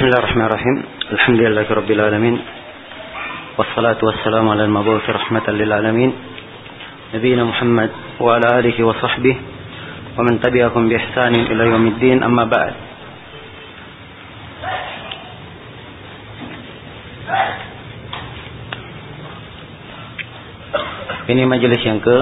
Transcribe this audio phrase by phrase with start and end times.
[0.00, 0.77] بسم الله الرحمن الرحيم
[1.11, 2.35] الحمد لله رب العالمين
[3.57, 6.11] والصلاة والسلام على المبعوث رحمة للعالمين
[7.13, 7.89] نبينا محمد
[8.19, 9.35] وعلى آله وصحبه
[10.17, 12.73] ومن تبعهم بإحسان إلى يوم الدين أما بعد
[21.29, 22.17] Ini majelis yang ke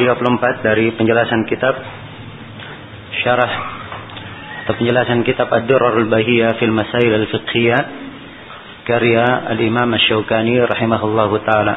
[0.00, 1.78] 34 dari penjelasan kitab
[3.22, 3.70] syarah
[4.62, 7.82] atau penjelasan kitab Ad-Durrul Bahiyah fil Masail Al-Fiqhiyah
[8.86, 11.74] karya Al-Imam Asy-Syaukani rahimahullahu taala.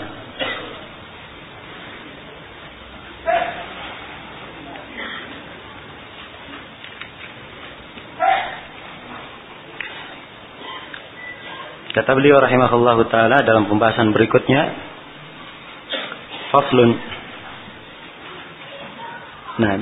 [11.95, 14.61] Kata beliau rahimahullahu taala dalam pembahasan berikutnya
[16.51, 16.91] faslun.
[19.55, 19.79] Nah,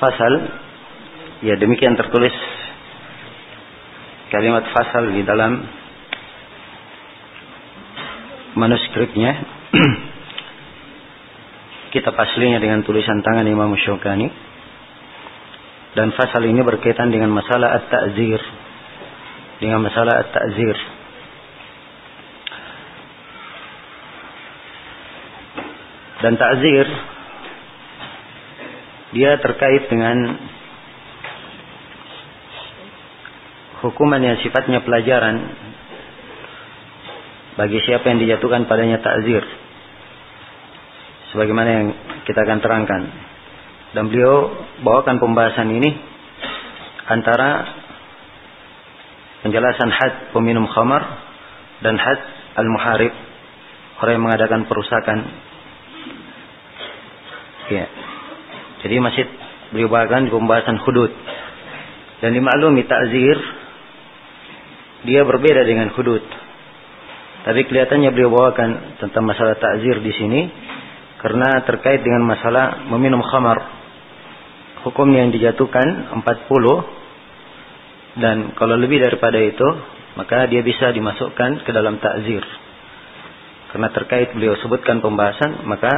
[0.00, 0.63] fasal
[1.44, 2.32] ya demikian tertulis
[4.32, 5.60] kalimat fasal di dalam
[8.56, 9.32] manuskripnya.
[11.94, 14.26] Kitab aslinya dengan tulisan tangan Imam Syukani
[15.94, 18.42] dan fasal ini berkaitan dengan masalah at-ta'zir.
[19.62, 20.74] Dengan masalah at-ta'zir.
[26.18, 26.86] Dan ta'zir
[29.14, 30.34] dia terkait dengan
[33.84, 35.36] hukuman yang sifatnya pelajaran
[37.60, 39.44] bagi siapa yang dijatuhkan padanya takzir
[41.34, 41.86] sebagaimana yang
[42.24, 43.02] kita akan terangkan.
[43.94, 44.54] Dan beliau
[44.86, 45.90] bawakan pembahasan ini
[47.10, 47.66] antara
[49.42, 51.02] penjelasan had peminum khamar
[51.82, 52.18] dan had
[52.54, 53.10] al-muharib.
[53.98, 55.18] Orang yang mengadakan perusakan.
[57.70, 57.86] Ya.
[58.82, 59.24] Jadi masih
[59.70, 61.10] beliau bawakan pembahasan hudud.
[62.18, 63.36] Dan dimaklumi takzir
[65.04, 66.24] dia berbeda dengan hudud.
[67.44, 70.48] Tapi kelihatannya beliau bawakan tentang masalah takzir di sini
[71.20, 73.60] karena terkait dengan masalah meminum khamar.
[74.88, 79.68] Hukum yang dijatuhkan 40 dan kalau lebih daripada itu
[80.16, 82.44] maka dia bisa dimasukkan ke dalam takzir.
[83.72, 85.92] Karena terkait beliau sebutkan pembahasan maka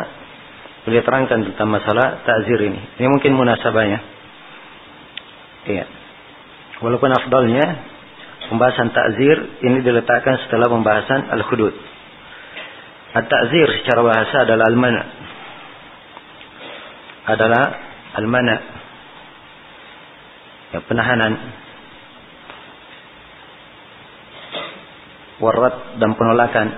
[0.83, 2.79] beliau terangkan tentang masalah takzir ini.
[2.99, 4.01] Ini mungkin munasabahnya.
[5.67, 5.85] Iya.
[6.83, 7.96] Walaupun afdalnya
[8.51, 11.75] pembahasan takzir ini diletakkan setelah pembahasan al-hudud.
[13.17, 15.03] At-ta'zir secara bahasa adalah al-mana.
[17.27, 17.65] Adalah
[18.21, 18.57] al-mana.
[20.77, 21.33] Ya, penahanan.
[25.37, 26.69] Warat dan penolakan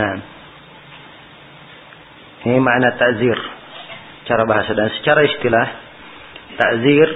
[0.00, 0.16] Nah,
[2.48, 3.36] ini makna ta'zir
[4.24, 5.66] cara bahasa dan secara istilah
[6.60, 7.08] ta'zir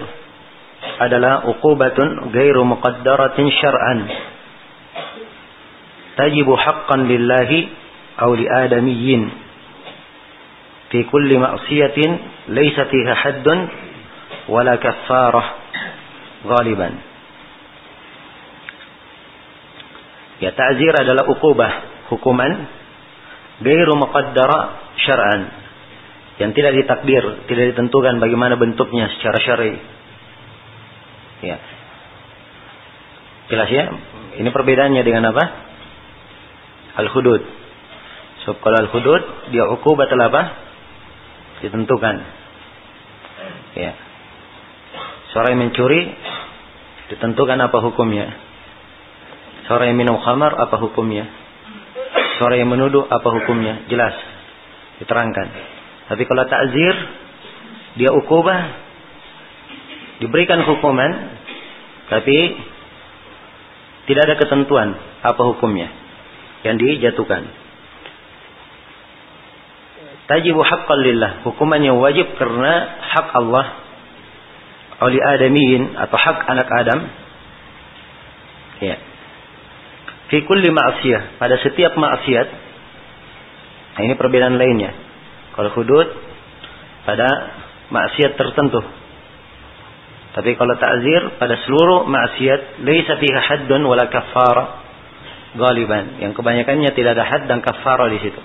[1.05, 3.99] adalah uqubatun ghairu muqaddaratin syar'an
[6.17, 7.69] tajibu haqqan lillahi
[8.25, 9.23] aw li adamiyyin
[10.89, 12.11] fi kulli ma'siyatin
[12.55, 13.59] laysa fiha haddun
[14.49, 15.47] wala kaffarah
[16.47, 16.95] ghaliban
[20.45, 21.73] ya ta'zir adalah uqubah
[22.13, 22.53] hukuman
[23.65, 24.61] gairu muqaddara
[25.03, 25.64] syar'an
[26.35, 29.75] yang tidak ditakdir, tidak ditentukan bagaimana bentuknya secara syar'i.
[31.47, 31.59] Ya.
[33.53, 33.85] Jelas ya?
[34.43, 35.45] Ini perbedaannya dengan apa?
[36.99, 37.43] Al-hudud.
[38.43, 39.23] So, kalau al-hudud
[39.55, 40.43] dia ukubat apa?
[41.63, 42.17] Ditentukan.
[43.79, 43.93] Ya.
[45.31, 46.15] Seorang yang mencuri
[47.15, 48.27] ditentukan apa hukumnya.
[49.71, 51.31] Seorang yang minum khamar apa hukumnya?
[52.43, 53.87] Seorang yang menuduh apa hukumnya?
[53.87, 54.19] Jelas.
[54.99, 55.74] Diterangkan.
[56.05, 56.95] Tapi kalau takzir,
[57.97, 58.61] dia ukubah,
[60.21, 61.11] diberikan hukuman,
[62.13, 62.39] tapi
[64.05, 64.89] tidak ada ketentuan
[65.25, 65.89] apa hukumnya
[66.65, 67.49] yang dijatuhkan.
[70.25, 71.33] Tajibu haqqan lillah.
[71.45, 72.73] Hukumannya wajib karena
[73.13, 73.67] hak Allah
[75.05, 77.01] oleh adamiyin atau hak anak Adam.
[78.81, 78.97] Ya
[80.35, 82.49] fi kulli ma'siyah pada setiap maksiat
[83.95, 84.91] nah ini perbedaan lainnya
[85.55, 86.09] kalau hudud
[87.09, 87.29] pada
[87.91, 88.81] maksiat tertentu
[90.35, 94.83] tapi kalau ta'zir pada seluruh maksiat laisa fiha haddun wala kaffara
[95.55, 98.41] galiban yang kebanyakannya tidak ada had dan kafara di situ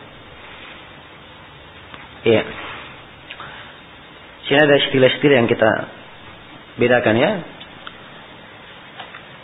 [2.30, 2.44] iya
[4.46, 5.70] sini ada istilah-istilah yang kita
[6.78, 7.32] bedakan ya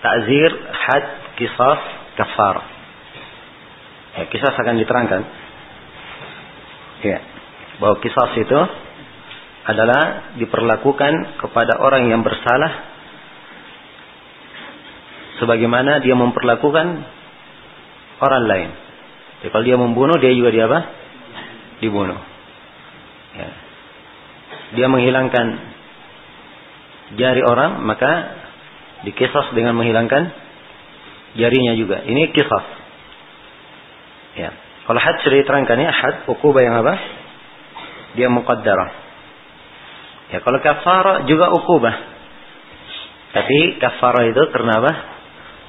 [0.06, 1.80] ta'zir had kisah
[2.16, 2.56] kafar.
[4.16, 5.22] Ya, kisah akan diterangkan.
[7.04, 7.20] Ya.
[7.82, 8.60] Bahwa kisah itu
[9.66, 12.96] adalah diperlakukan kepada orang yang bersalah
[15.42, 16.88] sebagaimana dia memperlakukan
[18.22, 18.70] orang lain.
[19.42, 20.80] Jadi kalau dia membunuh dia juga dia apa?
[21.82, 22.20] Dibunuh.
[23.36, 23.50] Ya.
[24.80, 25.46] Dia menghilangkan
[27.20, 28.12] jari orang maka
[29.06, 30.32] dikisah dengan menghilangkan
[31.36, 32.06] jarinya juga.
[32.06, 32.64] Ini kisah.
[34.40, 34.50] Ya.
[34.86, 37.25] Kalau had sudah diterangkan ya had ukubah yang apa?
[38.16, 38.92] Dia muqaddarah.
[40.34, 41.96] Ya kalau kafara juga ukubah.
[43.36, 44.94] Tapi kafara itu karena apa?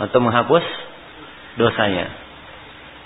[0.07, 0.65] Untuk menghapus
[1.59, 2.07] dosanya.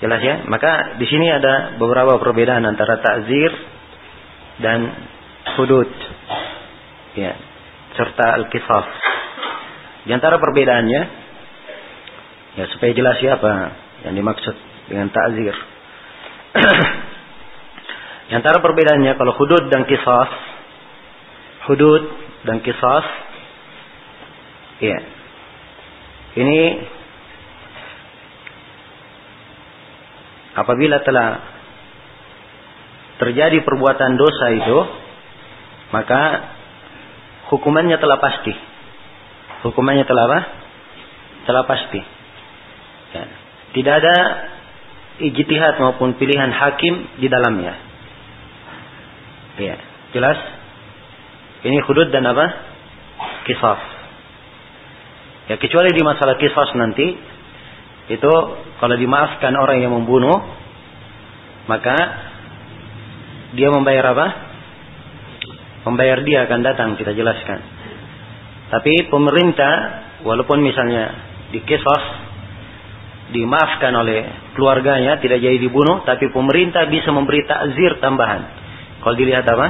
[0.01, 0.35] Jelas ya?
[0.49, 3.51] Maka di sini ada beberapa perbedaan antara takzir
[4.61, 4.79] dan
[5.57, 5.89] hudud.
[7.17, 7.35] Ya.
[7.97, 8.87] Serta al-qisas.
[10.07, 11.01] Di antara perbedaannya
[12.51, 13.51] ya supaya jelas siapa
[14.07, 14.55] yang dimaksud
[14.89, 15.55] dengan takzir.
[18.31, 20.29] Di antara perbedaannya kalau hudud dan kisah,
[21.67, 22.03] hudud
[22.47, 23.03] dan kisah,
[24.79, 24.97] ya,
[26.39, 26.59] ini
[30.55, 31.43] apabila telah
[33.19, 34.79] terjadi perbuatan dosa itu,
[35.91, 36.55] maka
[37.51, 38.55] hukumannya telah pasti.
[39.67, 40.39] Hukumannya telah apa?
[41.51, 41.99] Telah pasti.
[43.11, 43.27] Ya.
[43.75, 44.15] Tidak ada
[45.19, 47.90] ijtihad maupun pilihan hakim di dalamnya.
[49.59, 49.75] Ya,
[50.15, 50.37] jelas?
[51.67, 52.45] Ini hudud dan apa?
[53.49, 53.79] Kisah.
[55.51, 57.07] Ya, kecuali di masalah kisah nanti
[58.11, 58.33] itu
[58.79, 60.39] kalau dimaafkan orang yang membunuh
[61.67, 61.95] maka
[63.51, 64.27] dia membayar apa?
[65.85, 67.59] Membayar dia akan datang kita jelaskan.
[68.71, 69.73] Tapi pemerintah
[70.23, 71.11] walaupun misalnya
[71.51, 72.03] di kisah
[73.31, 78.60] dimaafkan oleh keluarganya, tidak jadi dibunuh, tapi pemerintah bisa memberi takzir tambahan.
[79.01, 79.67] Kalau dilihat apa?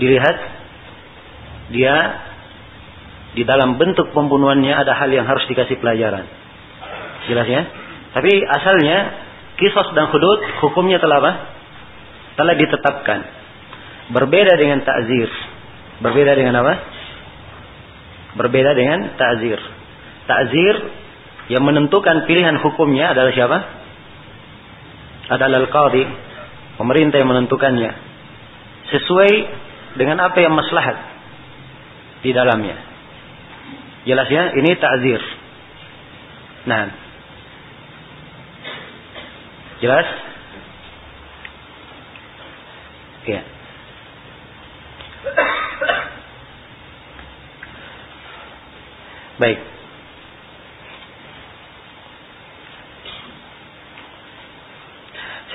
[0.00, 0.36] Dilihat
[1.70, 1.94] dia
[3.34, 6.24] di dalam bentuk pembunuhannya ada hal yang harus dikasih pelajaran.
[7.26, 7.62] Jelas ya?
[8.14, 8.96] Tapi asalnya
[9.58, 11.32] kisos dan hudud hukumnya telah apa?
[12.38, 13.20] Telah ditetapkan.
[14.14, 15.30] Berbeda dengan takzir.
[15.98, 16.74] Berbeda dengan apa?
[18.38, 19.58] Berbeda dengan takzir.
[20.26, 20.74] Takzir
[21.50, 23.58] yang menentukan pilihan hukumnya adalah siapa?
[25.28, 26.04] Adalah al-qadhi.
[26.74, 27.92] Pemerintah yang menentukannya.
[28.90, 29.32] Sesuai
[29.94, 30.96] dengan apa yang maslahat
[32.26, 32.76] di dalamnya.
[34.04, 35.22] Jelas ya, ini ta'zir.
[36.68, 36.84] Nah.
[39.80, 40.06] Jelas?
[43.24, 43.40] Ya.
[49.40, 49.73] Baik.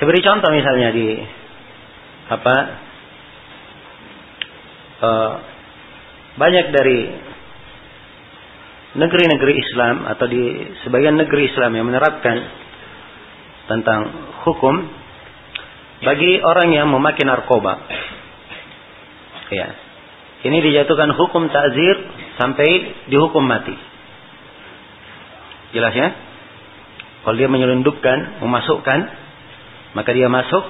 [0.00, 1.12] Saya contoh misalnya di
[2.32, 2.56] apa
[5.04, 5.32] uh,
[6.40, 6.98] banyak dari
[8.96, 10.40] negeri-negeri Islam atau di
[10.88, 12.36] sebagian negeri Islam yang menerapkan
[13.68, 14.00] tentang
[14.48, 14.88] hukum
[16.00, 17.84] bagi orang yang memakai narkoba.
[19.52, 19.68] Ya.
[20.48, 21.96] Ini dijatuhkan hukum takzir
[22.40, 22.68] sampai
[23.12, 23.76] dihukum mati.
[25.76, 26.08] Jelas ya?
[27.20, 28.98] Kalau dia menyelundupkan, memasukkan
[29.92, 30.64] maka dia masuk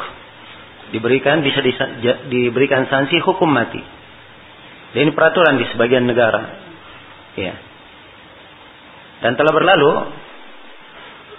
[0.90, 1.62] diberikan bisa
[2.28, 3.80] diberikan sanksi hukum mati.
[4.90, 6.42] Dan ini peraturan di sebagian negara.
[7.38, 7.54] Ya.
[9.22, 9.92] Dan telah berlalu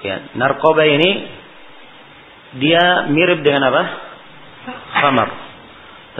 [0.08, 1.12] ya, narkoba ini
[2.62, 3.84] dia mirip dengan apa?
[5.02, 5.30] Khamar.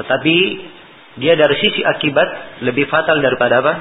[0.02, 0.38] Tetapi
[1.24, 3.74] dia dari sisi akibat lebih fatal daripada apa?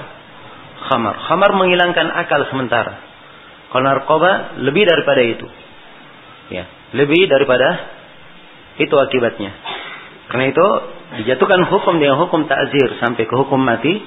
[0.90, 1.14] Khamar.
[1.26, 3.02] Khamar menghilangkan akal sementara.
[3.70, 5.46] Kalau narkoba lebih daripada itu.
[6.50, 7.68] Ya, lebih daripada
[8.80, 9.50] itu akibatnya.
[10.30, 10.66] Karena itu
[11.22, 13.98] dijatuhkan hukum dengan hukum takzir sampai ke hukum mati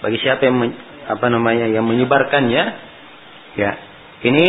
[0.00, 0.62] bagi siapa yang
[1.10, 2.64] apa namanya yang menyebarkannya.
[3.58, 3.70] Ya,
[4.22, 4.46] ini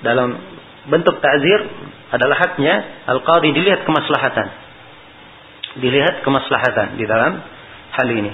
[0.00, 0.40] dalam
[0.88, 1.60] bentuk takzir
[2.08, 4.48] adalah haknya al-qadi dilihat kemaslahatan.
[5.78, 7.44] Dilihat kemaslahatan di dalam
[7.92, 8.32] hal ini.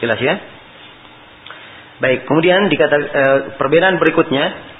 [0.00, 0.34] Jelas ya?
[2.00, 4.72] Baik, kemudian dikata eh, perbedaan berikutnya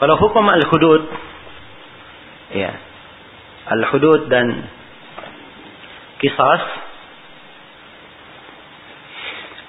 [0.00, 1.02] kalau hukum al-hudud
[2.54, 2.72] ya.
[3.64, 4.46] Al-hudud dan
[6.22, 6.62] kisas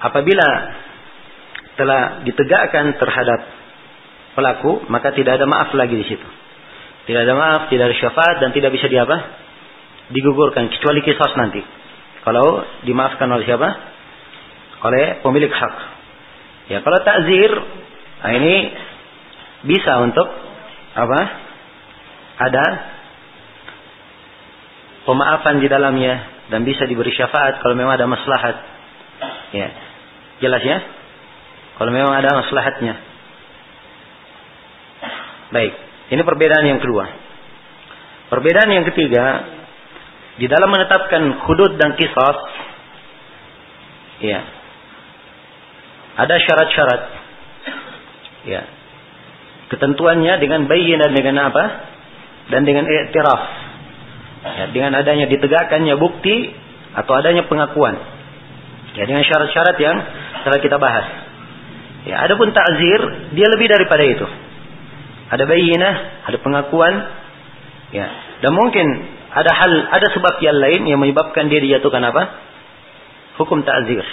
[0.00, 0.48] apabila
[1.76, 3.40] telah ditegakkan terhadap
[4.36, 6.28] pelaku, maka tidak ada maaf lagi di situ.
[7.06, 9.16] Tidak ada maaf, tidak ada syafaat dan tidak bisa diapa?
[10.12, 11.62] Digugurkan kecuali kisas nanti.
[12.26, 13.68] Kalau dimaafkan oleh siapa?
[14.82, 15.74] Oleh pemilik hak.
[16.66, 17.50] Ya, kalau takzir,
[18.26, 18.54] nah ini
[19.70, 20.26] bisa untuk
[20.98, 21.45] apa?
[22.36, 22.64] Ada
[25.08, 28.56] pemaafan di dalamnya dan bisa diberi syafaat kalau memang ada maslahat.
[29.54, 29.68] Ya.
[30.42, 30.78] Jelas ya?
[31.80, 32.94] Kalau memang ada maslahatnya.
[35.46, 35.72] Baik,
[36.12, 37.06] ini perbedaan yang kedua.
[38.26, 39.24] Perbedaan yang ketiga,
[40.36, 42.36] di dalam menetapkan hudud dan kisah,
[44.20, 44.40] ya,
[46.16, 47.02] ada syarat-syarat.
[48.48, 48.62] Ya.
[49.70, 51.64] Ketentuannya dengan bayi dan dengan apa?
[52.50, 53.42] Dan dengan i'tiraf.
[54.46, 56.54] Ya, dengan adanya ditegakkannya bukti
[56.94, 57.98] atau adanya pengakuan.
[58.94, 59.96] Ya, dengan syarat-syarat yang
[60.46, 61.06] telah kita bahas.
[62.06, 63.00] Ya, adapun takzir
[63.34, 64.26] dia lebih daripada itu.
[65.26, 65.94] Ada bayinah,
[66.30, 66.94] ada pengakuan,
[67.90, 68.06] ya.
[68.46, 68.86] Dan mungkin
[69.34, 72.22] ada hal, ada sebab yang lain yang menyebabkan dia dijatuhkan apa?
[73.42, 74.06] Hukum takzir.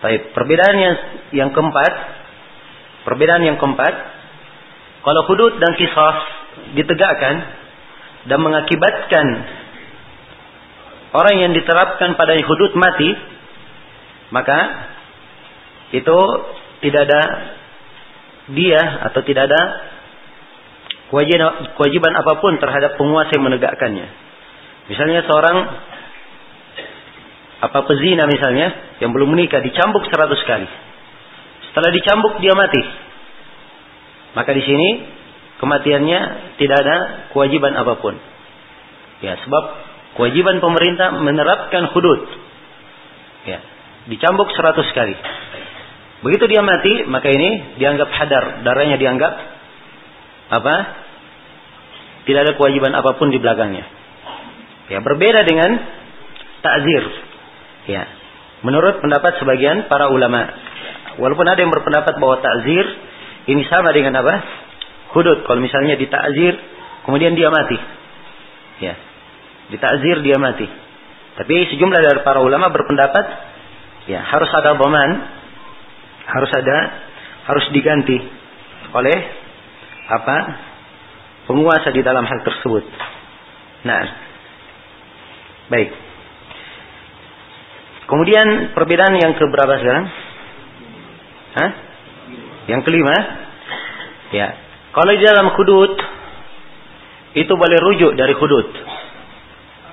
[0.00, 0.94] Baik, perbedaan yang
[1.34, 1.92] yang keempat,
[3.04, 3.94] perbedaan yang keempat,
[5.04, 6.39] kalau hudud dan kisah
[6.76, 7.34] ditegakkan
[8.28, 9.26] dan mengakibatkan
[11.10, 13.10] orang yang diterapkan pada hudud mati,
[14.30, 14.58] maka
[15.90, 16.18] itu
[16.86, 17.22] tidak ada
[18.50, 19.62] dia atau tidak ada
[21.10, 24.06] kewajiban, apa pun terhadap penguasa yang menegakkannya.
[24.90, 25.56] Misalnya seorang
[27.60, 30.66] apa pezina misalnya yang belum menikah dicambuk seratus kali.
[31.70, 32.82] Setelah dicambuk dia mati.
[34.34, 34.88] Maka di sini
[35.60, 36.20] kematiannya
[36.56, 36.96] tidak ada
[37.36, 38.16] kewajiban apa pun.
[39.20, 39.64] Ya, sebab
[40.16, 42.24] kewajiban pemerintah menerapkan hudud.
[43.44, 43.60] Ya,
[44.08, 45.14] dicambuk seratus kali.
[46.20, 49.32] Begitu dia mati, maka ini dianggap hadar, darahnya dianggap
[50.50, 50.74] apa?
[52.24, 53.84] Tidak ada kewajiban apa pun di belakangnya.
[54.92, 55.70] Ya, berbeda dengan
[56.60, 57.04] takzir.
[57.88, 58.04] Ya.
[58.60, 60.52] Menurut pendapat sebagian para ulama.
[61.16, 62.84] Walaupun ada yang berpendapat bahwa takzir
[63.48, 64.34] ini sama dengan apa?
[65.14, 65.42] Hudud.
[65.46, 66.54] Kalau misalnya ditakzir,
[67.06, 67.78] kemudian dia mati.
[68.80, 68.94] Ya.
[69.70, 70.66] Ditakzir dia mati.
[71.38, 73.24] Tapi sejumlah dari para ulama berpendapat
[74.10, 75.10] ya harus ada boman,
[76.26, 76.76] harus ada
[77.46, 78.18] harus diganti
[78.92, 79.18] oleh
[80.10, 80.36] apa?
[81.50, 82.86] penguasa di dalam hal tersebut.
[83.82, 84.02] Nah,
[85.66, 85.90] baik.
[88.06, 90.06] Kemudian perbedaan yang keberapa sekarang?
[91.58, 91.70] Hah?
[92.70, 93.16] Yang kelima?
[94.30, 94.69] Ya.
[94.90, 95.92] Kalau di dalam hudud
[97.38, 98.66] itu boleh rujuk dari hudud.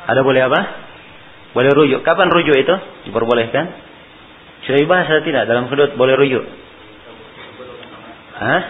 [0.10, 0.60] Ada boleh apa?
[1.54, 2.01] Boleh rujuk.
[2.01, 2.75] Kapan rujuk itu?
[3.10, 3.66] Diperbolehkan?
[4.66, 6.44] Sudah dibahas atau tidak dalam hudud boleh rujuk?
[8.38, 8.62] Hah?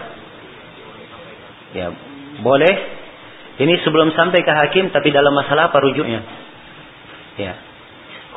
[1.75, 1.87] Ya,
[2.43, 2.75] boleh.
[3.57, 6.21] Ini sebelum sampai ke hakim tapi dalam masalah apa rujuknya?
[7.39, 7.53] Ya.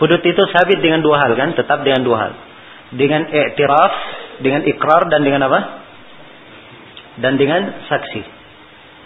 [0.00, 1.52] Hudud itu sabit dengan dua hal kan?
[1.58, 2.32] Tetap dengan dua hal.
[2.94, 3.92] Dengan i'tiraf,
[4.40, 5.60] dengan ikrar dan dengan apa?
[7.18, 8.22] Dan dengan saksi.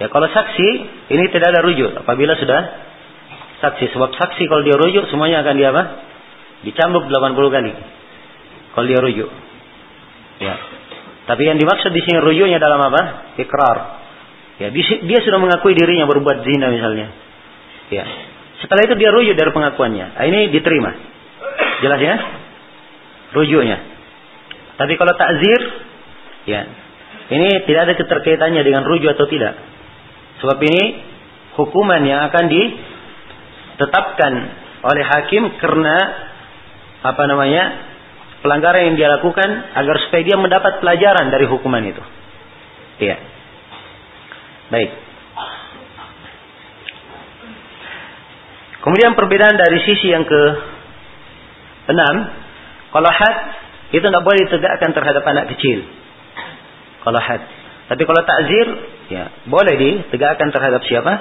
[0.04, 0.68] Ya kalau saksi
[1.14, 2.60] ini tidak ada rujuk apabila sudah
[3.62, 3.94] saksi.
[3.94, 5.82] Sebab saksi kalau dia rujuk semuanya akan dia apa?
[6.66, 7.72] Dicambuk 80 kali.
[8.74, 9.30] Kalau dia rujuk.
[10.42, 10.54] Ya.
[11.24, 13.32] Tapi yang dimaksud di sini rujuknya dalam apa?
[13.40, 13.78] Ikrar.
[14.60, 17.10] Ya, dia sudah mengakui dirinya berbuat zina misalnya.
[17.90, 18.04] Ya.
[18.62, 20.06] Setelah itu dia rujuk dari pengakuannya.
[20.14, 20.90] Nah, ini diterima.
[21.82, 22.16] Jelas ya?
[23.34, 23.78] Rujuknya.
[24.74, 25.60] Tapi kalau takzir,
[26.50, 26.60] ya,
[27.32, 29.56] ini tidak ada keterkaitannya dengan rujuk atau tidak.
[30.44, 30.84] Sebab ini
[31.56, 34.32] hukuman yang akan ditetapkan
[34.84, 35.96] oleh hakim karena
[37.00, 37.64] apa namanya
[38.44, 42.04] pelanggaran yang dia lakukan agar supaya dia mendapat pelajaran dari hukuman itu.
[43.00, 43.16] Iya.
[44.68, 44.90] Baik.
[48.84, 50.42] Kemudian perbedaan dari sisi yang ke
[51.88, 52.14] enam,
[52.92, 53.36] kalau had
[53.96, 56.03] itu tidak boleh ditegakkan terhadap anak kecil.
[57.04, 57.42] Kalau had.
[57.84, 58.66] Tapi kalau takzir,
[59.12, 61.12] ya boleh ditegakkan terhadap siapa?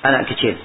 [0.00, 0.56] Anak kecil.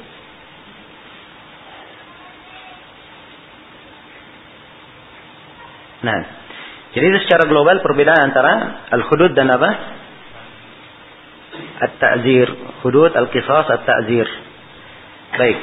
[6.03, 6.19] Nah,
[6.93, 9.69] jadi itu secara global perbedaan antara al-hudud dan apa?
[11.83, 12.47] At-ta'zir.
[12.85, 14.27] Hudud, al-qisas, at-ta'zir.
[15.33, 15.59] Baik.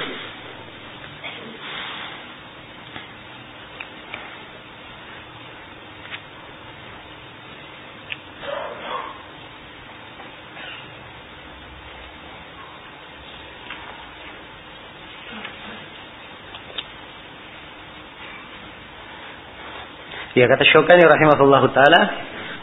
[20.46, 22.08] كتب الشوكاني رحمه الله تعالى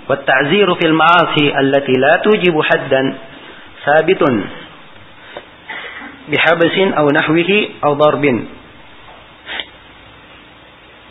[0.10, 3.18] والتعزير في المعاصي التي لا توجب حدا
[3.86, 4.24] ثابت
[6.30, 8.24] بحبس أو نحوه أو ضرب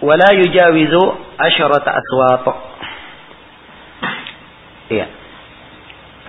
[0.02, 0.94] ولا يجاوز
[1.40, 2.46] عشرة أسواط
[4.86, 5.06] Iya.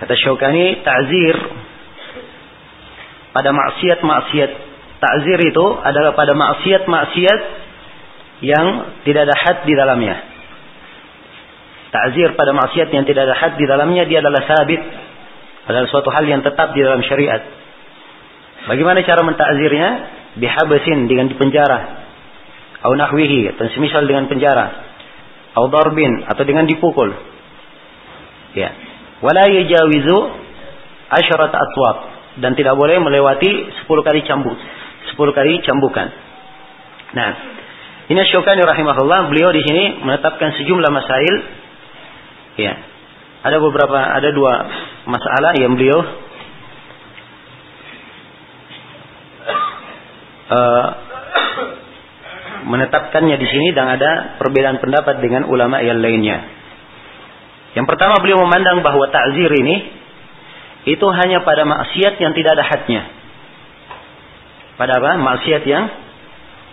[0.02, 1.36] Kata Syaukani, ta'zir
[3.30, 4.50] pada maksiat-maksiat.
[4.98, 7.40] Ta'zir itu adalah pada maksiat-maksiat
[8.44, 10.16] yang tidak ada had di dalamnya.
[11.88, 14.82] Takzir pada maksiat yang tidak ada had di dalamnya dia adalah sabit.
[15.68, 17.44] Adalah suatu hal yang tetap di dalam syariat.
[18.68, 19.88] Bagaimana cara mentakzirnya?
[20.38, 22.08] Bihabasin dengan dipenjara.
[22.84, 24.70] Au nahwihi atau semisal dengan penjara.
[25.58, 27.10] Au darbin atau dengan dipukul.
[28.54, 28.70] Ya.
[29.18, 30.18] Wala yajawizu
[31.10, 31.96] asyarat atwab
[32.38, 33.50] dan tidak boleh melewati
[33.82, 34.54] 10 kali cambuk.
[34.54, 36.08] 10 kali cambukan.
[37.18, 37.30] Nah,
[38.08, 41.34] ini Syukani rahimahullah, beliau di sini menetapkan sejumlah masail.
[42.56, 42.72] Ya.
[43.44, 44.54] Ada beberapa, ada dua
[45.04, 46.00] masalah yang beliau
[50.48, 50.86] uh,
[52.64, 56.48] menetapkannya di sini dan ada perbedaan pendapat dengan ulama yang lainnya.
[57.76, 59.76] Yang pertama beliau memandang bahwa takzir ini
[60.88, 63.02] itu hanya pada maksiat yang tidak ada hadnya.
[64.80, 65.20] Pada apa?
[65.20, 66.07] Maksiat yang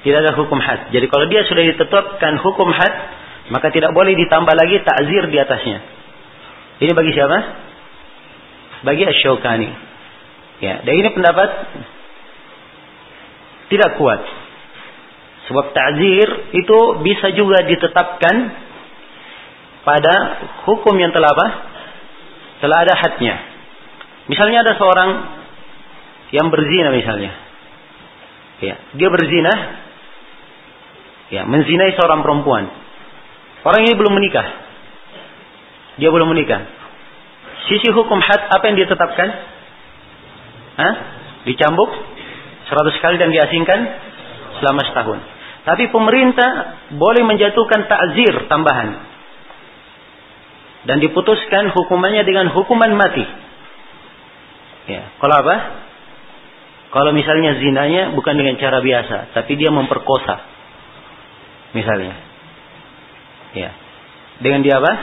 [0.05, 0.93] tidak ada hukum had.
[0.93, 2.93] Jadi kalau dia sudah ditetapkan hukum had,
[3.49, 5.81] maka tidak boleh ditambah lagi takzir di atasnya.
[6.77, 7.37] Ini bagi siapa?
[8.85, 9.69] Bagi Asy-Syaukani.
[10.61, 11.49] Ya, dan ini pendapat
[13.73, 14.21] tidak kuat.
[15.49, 18.35] Sebab takzir itu bisa juga ditetapkan
[19.89, 20.13] pada
[20.69, 21.47] hukum yang telah apa?
[22.61, 23.35] Telah ada hadnya.
[24.29, 25.09] Misalnya ada seorang
[26.29, 27.33] yang berzina misalnya.
[28.61, 29.84] Ya, dia berzina
[31.33, 32.69] ya menzinai seorang perempuan.
[33.65, 34.45] Orang ini belum menikah.
[35.97, 36.61] Dia belum menikah.
[37.65, 39.29] Sisi hukum had apa yang dia tetapkan?
[40.75, 40.93] Hah?
[41.49, 41.89] Dicambuk
[42.69, 43.79] 100 kali dan diasingkan
[44.61, 45.19] selama setahun.
[45.65, 49.17] Tapi pemerintah boleh menjatuhkan takzir tambahan.
[50.85, 53.25] Dan diputuskan hukumannya dengan hukuman mati.
[54.85, 55.55] Ya, kalau apa?
[56.93, 60.54] Kalau misalnya zinanya bukan dengan cara biasa, tapi dia memperkosa
[61.75, 62.15] misalnya.
[63.51, 63.69] Ya.
[64.39, 64.93] Dengan dia apa?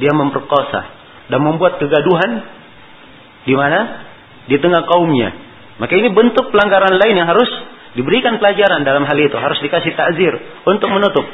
[0.00, 0.80] Dia memperkosa
[1.28, 2.42] dan membuat kegaduhan
[3.44, 4.08] di mana?
[4.48, 5.30] Di tengah kaumnya.
[5.76, 7.48] Maka ini bentuk pelanggaran lain yang harus
[7.96, 10.32] diberikan pelajaran dalam hal itu, harus dikasih takzir
[10.68, 11.24] untuk menutup.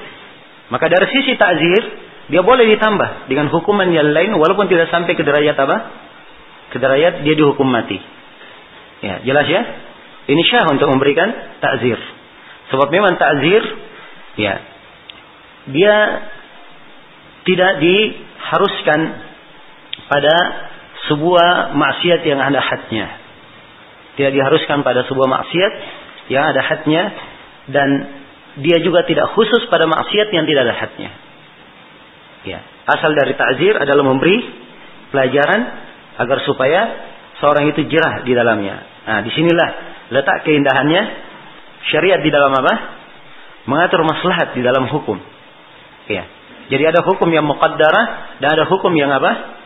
[0.70, 1.82] Maka dari sisi takzir,
[2.26, 5.76] dia boleh ditambah dengan hukuman yang lain walaupun tidak sampai ke derajat apa?
[6.74, 7.98] Ke derajat dia dihukum mati.
[9.02, 9.62] Ya, jelas ya?
[10.26, 11.30] Ini syah untuk memberikan
[11.62, 11.98] takzir.
[12.74, 13.62] Sebab memang takzir
[14.36, 14.54] ya
[15.66, 15.96] dia
[17.46, 19.00] tidak diharuskan
[20.06, 20.36] pada
[21.06, 23.06] sebuah maksiat yang ada hadnya.
[24.18, 25.72] Tidak diharuskan pada sebuah maksiat
[26.32, 27.02] yang ada hadnya
[27.70, 27.88] dan
[28.58, 31.10] dia juga tidak khusus pada maksiat yang tidak ada hadnya.
[32.46, 34.38] Ya, asal dari takzir adalah memberi
[35.10, 35.60] pelajaran
[36.16, 36.80] agar supaya
[37.42, 38.76] seorang itu jerah di dalamnya.
[39.06, 39.68] Nah, di sinilah
[40.14, 41.02] letak keindahannya
[41.90, 42.74] syariat di dalam apa?
[43.66, 45.18] Mengatur maslahat di dalam hukum.
[46.06, 46.24] Ya.
[46.66, 49.58] Jadi ada hukum yang muqaddarah dan ada hukum yang apa?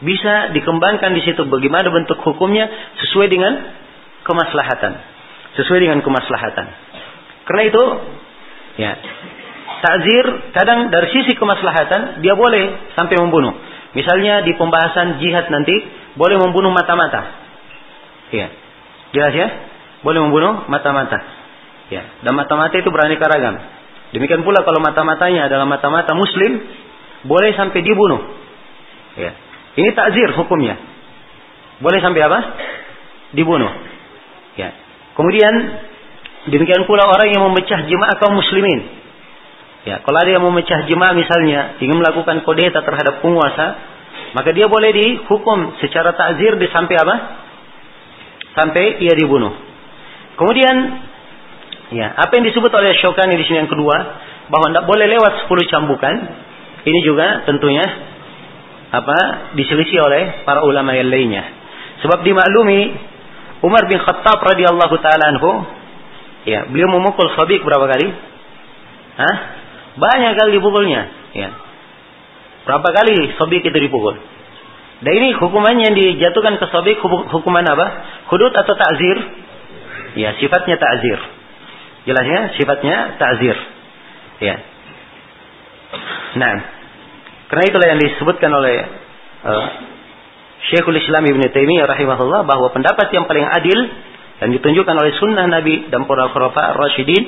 [0.00, 2.66] Bisa dikembangkan di situ bagaimana bentuk hukumnya
[3.04, 3.52] sesuai dengan
[4.24, 4.92] kemaslahatan.
[5.60, 6.66] Sesuai dengan kemaslahatan.
[7.46, 7.84] Karena itu
[8.80, 8.92] ya.
[9.80, 13.54] Takzir kadang dari sisi kemaslahatan dia boleh sampai membunuh.
[13.96, 15.74] Misalnya di pembahasan jihad nanti
[16.14, 17.22] boleh membunuh mata-mata.
[18.30, 18.48] Ya.
[19.10, 19.48] Jelas ya?
[20.06, 21.39] Boleh membunuh mata-mata.
[21.90, 23.58] Ya, dan mata-mata itu beraneka ragam.
[24.14, 26.62] Demikian pula kalau mata-matanya adalah mata-mata muslim,
[27.26, 28.22] boleh sampai dibunuh.
[29.18, 29.34] Ya.
[29.74, 30.78] Ini takzir hukumnya.
[31.82, 32.38] Boleh sampai apa?
[33.34, 33.70] Dibunuh.
[34.54, 34.74] Ya.
[35.14, 35.54] Kemudian
[36.50, 39.02] demikian pula orang yang memecah jemaah kaum muslimin.
[39.80, 43.66] Ya, kalau ada yang memecah jemaah misalnya ingin melakukan kodeta terhadap penguasa,
[44.36, 47.16] maka dia boleh dihukum secara takzir sampai apa?
[48.54, 49.54] Sampai ia dibunuh.
[50.36, 50.76] Kemudian
[51.90, 53.96] Ya, apa yang disebut oleh Syaukani di sini yang kedua,
[54.46, 56.14] bahwa tidak boleh lewat 10 cambukan,
[56.86, 57.82] ini juga tentunya
[58.90, 59.18] apa
[59.54, 61.46] diselisih oleh para ulama yang lainnya.
[62.02, 62.94] Sebab dimaklumi
[63.66, 65.50] Umar bin Khattab radhiyallahu taala anhu,
[66.46, 68.08] ya, beliau memukul Sabik berapa kali?
[69.18, 69.36] Hah?
[69.98, 71.50] Banyak kali dipukulnya, ya.
[72.70, 74.14] Berapa kali Sabik itu dipukul?
[75.00, 77.86] Dan ini hukumannya yang dijatuhkan ke Sabik hukuman apa?
[78.30, 79.16] Hudud atau takzir?
[80.14, 81.39] Ya, sifatnya takzir.
[82.08, 83.56] Jelasnya sifatnya ta'zir.
[84.40, 84.56] Ya.
[86.40, 86.54] Nah,
[87.50, 88.76] karena itulah yang disebutkan oleh
[89.44, 89.66] uh,
[90.70, 93.78] Syekhul Islam Ibn Taimiyah rahimahullah bahwa pendapat yang paling adil
[94.40, 97.24] dan ditunjukkan oleh sunnah Nabi dan para khulafa Rasyidin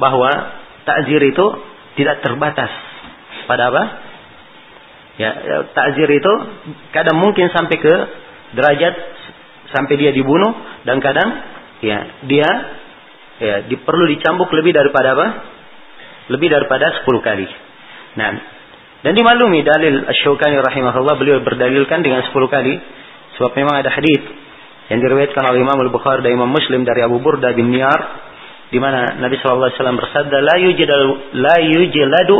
[0.00, 0.30] bahwa
[0.88, 1.46] takzir itu
[2.00, 2.72] tidak terbatas
[3.46, 3.82] pada apa?
[5.20, 6.32] Ya, ya takzir itu
[6.96, 7.94] kadang mungkin sampai ke
[8.56, 8.94] derajat
[9.70, 10.56] sampai dia dibunuh
[10.88, 11.28] dan kadang
[11.84, 12.48] ya, dia
[13.40, 15.26] ya, di, perlu dicambuk lebih daripada apa?
[16.30, 17.46] Lebih daripada 10 kali.
[18.14, 18.30] Nah,
[19.00, 22.74] dan dimaklumi dalil Asy-Syaukani rahimahullah beliau berdalilkan dengan 10 kali
[23.40, 24.20] sebab memang ada hadis
[24.92, 28.28] yang diriwayatkan oleh Imam Al-Bukhari dan Imam Muslim dari Abu Burda bin Niyar
[28.68, 32.36] di mana Nabi sallallahu alaihi wasallam bersabda la yujladu la yujladu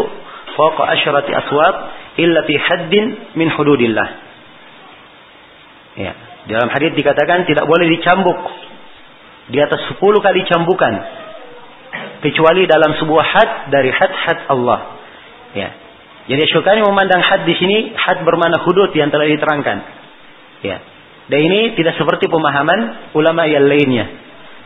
[0.55, 1.75] fawqa asyrati aswab
[2.21, 3.07] illa fi haddin
[3.41, 4.09] min hududillah.
[5.99, 6.13] Ya,
[6.47, 8.39] dalam hadis dikatakan tidak boleh dicambuk
[9.51, 10.95] di atas 10 kali cambukan
[12.23, 14.81] kecuali dalam sebuah had dari had-had Allah.
[15.53, 15.69] Ya.
[16.31, 19.79] Jadi Syukani memandang had di sini had bermana hudud yang telah diterangkan.
[20.63, 20.79] Ya.
[21.27, 24.07] Dan ini tidak seperti pemahaman ulama yang lainnya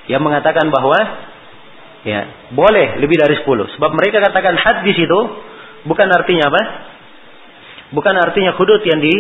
[0.09, 0.97] yang mengatakan bahwa
[2.05, 5.19] ya boleh lebih dari 10 sebab mereka katakan had di situ
[5.89, 6.63] bukan artinya apa?
[7.95, 9.15] Bukan artinya hudud yang di,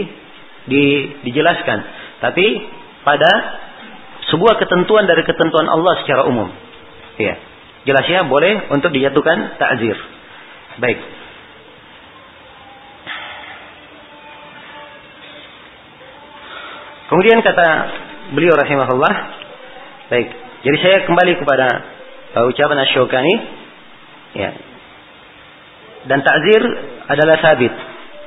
[0.66, 0.82] di
[1.30, 1.78] dijelaskan,
[2.20, 2.46] tapi
[3.04, 3.30] pada
[4.32, 6.48] sebuah ketentuan dari ketentuan Allah secara umum.
[7.20, 7.36] Ya.
[7.84, 9.96] Jelasnya boleh untuk dijatuhkan takzir.
[10.80, 10.98] Baik.
[17.04, 17.68] Kemudian kata
[18.32, 19.14] beliau rahimahullah,
[20.08, 20.28] baik.
[20.64, 21.68] Jadi saya kembali kepada
[22.40, 23.34] uh, ucapan Asy-Syaukani,
[24.32, 24.50] ya.
[26.08, 26.62] Dan takzir
[27.06, 27.72] adalah sabit,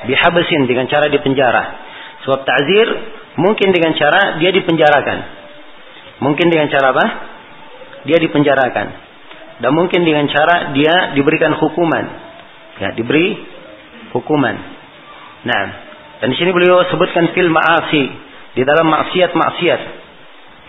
[0.05, 1.63] dihabasin dengan cara dipenjara.
[2.21, 2.87] Sebab takzir
[3.41, 5.36] mungkin dengan cara dia dipenjarakan.
[6.17, 7.05] Mungkin dengan cara apa?
[8.09, 8.87] Dia dipenjarakan.
[9.57, 12.05] Dan mungkin dengan cara dia diberikan hukuman.
[12.77, 13.37] Ya, diberi
[14.13, 14.55] hukuman.
[15.45, 15.63] Nah,
[16.21, 18.03] dan di sini beliau sebutkan fil ma'asi
[18.57, 19.81] di dalam maksiat-maksiat.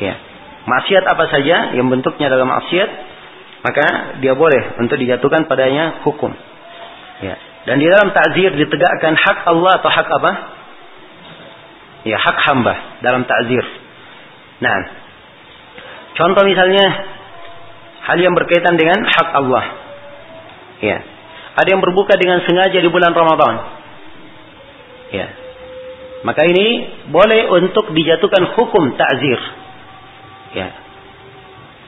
[0.00, 0.14] Ya.
[0.68, 2.90] Maksiat apa saja yang bentuknya dalam maksiat,
[3.64, 3.86] maka
[4.20, 6.32] dia boleh untuk dijatuhkan padanya hukum.
[7.24, 7.36] Ya.
[7.64, 10.32] Dan di dalam takzir ditegakkan hak Allah atau hak apa?
[12.04, 13.64] Ya, hak hamba dalam takzir.
[14.60, 14.76] Nah,
[16.18, 16.86] Contoh misalnya
[18.10, 19.64] hal yang berkaitan dengan hak Allah.
[20.82, 20.98] Ya.
[21.54, 23.54] Ada yang berbuka dengan sengaja di bulan Ramadan.
[25.14, 25.26] Ya.
[26.26, 26.66] Maka ini
[27.14, 29.38] boleh untuk dijatuhkan hukum takzir.
[30.58, 30.68] Ya.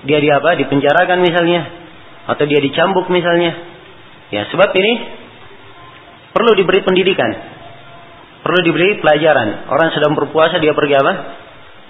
[0.06, 0.54] Dia di apa?
[0.62, 1.60] Dipenjarakan misalnya
[2.30, 3.66] atau dia dicambuk misalnya.
[4.30, 4.92] Ya, sebab ini
[6.30, 7.30] perlu diberi pendidikan.
[8.46, 9.66] Perlu diberi pelajaran.
[9.66, 11.12] Orang sedang berpuasa dia pergi apa?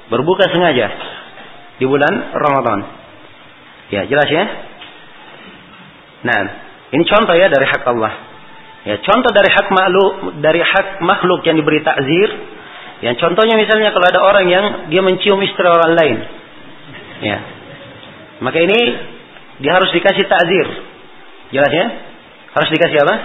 [0.08, 0.88] Berbuka sengaja
[1.80, 2.80] di bulan Ramadan.
[3.90, 4.44] Ya, jelas ya?
[6.20, 6.40] Nah,
[6.92, 8.12] ini contoh ya dari hak Allah.
[8.84, 12.28] Ya, contoh dari hak makhluk dari hak makhluk yang diberi takzir.
[13.00, 16.16] Yang contohnya misalnya kalau ada orang yang dia mencium istri orang lain.
[17.24, 17.38] Ya.
[18.44, 18.78] Maka ini
[19.64, 20.66] dia harus dikasih takzir.
[21.52, 21.86] Jelas ya?
[22.56, 23.16] Harus dikasih apa?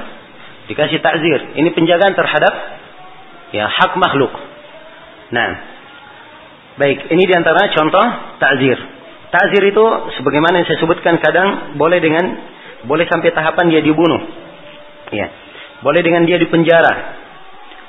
[0.71, 1.39] Dikasih takzir.
[1.59, 2.53] Ini penjagaan terhadap
[3.51, 4.31] ya hak makhluk.
[5.35, 5.74] Nah,
[6.75, 8.75] Baik, ini di antara contoh takzir.
[9.31, 9.85] Takzir itu
[10.19, 12.35] sebagaimana yang saya sebutkan kadang boleh dengan
[12.83, 14.21] boleh sampai tahapan dia dibunuh.
[15.15, 15.27] Ya.
[15.79, 16.93] Boleh dengan dia dipenjara.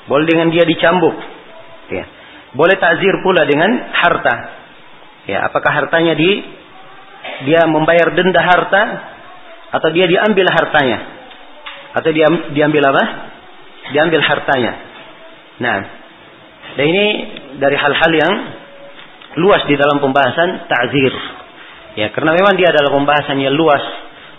[0.07, 1.17] Boleh dengan dia dicambuk.
[1.91, 2.05] Ya.
[2.55, 4.35] Boleh takzir pula dengan harta.
[5.27, 6.47] Ya, apakah hartanya di
[7.51, 8.83] dia membayar denda harta
[9.75, 10.99] atau dia diambil hartanya?
[11.99, 13.05] Atau dia diambil apa?
[13.91, 14.73] Diambil hartanya.
[15.59, 15.79] Nah,
[16.79, 17.07] dan ini
[17.59, 18.35] dari hal-hal yang
[19.37, 21.15] luas di dalam pembahasan ta'zir.
[21.97, 23.81] Ya, karena memang dia adalah pembahasan yang luas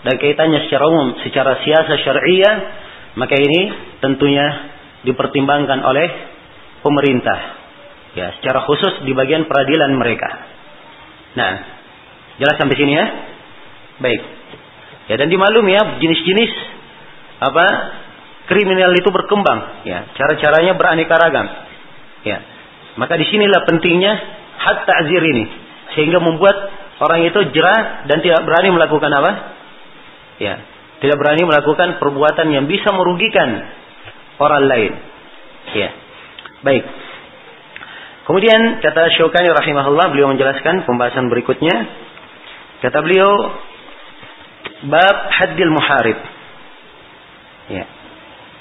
[0.06, 2.56] dan kaitannya secara umum, secara siasa syariah,
[3.18, 3.60] maka ini
[3.98, 4.46] tentunya
[5.02, 6.06] dipertimbangkan oleh
[6.86, 7.58] pemerintah.
[8.14, 10.30] Ya, secara khusus di bagian peradilan mereka.
[11.34, 11.52] Nah,
[12.38, 13.06] jelas sampai sini ya?
[13.98, 14.22] Baik.
[15.10, 16.52] Ya, dan dimaklumi ya jenis-jenis
[17.38, 17.66] apa
[18.50, 20.08] kriminal itu berkembang, ya.
[20.14, 21.46] Cara-caranya beraneka ragam.
[22.22, 22.38] Ya.
[22.98, 25.44] Maka di sinilah pentingnya had ta'zir ini
[25.94, 26.54] sehingga membuat
[26.98, 29.30] orang itu jerah dan tidak berani melakukan apa?
[30.38, 30.54] Ya,
[30.98, 33.62] tidak berani melakukan perbuatan yang bisa merugikan
[34.42, 34.92] orang lain.
[35.74, 35.90] Ya.
[36.62, 36.84] Baik.
[38.26, 41.76] Kemudian kata Syukani rahimahullah beliau menjelaskan pembahasan berikutnya.
[42.84, 43.30] Kata beliau
[44.90, 46.18] bab haddil muharib.
[47.72, 47.84] Ya.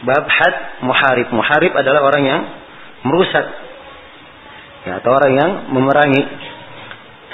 [0.06, 0.56] Bab had
[0.86, 1.28] muharib.
[1.34, 2.42] Muharib adalah orang yang
[3.02, 3.46] merusak
[4.88, 6.24] ya, atau orang yang memerangi.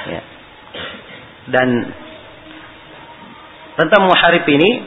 [0.04, 0.22] Ya.
[1.48, 1.96] dan
[3.80, 4.84] tentang muharib ini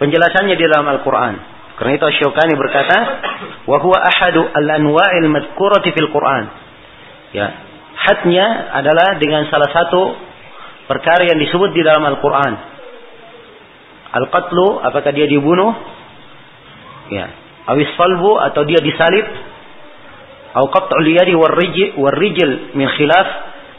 [0.00, 1.34] penjelasannya di dalam Al-Quran.
[1.80, 2.96] Karena itu Asyukani berkata
[3.64, 6.44] wa huwa ahadu al-anwa'il madhkurati fil Quran.
[7.32, 7.48] Ya.
[8.00, 8.46] Hadnya
[8.80, 10.16] adalah dengan salah satu
[10.88, 12.52] perkara yang disebut di dalam Al-Quran.
[14.10, 15.72] Al-qatlu apakah dia dibunuh?
[17.12, 17.32] Ya.
[17.68, 19.24] Awis salbu atau dia disalib
[20.50, 21.54] atau qat'ul yadi war
[22.16, 23.28] rijl min khilaf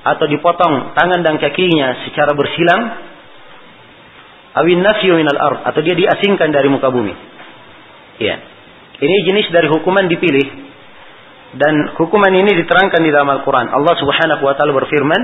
[0.01, 2.81] atau dipotong tangan dan kakinya secara bersilang
[4.57, 7.13] awin nafyu minal ard atau dia diasingkan dari muka bumi.
[8.19, 8.35] Iya.
[9.01, 10.47] Ini jenis dari hukuman dipilih
[11.57, 13.67] dan hukuman ini diterangkan di dalam Al-Qur'an.
[13.67, 15.21] Allah Subhanahu wa taala berfirman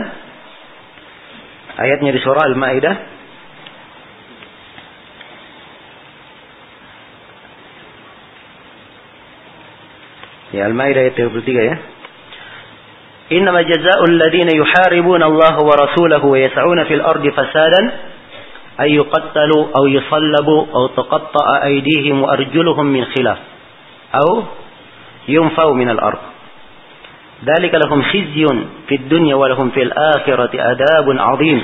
[1.77, 3.16] ayatnya di surah Al-Maidah
[10.55, 11.75] Ya Al-Maidah ayat 33 ya.
[13.35, 17.85] Innama jazaa'ul ladzina yuharibuna Allah wa rasulahu wa yas'una fil ardi fasadan
[18.79, 23.39] ay yuqattalu aw yusallabu aw tuqatta'a aydihim wa arjuluhum min khilaf
[24.15, 24.27] aw
[25.27, 26.23] yunfau min al-ard.
[27.43, 31.59] Dalika lahum khizyun fid dunya wa lahum fil akhirati adabun عظيم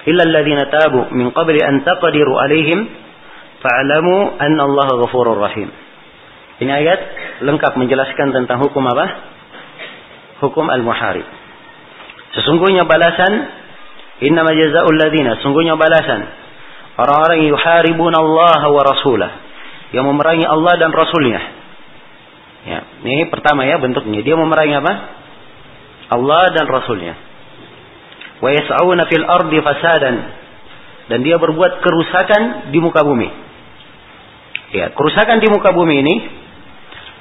[0.00, 2.78] Illa الذين tabu min qabli an taqdiru عليهم
[3.60, 5.68] fa'lamu anna الله ghafurur rahim.
[6.60, 7.00] Ini ayat
[7.40, 9.06] lengkap menjelaskan tentang hukum apa?
[10.40, 11.24] hukum al-muharib.
[12.32, 13.32] Sesungguhnya balasan
[14.24, 16.26] inna jazaa'ul ladina, sesungguhnya balasan
[16.96, 19.32] orang-orang yang yuharibun Allah wa rasulah,
[19.92, 21.40] yang memerangi Allah dan rasulnya.
[22.60, 24.20] Ya, ini pertama ya bentuknya.
[24.20, 24.92] Dia memerangi apa?
[26.12, 27.14] Allah dan rasulnya.
[28.40, 30.16] Wa yas'auna fil ardi fasadan
[31.08, 33.28] dan dia berbuat kerusakan di muka bumi.
[34.70, 36.14] Ya, kerusakan di muka bumi ini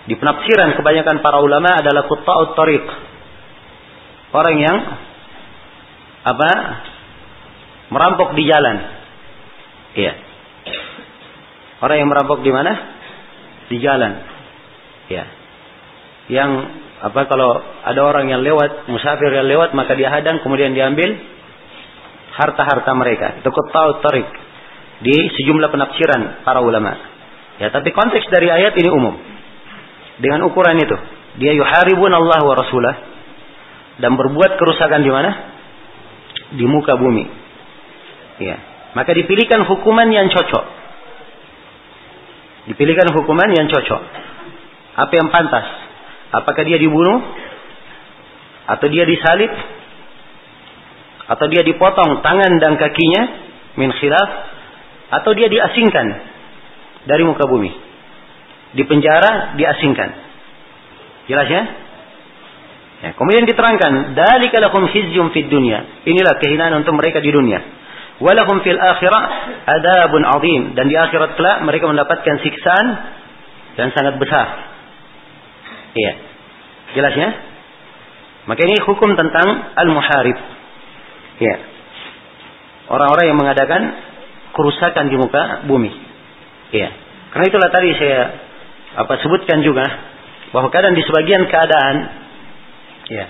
[0.09, 2.85] di penafsiran kebanyakan para ulama adalah kutta'ut tariq
[4.33, 4.77] orang yang
[6.25, 6.49] apa
[7.89, 8.77] merampok di jalan.
[9.97, 10.13] Iya.
[11.79, 12.71] Orang yang merampok di mana?
[13.69, 14.11] Di jalan.
[15.09, 15.25] Ya.
[16.29, 16.51] Yang
[16.99, 21.17] apa kalau ada orang yang lewat, musafir yang lewat maka dia hadang kemudian diambil
[22.35, 23.27] harta-harta mereka.
[23.41, 24.29] Itu tahu tarik
[24.99, 26.93] di sejumlah penafsiran para ulama.
[27.59, 29.15] Ya, tapi konteks dari ayat ini umum.
[30.19, 30.97] Dengan ukuran itu,
[31.39, 32.95] dia yuharibun Allah wa rasulah
[33.99, 35.31] dan berbuat kerusakan di mana?
[36.55, 37.23] Di muka bumi.
[38.39, 38.57] Ya.
[38.95, 40.65] Maka dipilihkan hukuman yang cocok.
[42.71, 44.01] Dipilihkan hukuman yang cocok.
[44.99, 45.67] Apa yang pantas?
[46.35, 47.23] Apakah dia dibunuh?
[48.69, 49.51] Atau dia disalib?
[51.29, 53.23] Atau dia dipotong tangan dan kakinya?
[53.77, 54.29] Min khilaf?
[55.21, 56.07] Atau dia diasingkan
[57.05, 57.88] dari muka bumi?
[58.73, 60.09] Di penjara, diasingkan.
[61.29, 61.63] Jelas ya?
[62.99, 67.63] Ya, kemudian diterangkan, "Dzalika lakum khizyun fid dunya." Inilah kehinaan untuk mereka di dunia.
[68.19, 69.23] Walakum fil akhirah
[69.63, 72.87] adabun azim dan di akhirat kelak mereka mendapatkan siksaan
[73.79, 74.47] yang sangat besar.
[75.95, 76.13] Iya.
[76.99, 77.29] Jelas ya?
[78.43, 80.35] Maka ini hukum tentang al-muharib.
[81.39, 81.55] Ya.
[82.91, 83.81] Orang-orang yang mengadakan
[84.51, 85.95] kerusakan di muka bumi.
[86.75, 86.89] Iya.
[87.31, 88.48] Karena itulah tadi saya
[88.97, 89.85] apa sebutkan juga
[90.49, 92.19] bahwa kadang di sebagian keadaan
[93.09, 93.25] Ya.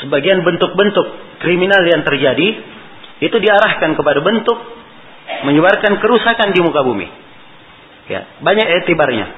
[0.00, 1.06] Sebagian bentuk-bentuk
[1.44, 2.48] kriminal yang terjadi
[3.20, 4.56] itu diarahkan kepada bentuk
[5.44, 7.04] menyebarkan kerusakan di muka bumi.
[8.08, 9.28] Ya, banyak etibarnya.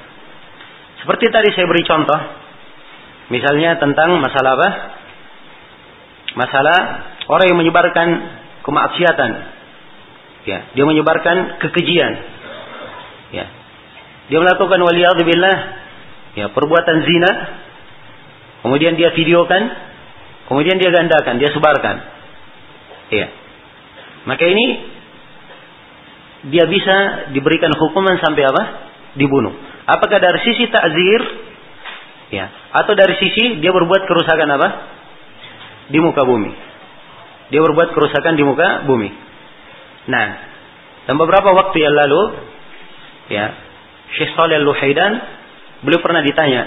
[1.02, 2.20] Seperti tadi saya beri contoh,
[3.34, 4.68] misalnya tentang masalah apa?
[6.38, 6.78] Masalah
[7.26, 8.08] orang yang menyebarkan
[8.62, 9.30] kemaksiatan.
[10.46, 12.12] Ya, dia menyebarkan kekejian.
[14.26, 14.36] Ya.
[14.36, 15.56] Dia melakukan waliyadzubillah
[16.38, 17.30] ya perbuatan zina
[18.62, 19.62] Kemudian dia videokan,
[20.46, 21.96] kemudian dia gandakan, dia sebarkan.
[23.10, 23.28] Iya.
[24.22, 24.66] Maka ini
[26.54, 28.62] dia bisa diberikan hukuman sampai apa?
[29.18, 29.50] Dibunuh.
[29.82, 31.20] Apakah dari sisi takzir
[32.30, 34.68] ya, atau dari sisi dia berbuat kerusakan apa?
[35.90, 36.54] Di muka bumi.
[37.50, 39.10] Dia berbuat kerusakan di muka bumi.
[40.06, 40.26] Nah,
[41.10, 42.22] dan beberapa waktu yang lalu
[43.26, 43.46] ya,
[44.16, 45.12] Syekh Saleh Al-Luhaidan
[45.82, 46.62] beliau pernah ditanya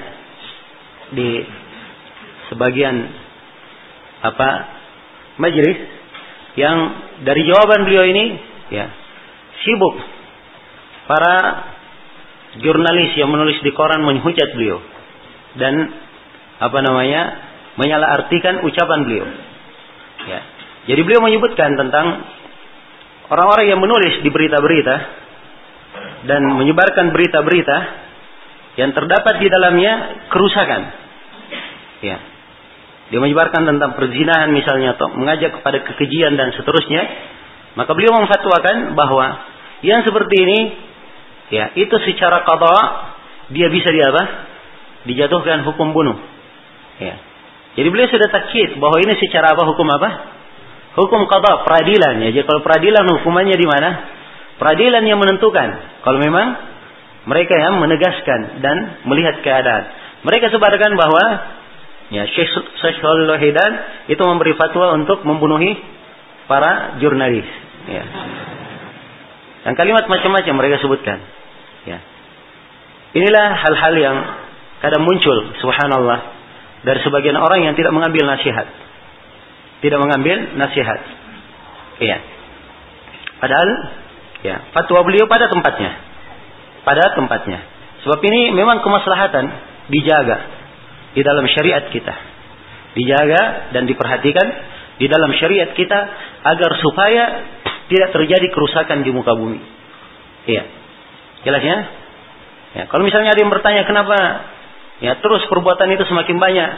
[1.13, 1.45] di
[2.49, 2.95] sebagian
[4.25, 4.49] apa
[5.37, 5.77] majelis
[6.57, 6.77] yang
[7.21, 8.25] dari jawaban beliau ini
[8.73, 8.85] ya
[9.61, 9.95] sibuk.
[11.05, 11.35] Para
[12.57, 14.81] jurnalis yang menulis di koran menghujat beliau
[15.59, 15.93] dan
[16.57, 17.21] apa namanya
[17.75, 19.27] menyalahartikan ucapan beliau.
[20.25, 20.39] Ya.
[20.89, 22.25] Jadi beliau menyebutkan tentang
[23.29, 25.24] orang-orang yang menulis di berita-berita
[26.25, 27.77] dan menyebarkan berita-berita
[28.75, 29.93] yang terdapat di dalamnya
[30.29, 30.81] kerusakan
[32.03, 32.17] ya
[33.05, 37.05] dia menyebarkan tentang perzinahan misalnya atau mengajak kepada kekejian dan seterusnya,
[37.77, 39.45] maka beliau memfatwakan bahwa
[39.85, 40.59] yang seperti ini
[41.53, 42.73] ya itu secara qada
[43.53, 44.23] dia bisa dia apa?
[45.05, 46.17] dijatuhkan hukum bunuh.
[46.97, 47.21] Ya.
[47.77, 50.09] Jadi beliau sudah takkid bahwa ini secara apa hukum apa?
[50.97, 52.29] Hukum qada, peradilan ya.
[52.33, 53.89] Jadi kalau peradilan hukumannya di mana?
[54.55, 56.01] Peradilan yang menentukan.
[56.03, 56.47] Kalau memang
[57.27, 59.83] mereka yang menegaskan dan melihat keadaan.
[60.23, 61.23] Mereka sebarkan bahwa
[62.13, 62.53] Ya, Syekh
[62.85, 63.01] Syekh
[63.41, 63.71] Hidan
[64.13, 65.73] itu memberi fatwa untuk membunuhi
[66.45, 67.49] para jurnalis.
[67.89, 68.05] Ya.
[69.65, 71.17] Dan kalimat macam-macam mereka sebutkan.
[71.89, 71.97] Ya.
[73.17, 74.17] Inilah hal-hal yang
[74.85, 76.19] kadang muncul, subhanallah,
[76.85, 78.69] dari sebagian orang yang tidak mengambil nasihat.
[79.81, 80.99] Tidak mengambil nasihat.
[82.05, 82.17] Iya.
[83.41, 83.69] Padahal,
[84.45, 85.91] ya, fatwa beliau pada tempatnya.
[86.85, 87.65] Pada tempatnya.
[88.05, 89.45] Sebab ini memang kemaslahatan
[89.89, 90.37] dijaga
[91.17, 92.13] di dalam syariat kita.
[92.93, 94.47] Dijaga dan diperhatikan
[95.01, 95.99] di dalam syariat kita
[96.45, 97.23] agar supaya
[97.89, 99.59] tidak terjadi kerusakan di muka bumi.
[100.45, 100.63] Iya.
[101.45, 101.77] Jelas ya?
[102.75, 104.17] Ya, kalau misalnya ada yang bertanya kenapa
[104.99, 106.71] ya terus perbuatan itu semakin banyak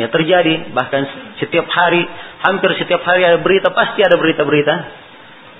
[0.00, 1.04] ya terjadi bahkan
[1.40, 2.04] setiap hari
[2.40, 4.74] hampir setiap hari ada berita pasti ada berita-berita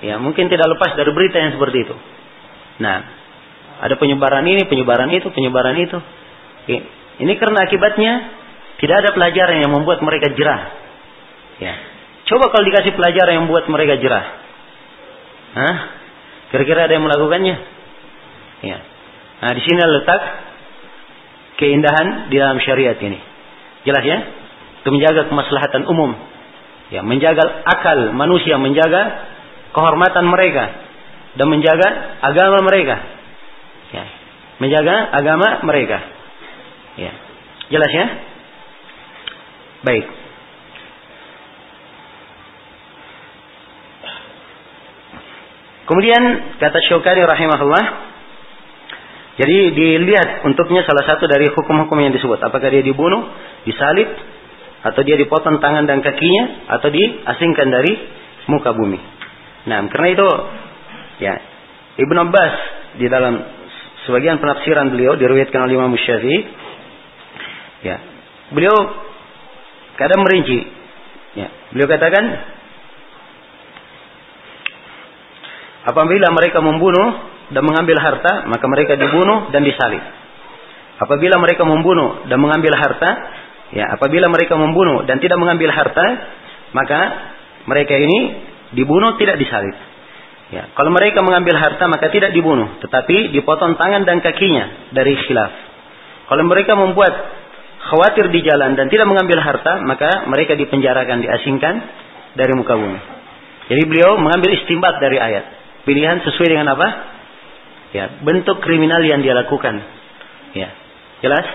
[0.01, 1.95] ya mungkin tidak lepas dari berita yang seperti itu.
[2.81, 2.97] Nah,
[3.81, 5.97] ada penyebaran ini, penyebaran itu, penyebaran itu.
[6.69, 6.81] Ya,
[7.21, 8.13] ini karena akibatnya
[8.81, 10.61] tidak ada pelajaran yang membuat mereka jerah.
[11.61, 11.73] Ya.
[12.25, 14.25] Coba kalau dikasih pelajaran yang membuat mereka jerah.
[15.53, 15.75] Hah?
[16.49, 17.55] Kira-kira ada yang melakukannya?
[18.65, 18.77] Ya.
[19.41, 20.21] Nah, di sini letak
[21.61, 23.21] keindahan di dalam syariat ini.
[23.85, 24.17] Jelas ya?
[24.81, 26.17] Untuk menjaga kemaslahatan umum.
[26.89, 29.01] Ya, menjaga akal manusia, menjaga
[29.71, 30.65] kehormatan mereka
[31.35, 31.89] dan menjaga
[32.23, 32.95] agama mereka.
[33.91, 34.05] Ya.
[34.59, 35.99] Menjaga agama mereka.
[36.99, 37.11] Ya.
[37.71, 38.05] Jelas ya?
[39.81, 40.05] Baik.
[45.91, 46.21] Kemudian
[46.55, 47.85] kata Syukari rahimahullah,
[49.35, 52.39] jadi dilihat untuknya salah satu dari hukum-hukum yang disebut.
[52.39, 53.27] Apakah dia dibunuh,
[53.67, 54.07] disalib,
[54.87, 57.91] atau dia dipotong tangan dan kakinya, atau diasingkan dari
[58.47, 59.20] muka bumi.
[59.67, 60.29] Nah, karena itu,
[61.21, 61.33] ya,
[62.01, 62.53] Ibn Abbas
[62.97, 63.35] di dalam
[64.09, 66.39] sebagian penafsiran beliau diriwayatkan oleh Imam Syafi'i,
[67.85, 67.97] ya,
[68.55, 68.75] beliau
[69.99, 70.59] kadang merinci,
[71.37, 72.25] ya, beliau katakan
[75.81, 77.09] Apabila mereka membunuh
[77.49, 80.01] dan mengambil harta, maka mereka dibunuh dan disalib.
[81.01, 83.09] Apabila mereka membunuh dan mengambil harta,
[83.73, 86.05] ya, apabila mereka membunuh dan tidak mengambil harta,
[86.77, 86.99] maka
[87.65, 88.19] mereka ini
[88.75, 89.75] dibunuh tidak disalib.
[90.51, 95.51] Ya, kalau mereka mengambil harta maka tidak dibunuh, tetapi dipotong tangan dan kakinya dari khilaf.
[96.27, 97.13] Kalau mereka membuat
[97.87, 101.75] khawatir di jalan dan tidak mengambil harta, maka mereka dipenjarakan, diasingkan
[102.35, 102.99] dari muka bumi.
[103.71, 105.45] Jadi beliau mengambil istimbat dari ayat.
[105.87, 106.87] Pilihan sesuai dengan apa?
[107.95, 109.79] Ya, bentuk kriminal yang dia lakukan.
[110.51, 110.69] Ya.
[111.23, 111.47] Jelas?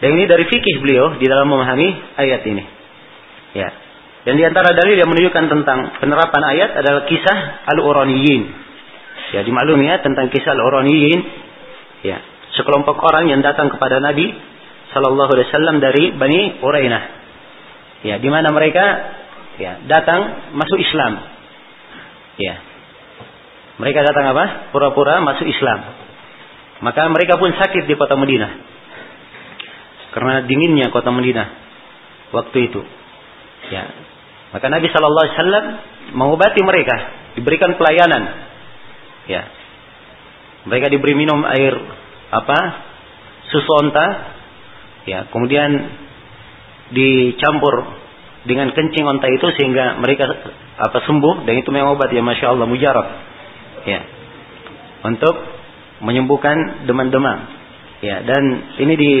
[0.00, 2.64] Dan ini dari fikih beliau di dalam memahami ayat ini.
[3.56, 3.68] Ya.
[4.26, 7.38] Dan di antara dalil yang menunjukkan tentang penerapan ayat adalah kisah
[7.70, 8.42] Al-Uraniyin.
[9.30, 11.20] Ya, dimaklumi ya tentang kisah Al-Uraniyin.
[12.02, 12.18] Ya,
[12.58, 14.34] sekelompok orang yang datang kepada Nabi
[14.90, 17.02] sallallahu alaihi wasallam dari Bani Urainah.
[18.02, 18.82] Ya, di mana mereka
[19.62, 21.22] ya datang masuk Islam.
[22.42, 22.58] Ya,
[23.78, 24.74] mereka datang apa?
[24.74, 25.86] Pura-pura masuk Islam.
[26.80, 28.52] Maka mereka pun sakit di kota Madinah.
[30.16, 31.46] Karena dinginnya kota Madinah
[32.34, 32.80] waktu itu.
[33.68, 34.15] Ya.
[34.56, 35.66] Maka Nabi Shallallahu Alaihi Wasallam
[36.16, 36.96] mengobati mereka,
[37.36, 38.24] diberikan pelayanan.
[39.28, 39.52] Ya.
[40.64, 41.76] Mereka diberi minum air
[42.32, 42.58] apa?
[43.52, 44.32] Susu onta.
[45.04, 45.28] Ya.
[45.28, 45.92] Kemudian
[46.88, 47.84] dicampur
[48.48, 50.24] dengan kencing onta itu sehingga mereka
[50.80, 53.06] apa sembuh dan itu memang obat ya masya Allah mujarab
[53.90, 54.00] ya
[55.02, 55.34] untuk
[56.04, 57.42] menyembuhkan demam-demam
[58.06, 58.42] ya dan
[58.78, 59.12] ini di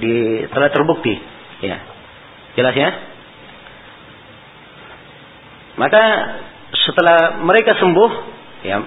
[0.00, 0.12] di
[0.48, 1.12] telah terbukti
[1.60, 1.76] ya
[2.56, 2.88] jelas ya
[5.78, 6.02] maka
[6.74, 8.10] setelah mereka sembuh
[8.66, 8.82] ya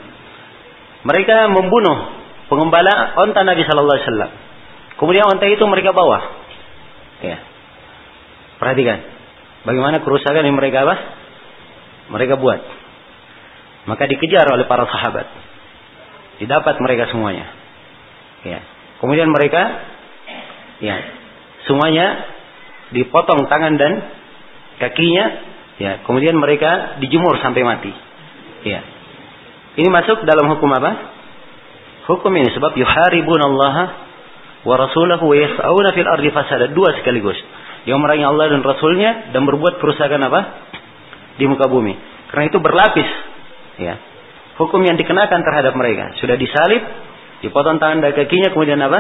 [1.07, 4.31] mereka membunuh pengembala onta Nabi Shallallahu Alaihi Wasallam
[4.99, 6.19] kemudian onta itu mereka bawa
[7.23, 7.37] ya
[8.59, 8.99] perhatikan
[9.65, 10.95] bagaimana kerusakan yang mereka apa
[12.11, 12.59] mereka buat
[13.85, 15.25] maka dikejar oleh para sahabat.
[16.37, 17.49] Didapat mereka semuanya.
[18.45, 18.59] Ya.
[19.01, 19.61] Kemudian mereka
[20.81, 20.97] ya,
[21.65, 22.25] semuanya
[22.93, 23.93] dipotong tangan dan
[24.81, 25.25] kakinya,
[25.81, 26.05] ya.
[26.05, 27.91] Kemudian mereka dijemur sampai mati.
[28.61, 28.85] Ya.
[29.81, 30.91] Ini masuk dalam hukum apa?
[32.05, 34.05] Hukum ini sebab yuharibun Allah
[34.61, 37.37] wa rasulahu wa yas'auna fil ardi fasada dua sekaligus.
[37.89, 40.41] Yang merangi Allah dan Rasulnya dan berbuat kerusakan apa?
[41.41, 41.97] Di muka bumi.
[42.29, 43.09] Karena itu berlapis
[43.81, 43.97] ya
[44.61, 46.85] hukum yang dikenakan terhadap mereka sudah disalib
[47.41, 48.99] dipotong tangan dan kakinya kemudian apa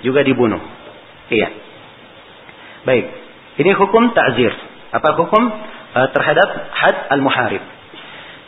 [0.00, 0.60] juga dibunuh
[1.28, 1.52] iya
[2.88, 3.06] baik
[3.60, 4.52] ini hukum takzir
[4.94, 5.42] apa hukum
[5.92, 7.62] terhadap had al muharib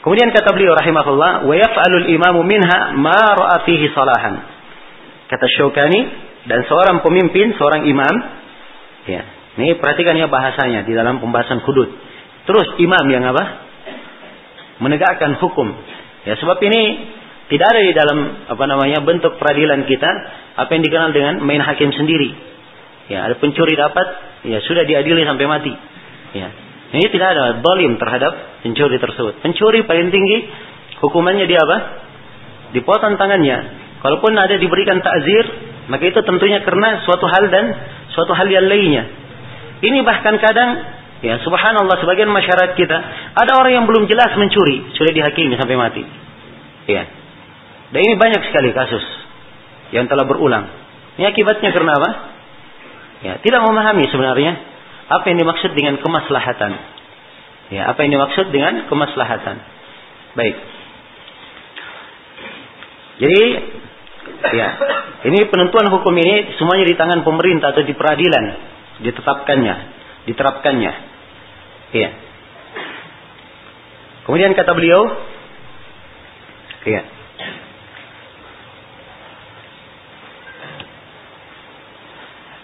[0.04, 4.44] kemudian kata beliau rahimahullah wa yaf'alul imamu minha ma ra'a fihi salahan
[5.28, 6.00] kata Syaukani
[6.48, 8.40] dan seorang pemimpin seorang imam
[9.08, 9.22] Ya.
[9.56, 11.88] Ini perhatikan ya bahasanya di dalam pembahasan hudud.
[12.44, 13.44] Terus imam yang apa?
[14.80, 15.68] Menegakkan hukum.
[16.24, 16.80] Ya sebab ini
[17.50, 20.10] tidak ada di dalam apa namanya bentuk peradilan kita
[20.56, 22.30] apa yang dikenal dengan main hakim sendiri.
[23.10, 24.06] Ya, ada pencuri dapat,
[24.46, 25.74] ya sudah diadili sampai mati.
[26.30, 26.48] Ya.
[26.90, 29.38] Ini tidak ada dolim terhadap pencuri tersebut.
[29.46, 30.50] Pencuri paling tinggi
[30.98, 31.78] hukumannya dia apa?
[32.74, 33.58] Dipotong tangannya.
[34.02, 35.44] Kalaupun ada diberikan takzir,
[35.86, 37.64] maka itu tentunya karena suatu hal dan
[38.10, 39.06] suatu hal yang lainnya.
[39.80, 40.82] Ini bahkan kadang
[41.22, 42.98] ya subhanallah sebagian masyarakat kita
[43.38, 46.02] ada orang yang belum jelas mencuri sudah dihakimi sampai mati.
[46.90, 47.06] Ya.
[47.90, 49.02] Dan ini banyak sekali kasus
[49.94, 50.66] yang telah berulang.
[51.18, 52.10] Ini akibatnya karena apa?
[53.20, 54.69] Ya, tidak memahami sebenarnya
[55.10, 56.72] apa yang dimaksud dengan kemaslahatan.
[57.74, 59.56] Ya, apa yang dimaksud dengan kemaslahatan.
[60.38, 60.56] Baik.
[63.18, 63.42] Jadi
[64.54, 64.68] ya,
[65.26, 68.44] ini penentuan hukum ini semuanya di tangan pemerintah atau di peradilan
[69.02, 69.74] ditetapkannya,
[70.30, 70.92] diterapkannya.
[71.90, 72.10] Ya.
[74.24, 75.10] Kemudian kata beliau,
[76.86, 77.02] ya.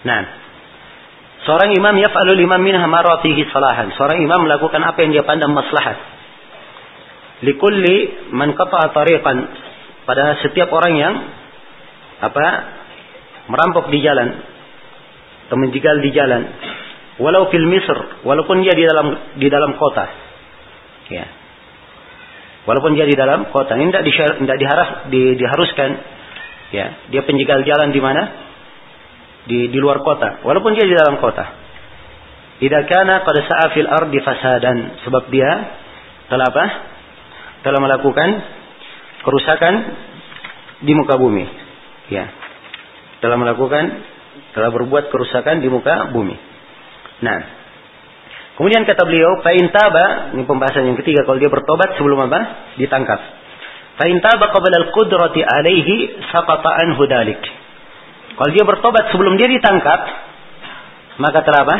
[0.07, 0.46] Nah,
[1.47, 3.95] seorang imam yaf'alul imam minha maratihi salahan.
[3.95, 5.95] Seorang imam melakukan apa yang dia pandang maslahat.
[7.47, 9.37] Likulli man qata'a tariqan.
[10.03, 11.13] Pada setiap orang yang
[12.19, 12.45] apa
[13.47, 14.43] merampok di jalan
[15.47, 16.43] atau menjegal di jalan.
[17.17, 19.07] Walau fil misr walaupun dia di dalam
[19.39, 20.05] di dalam kota.
[21.07, 21.25] Ya.
[22.67, 23.79] Walaupun dia di dalam kota.
[23.79, 25.89] Ini tidak, diharap di, diharuskan.
[26.75, 26.99] Ya.
[27.07, 28.46] Dia penjegal jalan di mana
[29.47, 31.45] di di luar kota, walaupun dia di dalam kota.
[32.57, 35.49] Idza kana qad sa'a fil ardi fasadan, sebab dia
[36.27, 36.65] telah apa?
[37.63, 38.29] Telah melakukan
[39.23, 39.73] kerusakan
[40.83, 41.45] di muka bumi.
[42.11, 42.29] Ya.
[43.23, 43.83] Telah melakukan
[44.53, 46.33] telah berbuat kerusakan di muka bumi.
[47.21, 47.39] Nah,
[48.57, 52.73] kemudian kata beliau, fa taba, ini pembahasan yang ketiga kalau dia bertobat sebelum apa?
[52.77, 53.19] Ditangkap.
[53.97, 57.41] Fa taba qabla al-qudrati alaihi saqata anhu dalik.
[58.37, 59.99] Kalau dia bertobat sebelum dia ditangkap,
[61.17, 61.77] maka telah apa?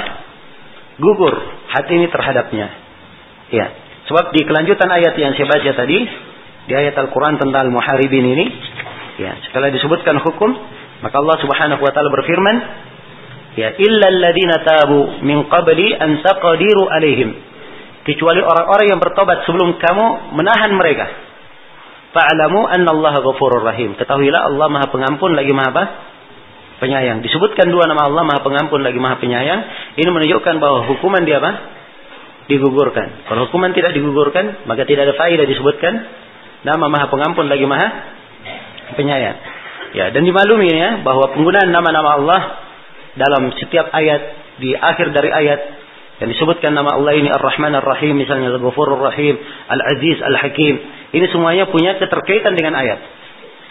[0.97, 1.33] Gugur
[1.69, 2.67] hati ini terhadapnya.
[3.53, 3.67] Ya.
[4.09, 5.99] Sebab di kelanjutan ayat yang saya baca tadi,
[6.65, 8.45] di ayat Al-Quran tentang muharibin ini,
[9.21, 10.49] ya, setelah disebutkan hukum,
[11.05, 12.55] maka Allah Subhanahu wa taala berfirman,
[13.53, 17.37] ya, illa alladziina tabu min qabli an taqdiru alaihim.
[18.07, 21.05] Kecuali orang-orang yang bertobat sebelum kamu menahan mereka.
[22.15, 23.99] Fa'lamu anna Allah ghafurur rahim.
[23.99, 25.83] Ketahuilah Allah Maha Pengampun lagi Maha apa?
[26.78, 27.25] Penyayang.
[27.25, 29.61] Disebutkan dua nama Allah Maha Pengampun lagi Maha Penyayang.
[29.97, 31.51] Ini menunjukkan bahwa hukuman dia apa?
[32.47, 33.28] Digugurkan.
[33.28, 35.93] Kalau hukuman tidak digugurkan, maka tidak ada faedah disebutkan
[36.63, 37.88] nama Maha Pengampun lagi Maha
[38.95, 39.38] Penyayang.
[39.95, 42.41] Ya, dan dimaklumi ya bahwa penggunaan nama-nama Allah
[43.17, 44.21] dalam setiap ayat
[44.61, 45.59] di akhir dari ayat
[46.17, 49.38] yang disebutkan nama Allah ini Ar-Rahman Ar-Rahim misalnya Al-Ghafurur Rahim,
[49.69, 50.75] Al-Aziz, Al-Hakim.
[51.13, 52.99] Ini semuanya punya keterkaitan dengan ayat.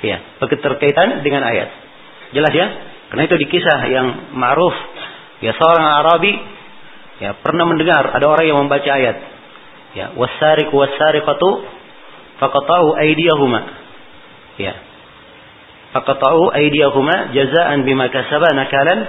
[0.07, 1.69] Ya, keterkaitan dengan ayat.
[2.31, 2.67] Jelas ya?
[3.11, 4.75] Karena itu di kisah yang ma'ruf.
[5.45, 6.33] Ya seorang Arabi
[7.23, 9.17] ya pernah mendengar ada orang yang membaca ayat.
[9.95, 11.51] Ya wasariq wasariqatu
[12.43, 13.61] faqata'u aydiyahuma.
[14.59, 14.75] Ya.
[15.95, 19.07] Faqata'u aydiyahuma jazaan bima kasaba nakalan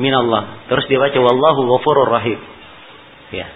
[0.00, 2.40] min Allah terus dia baca wallahu ghafurur rahim.
[3.36, 3.46] Ya.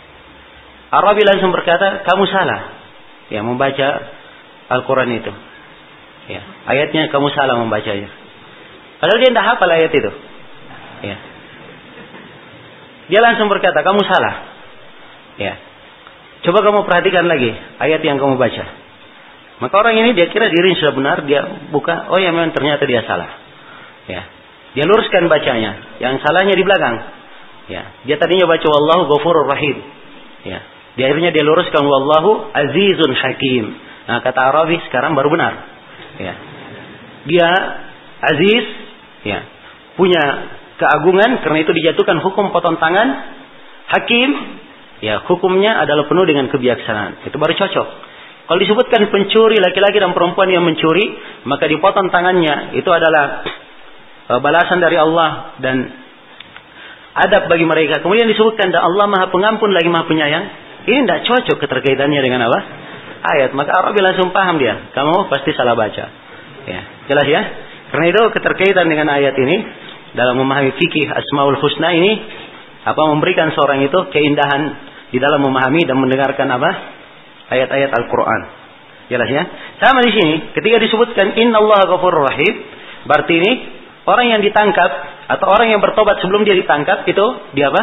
[0.93, 2.61] Arabi langsung berkata kamu salah.
[3.33, 3.89] Ya membaca
[4.71, 5.33] Al-Quran itu.
[6.29, 6.43] Ya.
[6.69, 8.21] Ayatnya kamu salah membacanya
[9.01, 10.11] Padahal dia tidak hafal ayat itu.
[11.01, 11.17] Ya.
[13.11, 14.35] Dia langsung berkata, kamu salah.
[15.41, 15.57] Ya.
[16.45, 18.65] Coba kamu perhatikan lagi ayat yang kamu baca.
[19.61, 23.05] Maka orang ini dia kira diri sudah benar, dia buka, oh ya memang ternyata dia
[23.05, 23.29] salah.
[24.09, 24.25] Ya.
[24.73, 26.97] Dia luruskan bacanya, yang salahnya di belakang.
[27.69, 27.83] Ya.
[28.09, 29.85] Dia tadinya baca wallahu ghafurur rahim.
[30.45, 30.61] Ya.
[30.97, 33.65] Di akhirnya dia luruskan wallahu azizun hakim.
[34.09, 35.55] Nah, kata Arabi sekarang baru benar.
[36.17, 36.35] Ya.
[37.29, 37.49] Dia
[38.21, 38.65] aziz
[39.27, 39.41] ya.
[39.99, 40.23] Punya
[40.81, 43.09] keagungan karena itu dijatuhkan hukum potong tangan.
[43.91, 44.31] Hakim
[45.05, 47.27] ya hukumnya adalah penuh dengan kebijaksanaan.
[47.29, 47.89] Itu baru cocok.
[48.51, 51.05] Kalau disebutkan pencuri laki-laki dan perempuan yang mencuri
[51.47, 52.75] maka dipotong tangannya.
[52.75, 53.47] Itu adalah
[54.27, 55.77] e, balasan dari Allah dan
[57.15, 58.03] adab bagi mereka.
[58.03, 60.45] Kemudian disebutkan dan Allah maha pengampun lagi maha penyayang.
[60.89, 62.59] Ini tidak cocok keterkaitannya dengan apa
[63.37, 63.53] ayat.
[63.53, 64.91] Maka Arab langsung paham dia.
[64.97, 66.05] Kamu pasti salah baca.
[66.67, 66.81] Ya.
[67.07, 69.57] Jelas ya karena itu keterkaitan dengan ayat ini
[70.15, 72.13] dalam memahami fikih Asmaul Husna ini
[72.87, 74.63] apa memberikan seorang itu keindahan
[75.11, 76.71] di dalam memahami dan mendengarkan apa
[77.51, 78.43] ayat-ayat Al-Qur'an.
[79.11, 79.43] Jelas ya?
[79.83, 82.55] Sama di sini ketika disebutkan innallaha ghafurur rahim
[83.11, 83.53] berarti ini
[84.07, 84.91] orang yang ditangkap
[85.35, 87.27] atau orang yang bertobat sebelum dia ditangkap itu
[87.59, 87.83] dia apa?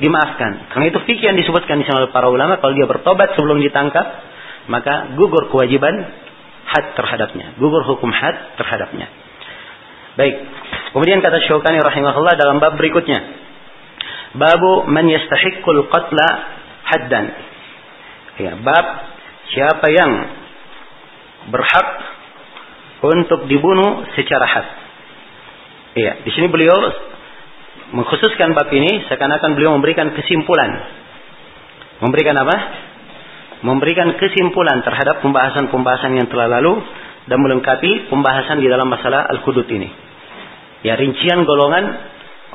[0.00, 0.72] Dimaafkan.
[0.72, 4.04] Karena itu fikih yang disebutkan di sana para ulama kalau dia bertobat sebelum ditangkap
[4.68, 5.96] maka gugur kewajiban
[6.70, 9.19] had terhadapnya, gugur hukum had terhadapnya.
[10.20, 10.36] Baik.
[10.92, 13.24] Kemudian kata Syaukani rahimahullah dalam bab berikutnya.
[14.36, 16.28] Babu man yastahiqqul qatla
[16.84, 17.26] haddan.
[18.36, 18.86] Ya, bab
[19.48, 20.12] siapa yang
[21.48, 21.88] berhak
[23.00, 24.66] untuk dibunuh secara had.
[25.96, 26.76] Iya, di sini beliau
[27.96, 30.84] mengkhususkan bab ini seakan-akan beliau memberikan kesimpulan.
[32.04, 32.56] Memberikan apa?
[33.64, 36.76] Memberikan kesimpulan terhadap pembahasan-pembahasan yang telah lalu
[37.24, 40.09] dan melengkapi pembahasan di dalam masalah al-hudud ini.
[40.80, 41.84] Ya, rincian golongan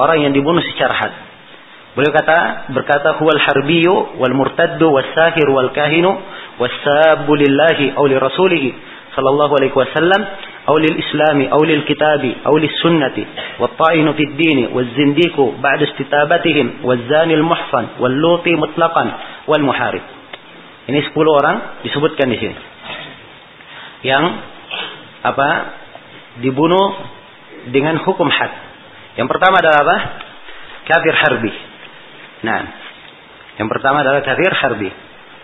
[0.02, 1.14] orang yang dibunuh secara had.
[1.96, 6.12] Beliau kata berkata huwal harbiyu wal murtaddu was sahir wal kahinu
[6.60, 8.64] was sabu lillahi aw li rasulih
[9.16, 10.22] sallallahu alaihi wasallam
[10.68, 13.24] aw lil islami aw lil kitabi aw lis sunnati
[13.64, 19.08] wat ta'inu fid dini waz zindiku ba'da istitabatihim waz zani al muhsan wal luti mutlaqan
[19.48, 20.04] wal muharib.
[20.92, 22.56] Ini 10 orang disebutkan di sini.
[24.04, 24.26] Yang
[25.24, 25.50] apa?
[26.36, 27.15] dibunuh
[27.70, 28.52] dengan hukum had.
[29.16, 29.98] Yang pertama adalah apa?
[30.86, 31.54] Kafir harbi.
[32.46, 32.60] Nah,
[33.58, 34.90] yang pertama adalah kafir harbi.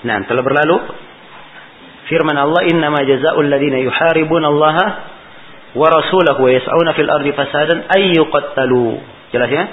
[0.04, 0.78] Nah, telah berlalu
[2.12, 4.78] firman Allah innama jazaa'ul ladzina yuharibuna Allah
[5.72, 9.00] wa rasulahu wa yas'una fil ardi fasadan ay yuqattalu.
[9.32, 9.64] Jelas ya?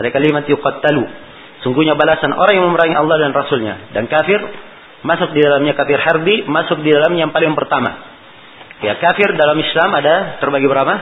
[0.00, 1.04] Ada kalimat yuqattalu.
[1.64, 3.74] Sungguhnya balasan orang yang memerangi Allah dan Rasulnya.
[3.92, 4.38] Dan kafir
[5.04, 8.16] masuk di dalamnya kafir harbi, masuk di dalamnya yang paling pertama.
[8.84, 10.94] Ya, kafir dalam Islam ada terbagi berapa?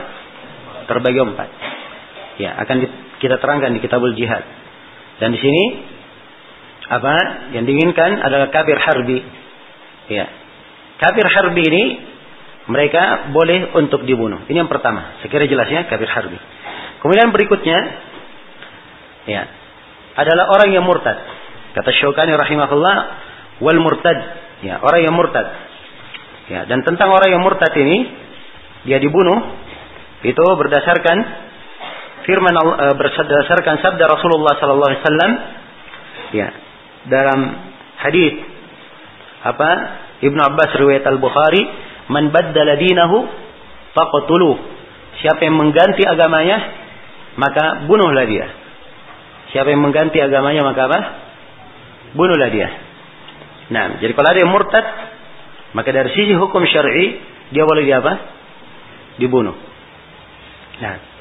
[0.85, 1.49] Terbagi empat.
[2.41, 2.77] Ya, akan
[3.19, 4.43] kita terangkan di kitabul jihad.
[5.19, 5.63] Dan di sini
[6.85, 7.15] apa
[7.55, 9.19] yang diinginkan adalah kafir harbi.
[10.11, 10.25] Ya.
[11.01, 11.83] Kafir harbi ini
[12.69, 14.45] mereka boleh untuk dibunuh.
[14.45, 15.21] Ini yang pertama.
[15.21, 16.37] Sekira jelasnya kafir harbi.
[17.01, 17.77] Kemudian berikutnya
[19.29, 19.43] ya
[20.17, 21.17] adalah orang yang murtad.
[21.75, 22.97] Kata Syaukani rahimahullah
[23.61, 24.17] wal murtad.
[24.63, 25.45] Ya, orang yang murtad.
[26.45, 28.09] Ya, dan tentang orang yang murtad ini
[28.85, 29.64] dia dibunuh
[30.25, 31.17] itu berdasarkan
[32.25, 35.31] firman Allah, eh, berdasarkan sabda Rasulullah sallallahu alaihi wasallam.
[36.33, 36.47] Ya.
[37.05, 37.39] Dalam
[38.01, 38.33] hadis
[39.45, 39.69] apa
[40.25, 41.61] Ibnu Abbas riwayat Al-Bukhari
[42.09, 43.29] man baddala dinahu
[43.93, 44.57] faqtulu
[45.21, 46.57] siapa yang mengganti agamanya
[47.37, 48.49] maka bunuhlah dia.
[49.53, 50.99] Siapa yang mengganti agamanya maka apa?
[52.17, 52.67] Bunuhlah dia.
[53.69, 54.85] Nah jadi kalau ada yang murtad
[55.77, 57.21] maka dari sisi hukum syar'i
[57.53, 58.13] dia boleh di apa?
[59.21, 59.74] Dibunuh
[60.81, 61.15] nah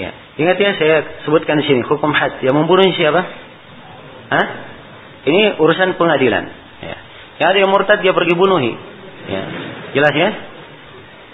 [0.00, 0.10] Ya.
[0.40, 0.96] Ingat ya saya
[1.28, 2.40] sebutkan di sini hukum had.
[2.40, 3.20] Yang membunuh siapa?
[4.32, 4.46] Hah?
[5.28, 6.44] Ini urusan pengadilan.
[6.80, 6.96] Ya.
[7.40, 8.72] Yang ada yang murtad dia pergi bunuhi.
[9.28, 9.42] Ya.
[9.92, 10.30] Jelas ya?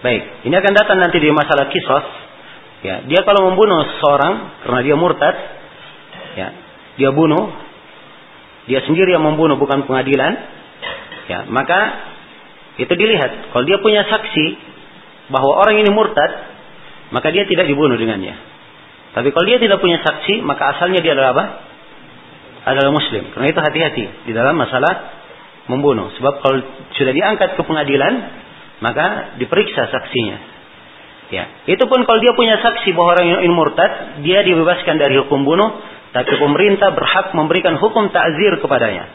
[0.02, 0.22] Baik.
[0.50, 2.06] Ini akan datang nanti di masalah kisos.
[2.82, 3.06] Ya.
[3.06, 4.34] Dia kalau membunuh seorang
[4.66, 5.34] karena dia murtad,
[6.34, 6.48] ya,
[6.98, 7.50] dia bunuh,
[8.70, 10.38] dia sendiri yang membunuh bukan pengadilan,
[11.26, 11.78] ya, maka
[12.78, 13.50] itu dilihat.
[13.50, 14.46] Kalau dia punya saksi
[15.34, 16.57] bahwa orang ini murtad,
[17.10, 18.36] maka dia tidak dibunuh dengannya.
[19.16, 21.44] Tapi kalau dia tidak punya saksi, maka asalnya dia adalah apa?
[22.68, 23.32] Adalah muslim.
[23.32, 25.16] Karena itu hati-hati di dalam masalah
[25.72, 26.12] membunuh.
[26.20, 26.58] Sebab kalau
[26.96, 28.14] sudah diangkat ke pengadilan,
[28.84, 30.60] maka diperiksa saksinya.
[31.28, 35.44] Ya, itu pun kalau dia punya saksi bahwa orang ini murtad, dia dibebaskan dari hukum
[35.44, 35.76] bunuh,
[36.16, 39.12] tapi pemerintah berhak memberikan hukum takzir kepadanya.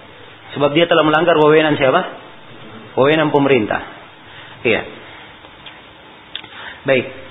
[0.54, 2.02] Sebab dia telah melanggar wewenang siapa?
[2.94, 3.82] Wewenang pemerintah.
[4.62, 4.82] Iya.
[6.86, 7.23] Baik.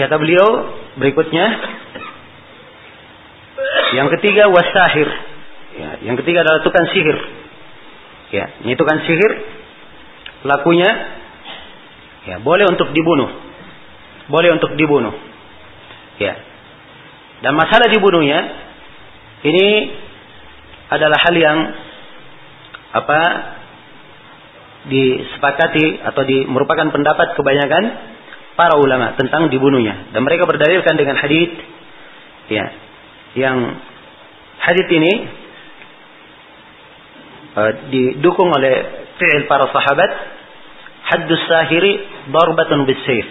[0.00, 0.48] Kata beliau
[0.96, 1.46] berikutnya
[4.00, 5.08] yang ketiga wasahir.
[5.76, 7.18] Ya, yang ketiga adalah tukang sihir.
[8.32, 9.32] Ya, ini tukang sihir
[10.40, 10.88] lakunya
[12.32, 13.28] ya boleh untuk dibunuh.
[14.32, 15.12] Boleh untuk dibunuh.
[16.16, 16.32] Ya.
[17.44, 18.40] Dan masalah dibunuhnya
[19.44, 19.68] ini
[20.88, 21.58] adalah hal yang
[22.96, 23.20] apa
[24.80, 27.84] disepakati atau di, merupakan pendapat kebanyakan
[28.54, 30.10] para ulama tentang dibunuhnya.
[30.14, 31.50] Dan mereka berdalilkan dengan hadis
[32.50, 32.66] ya
[33.38, 33.56] yang
[34.58, 35.12] hadis ini
[37.54, 40.10] uh, didukung oleh fi'il para sahabat
[41.14, 41.92] haddus sahiri
[42.34, 43.26] darbatun bisayf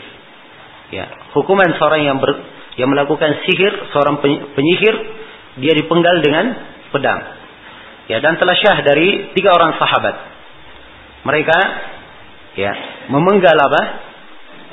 [0.90, 1.06] ya
[1.36, 2.32] hukuman seorang yang ber,
[2.80, 4.24] yang melakukan sihir seorang
[4.56, 4.96] penyihir
[5.60, 6.46] dia dipenggal dengan
[6.90, 7.20] pedang.
[8.10, 10.16] Ya dan telah syah dari tiga orang sahabat.
[11.28, 11.58] Mereka
[12.58, 12.72] ya
[13.14, 13.82] memenggal apa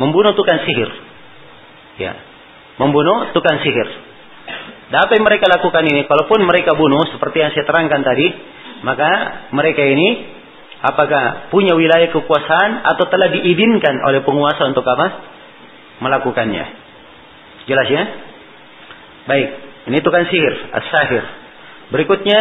[0.02, 0.90] membunuh tukang sihir.
[1.96, 2.12] Ya,
[2.80, 3.88] membunuh tukang sihir.
[4.86, 6.06] Dan apa yang mereka lakukan ini?
[6.06, 8.26] Kalaupun mereka bunuh seperti yang saya terangkan tadi,
[8.86, 9.10] maka
[9.50, 10.30] mereka ini
[10.84, 15.34] apakah punya wilayah kekuasaan atau telah diizinkan oleh penguasa untuk apa?
[15.96, 16.64] melakukannya.
[17.64, 18.04] Jelas ya?
[19.26, 19.48] Baik,
[19.88, 21.24] ini tukang sihir, as-sahir.
[21.88, 22.40] Berikutnya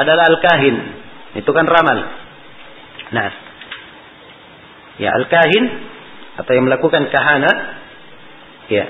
[0.00, 0.76] adalah al-kahin,
[1.36, 1.98] itu kan ramal.
[3.12, 3.30] Nah,
[4.98, 5.64] ya al-kahin
[6.38, 7.50] atau yang melakukan kahana,
[8.72, 8.84] ya,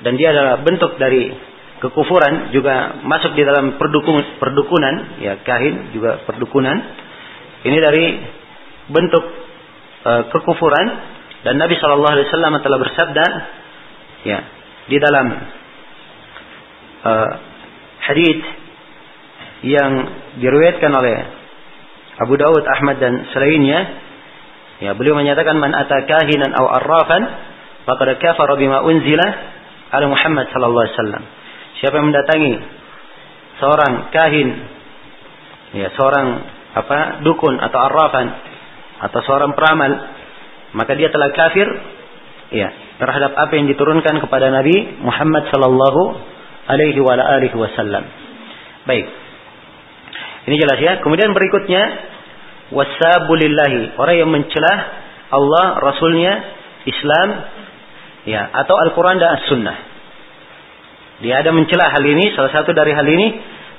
[0.00, 1.32] dan dia adalah bentuk dari
[1.80, 6.76] kekufuran juga masuk di dalam perdukun, perdukunan, ya kahin juga perdukunan.
[7.60, 8.06] Ini dari
[8.88, 9.24] bentuk
[10.04, 10.86] uh, kekufuran
[11.44, 13.26] dan Nabi Shallallahu Alaihi Wasallam telah bersabda,
[14.28, 14.38] ya
[14.88, 15.26] di dalam
[18.04, 18.44] hadits
[19.64, 19.92] yang
[20.36, 21.16] diriwayatkan oleh
[22.20, 23.80] Abu Dawud, Ahmad dan selainnya,
[24.80, 27.22] ya beliau menyatakan man atakahinan aw arrafan
[27.84, 29.26] faqad kafara bima unzila
[29.90, 31.24] ala Muhammad sallallahu alaihi wasallam.
[31.80, 32.52] Siapa yang mendatangi
[33.60, 34.48] seorang kahin,
[35.76, 36.26] ya seorang
[36.70, 38.26] apa dukun atau arrafan
[39.00, 39.92] atau seorang peramal,
[40.76, 41.66] maka dia telah kafir,
[42.52, 42.68] ya
[43.00, 46.02] terhadap apa yang diturunkan kepada Nabi Muhammad sallallahu
[46.68, 48.04] alaihi wa alihi wasallam.
[48.84, 49.06] Baik.
[50.50, 50.92] Ini jelas ya.
[51.04, 51.82] Kemudian berikutnya
[52.70, 54.78] wasabulillahi, orang yang mencelah
[55.30, 56.32] Allah, Rasulnya,
[56.86, 57.28] Islam,
[58.26, 59.78] ya atau Al-Quran dan As-Sunnah.
[61.20, 63.28] Dia ada mencela hal ini, salah satu dari hal ini,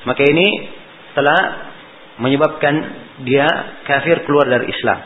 [0.06, 0.48] maka ini
[1.18, 1.40] telah
[2.22, 2.74] menyebabkan
[3.26, 3.48] dia
[3.90, 5.00] kafir keluar dari Islam.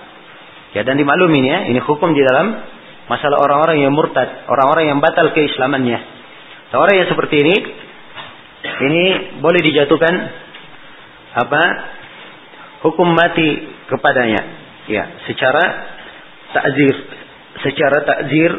[0.76, 2.60] Ya dan dimaklumi ya, ini hukum di dalam
[3.08, 6.00] masalah orang-orang yang murtad, orang-orang yang batal keislamannya.
[6.74, 7.56] Nah, orang yang seperti ini,
[8.84, 9.04] ini
[9.40, 10.14] boleh dijatuhkan
[11.40, 11.64] apa?
[12.84, 14.42] Hukum mati kepadanya.
[14.86, 15.64] Ya, secara
[16.54, 16.96] takzir,
[17.66, 18.52] secara takzir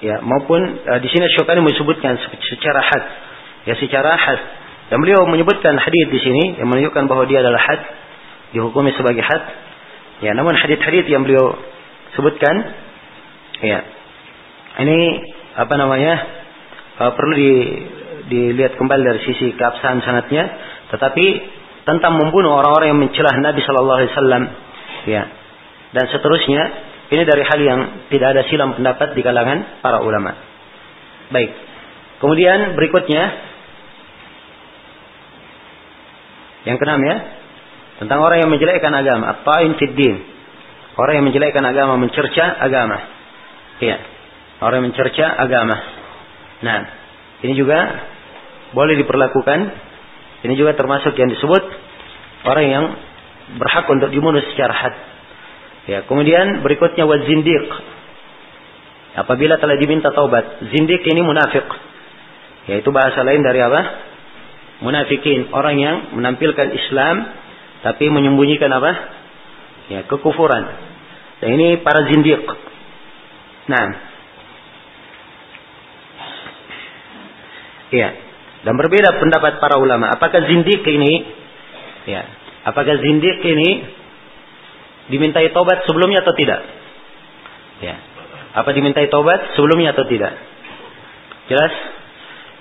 [0.00, 3.04] ya maupun uh, di sini Syukani menyebutkan secara had.
[3.68, 4.40] Ya secara had.
[4.90, 7.80] Dan beliau menyebutkan hadis di sini yang menunjukkan bahwa dia adalah had
[8.56, 9.44] dihukumi sebagai had.
[10.24, 11.56] Ya namun hadis-hadis yang beliau
[12.16, 12.54] sebutkan
[13.60, 13.80] ya
[14.80, 14.98] ini
[15.54, 16.14] apa namanya
[16.96, 17.52] uh, perlu di,
[18.32, 20.44] dilihat kembali dari sisi keabsahan sanatnya.
[20.90, 21.26] Tetapi
[21.88, 24.42] tentang membunuh orang-orang yang mencelah Nabi Shallallahu Alaihi Wasallam
[25.08, 25.22] ya
[25.96, 26.62] dan seterusnya
[27.10, 27.80] ini dari hal yang
[28.14, 30.30] tidak ada silam pendapat di kalangan para ulama.
[31.34, 31.50] Baik.
[32.22, 33.22] Kemudian berikutnya
[36.68, 37.16] yang keenam ya,
[37.98, 39.72] tentang orang yang menjelekkan agama, at-ta'in
[41.00, 42.98] Orang yang menjelekkan agama, mencerca agama.
[43.80, 43.96] Iya.
[44.60, 45.76] Orang yang mencerca agama.
[46.60, 46.80] Nah,
[47.40, 47.78] ini juga
[48.76, 49.89] boleh diperlakukan.
[50.40, 51.62] Ini juga termasuk yang disebut
[52.48, 52.84] orang yang
[53.60, 54.94] berhak untuk dibunuh secara had.
[55.90, 57.66] Ya, kemudian berikutnya wa zindiq.
[59.20, 61.66] Apabila telah diminta taubat, zindiq ini munafik.
[62.70, 63.80] Yaitu bahasa lain dari apa?
[64.80, 67.16] Munafikin, orang yang menampilkan Islam
[67.82, 68.92] tapi menyembunyikan apa?
[69.90, 70.64] Ya, kekufuran.
[71.42, 72.44] Dan ini para zindiq.
[73.66, 73.86] Nah.
[77.90, 78.29] Ya.
[78.60, 80.12] Dan berbeda pendapat para ulama.
[80.12, 81.12] Apakah zindiq ini
[82.04, 82.22] ya,
[82.68, 83.68] apakah zindiq ini
[85.08, 86.60] dimintai tobat sebelumnya atau tidak?
[87.80, 87.96] Ya.
[88.50, 90.36] Apa dimintai tobat sebelumnya atau tidak?
[91.48, 91.72] Jelas?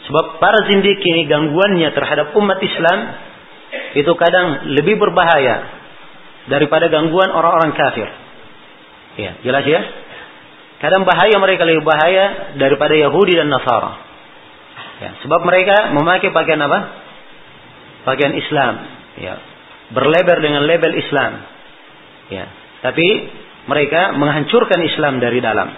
[0.08, 3.00] Sebab para zindik ini gangguannya terhadap umat Islam
[3.94, 5.70] itu kadang lebih berbahaya
[6.50, 8.10] daripada gangguan orang-orang kafir.
[9.20, 9.82] Ya, jelas ya?
[10.80, 14.09] Kadang bahaya mereka lebih bahaya daripada Yahudi dan Nasara.
[15.00, 16.80] Ya, sebab mereka memakai pakaian apa?
[18.04, 18.74] Pakaian Islam.
[19.20, 19.36] Ya,
[19.96, 21.32] berlebar dengan label Islam.
[22.30, 22.46] Ya,
[22.84, 23.08] tapi
[23.66, 25.72] mereka menghancurkan Islam dari dalam.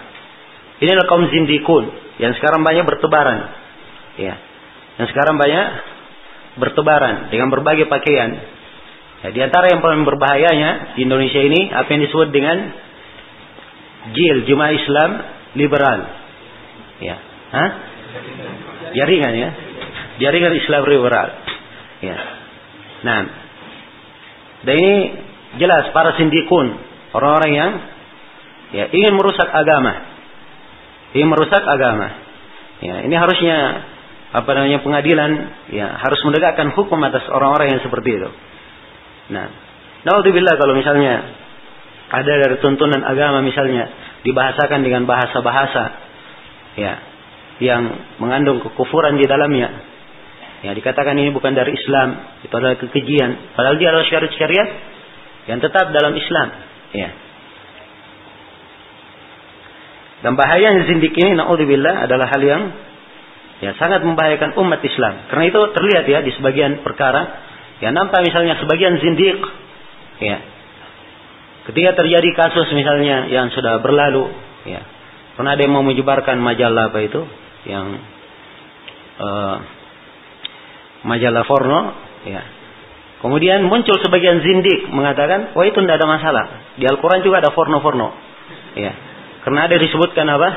[0.82, 3.38] Inilah kaum zindikun yang sekarang banyak bertebaran.
[4.18, 4.34] Ya.
[4.98, 5.66] Yang sekarang banyak
[6.58, 8.30] bertebaran dengan berbagai pakaian.
[9.22, 12.56] Ya, di antara yang paling berbahayanya di Indonesia ini apa yang disebut dengan
[14.10, 15.10] JIL, Jemaah Islam
[15.54, 16.00] Liberal.
[16.98, 17.16] Ya.
[17.54, 17.70] Hah?
[18.92, 19.50] Jaringan ya.
[20.20, 21.28] Jaringan Islam Liberal.
[22.04, 22.16] Ya.
[23.02, 23.20] Nah.
[24.62, 24.96] Dan ini
[25.58, 26.78] jelas para sindikun,
[27.12, 27.70] orang-orang yang
[28.72, 29.92] ya ingin merusak agama.
[31.12, 32.08] Ingin merusak agama.
[32.82, 33.86] Ya, ini harusnya
[34.32, 35.30] apa namanya pengadilan
[35.70, 38.30] ya harus menegakkan hukum atas orang-orang yang seperti itu.
[39.30, 39.46] Nah,
[40.08, 41.36] naudzubillah kalau misalnya
[42.12, 43.92] ada dari tuntunan agama misalnya
[44.24, 45.84] dibahasakan dengan bahasa-bahasa
[46.80, 47.11] ya
[47.60, 49.68] yang mengandung kekufuran di dalamnya.
[50.62, 53.58] Ya, dikatakan ini bukan dari Islam, itu adalah kekejian.
[53.58, 54.68] Padahal dia adalah syariat-syariat
[55.50, 56.48] yang tetap dalam Islam.
[56.94, 57.10] Ya.
[60.22, 62.62] Dan bahaya zindik ini, naudzubillah, adalah hal yang
[63.58, 65.26] ya sangat membahayakan umat Islam.
[65.30, 67.22] Karena itu terlihat ya di sebagian perkara,
[67.82, 69.38] ya nampak misalnya sebagian zindik,
[70.22, 70.38] ya,
[71.70, 74.30] ketika terjadi kasus misalnya yang sudah berlalu,
[74.66, 74.82] ya,
[75.32, 77.20] Pernah ada yang mau menyebarkan majalah apa itu?
[77.64, 77.86] Yang
[79.16, 79.56] uh,
[81.08, 81.80] majalah porno,
[82.28, 82.42] ya.
[83.22, 86.44] Kemudian muncul sebagian zindik mengatakan, "Oh, itu tidak ada masalah.
[86.74, 88.10] Di Al-Qur'an juga ada porno-porno."
[88.74, 88.92] Ya.
[89.46, 90.48] Karena ada disebutkan apa?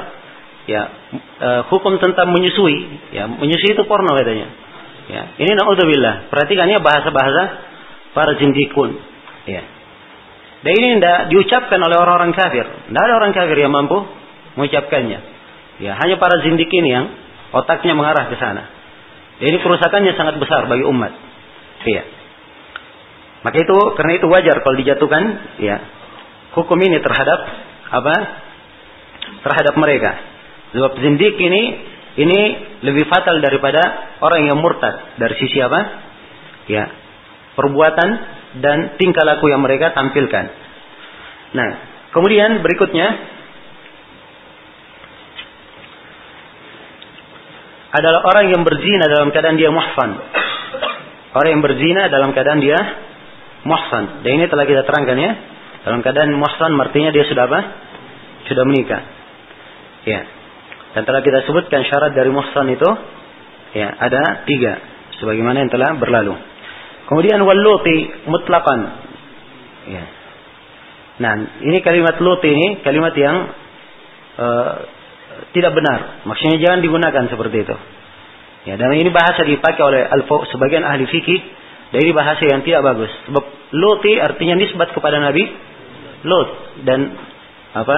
[0.66, 0.82] Ya,
[1.46, 4.50] uh, hukum tentang menyusui, ya, menyusui itu porno katanya.
[5.06, 6.34] Ya, ini naudzubillah.
[6.34, 7.44] Perhatikannya bahasa-bahasa
[8.18, 8.98] para zindikun.
[9.46, 9.62] Ya.
[10.66, 12.66] Dan ini tidak diucapkan oleh orang-orang kafir.
[12.66, 14.02] Tidak ada orang kafir yang mampu
[14.56, 15.20] mengucapkannya.
[15.84, 17.06] Ya, hanya para zindik ini yang
[17.51, 18.64] otaknya mengarah ke sana.
[19.39, 21.12] Dan ini kerusakannya sangat besar bagi umat.
[21.84, 22.03] Iya.
[23.43, 25.24] Maka itu karena itu wajar kalau dijatuhkan
[25.62, 25.78] ya
[26.56, 27.39] hukum ini terhadap
[27.91, 28.16] apa?
[29.43, 30.12] Terhadap mereka.
[30.74, 31.62] Sebab zindik ini
[32.16, 32.39] ini
[32.82, 33.84] lebih fatal daripada
[34.24, 35.80] orang yang murtad dari sisi apa?
[36.72, 36.89] Ya,
[37.60, 38.10] perbuatan
[38.64, 40.45] dan tingkah laku yang mereka tampilkan.
[41.53, 41.70] Nah,
[42.16, 43.35] kemudian berikutnya
[47.96, 50.10] adalah orang yang berzina dalam keadaan dia muhsan.
[51.36, 52.80] Orang yang berzina dalam keadaan dia
[53.64, 54.24] muhsan.
[54.24, 55.32] Dan ini telah kita terangkan ya.
[55.88, 57.60] Dalam keadaan muhsan artinya dia sudah apa?
[58.52, 59.02] Sudah menikah.
[60.04, 60.22] Ya.
[60.96, 62.89] Dan telah kita sebutkan syarat dari muhsan itu
[63.76, 64.80] ya ada tiga
[65.20, 66.36] sebagaimana yang telah berlalu.
[67.06, 68.80] Kemudian waluti mutlakan.
[69.86, 70.04] Ya.
[71.16, 71.34] Nah,
[71.64, 73.36] ini kalimat luti ini kalimat yang
[74.36, 74.74] uh,
[75.56, 76.28] tidak benar.
[76.28, 77.76] Maksudnya jangan digunakan seperti itu.
[78.66, 81.39] Ya, dan ini bahasa dipakai oleh al sebagian ahli fikih
[81.95, 83.14] dari bahasa yang tidak bagus.
[83.30, 85.47] Sebab luti artinya nisbat kepada Nabi
[86.26, 86.49] Lut
[86.84, 87.14] dan
[87.78, 87.97] apa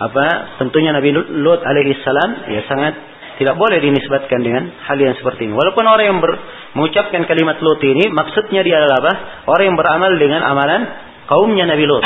[0.00, 0.26] apa
[0.58, 2.94] tentunya Nabi Lut alaihi salam ya sangat
[3.36, 5.52] tidak boleh dinisbatkan dengan hal yang seperti ini.
[5.52, 6.32] Walaupun orang yang ber,
[6.72, 9.12] mengucapkan kalimat Lut ini maksudnya dia adalah apa?
[9.44, 10.88] Orang yang beramal dengan amalan
[11.28, 12.04] kaumnya Nabi Lut.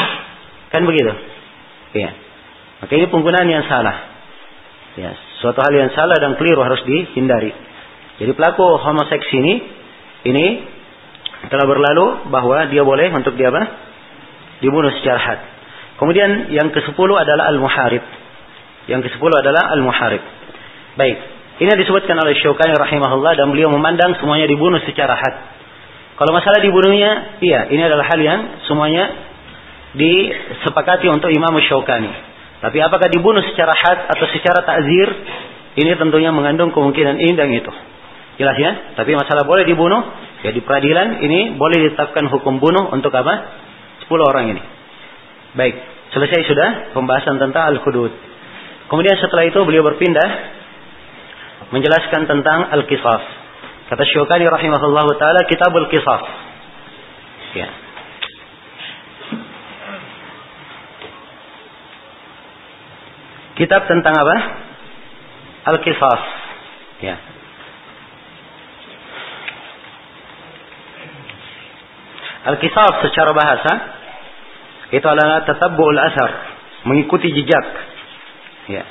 [0.74, 1.12] Kan begitu?
[1.94, 2.25] Ya.
[2.82, 3.96] Maka ini penggunaan yang salah.
[4.96, 7.52] Ya, suatu hal yang salah dan keliru harus dihindari.
[8.16, 9.54] Jadi pelaku homoseks ini
[10.24, 10.46] ini
[11.52, 13.62] telah berlalu bahwa dia boleh untuk dia apa?
[14.64, 15.40] Dibunuh secara had.
[16.00, 18.04] Kemudian yang ke-10 adalah al-muharib.
[18.88, 20.22] Yang ke-10 adalah al-muharib.
[20.96, 21.18] Baik.
[21.56, 25.34] Ini disebutkan oleh Syaukani rahimahullah dan beliau memandang semuanya dibunuh secara had.
[26.16, 29.12] Kalau masalah dibunuhnya, iya, ini adalah hal yang semuanya
[29.96, 32.25] disepakati untuk Imam Syaukani.
[32.56, 35.08] Tapi apakah dibunuh secara had atau secara takzir?
[35.76, 37.68] Ini tentunya mengandung kemungkinan ini dan itu.
[38.40, 38.96] Jelas ya?
[38.96, 40.00] Tapi masalah boleh dibunuh,
[40.40, 43.34] ya di peradilan ini boleh ditetapkan hukum bunuh untuk apa?
[44.08, 44.62] 10 orang ini.
[45.56, 45.76] Baik,
[46.16, 48.12] selesai sudah pembahasan tentang al-hudud.
[48.88, 50.28] Kemudian setelah itu beliau berpindah
[51.76, 53.24] menjelaskan tentang al-qisas.
[53.86, 56.24] Kata Syukani rahimahullah taala kitabul qisas.
[57.56, 57.85] Ya.
[63.56, 64.36] Kitab tentang apa?
[65.72, 66.22] Al-Qisas.
[67.00, 67.16] Ya.
[72.46, 73.72] Al-Qisas secara bahasa
[74.94, 76.30] itu adalah tatabbu'ul asar,
[76.86, 77.66] mengikuti jejak.
[78.70, 78.84] Ya.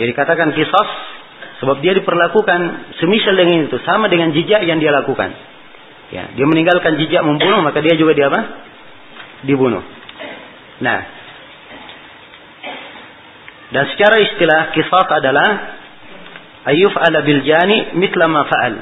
[0.00, 0.88] Jadi katakan kisah
[1.60, 2.60] sebab dia diperlakukan
[2.96, 5.30] semisal dengan itu, sama dengan jejak yang dia lakukan.
[6.10, 8.40] Ya, dia meninggalkan jejak membunuh, maka dia juga dia apa?
[9.46, 9.84] Dibunuh.
[10.82, 10.98] Nah,
[13.70, 15.48] dan secara istilah kisah adalah
[16.66, 18.74] ayuf ala biljani mitla ma fa'al.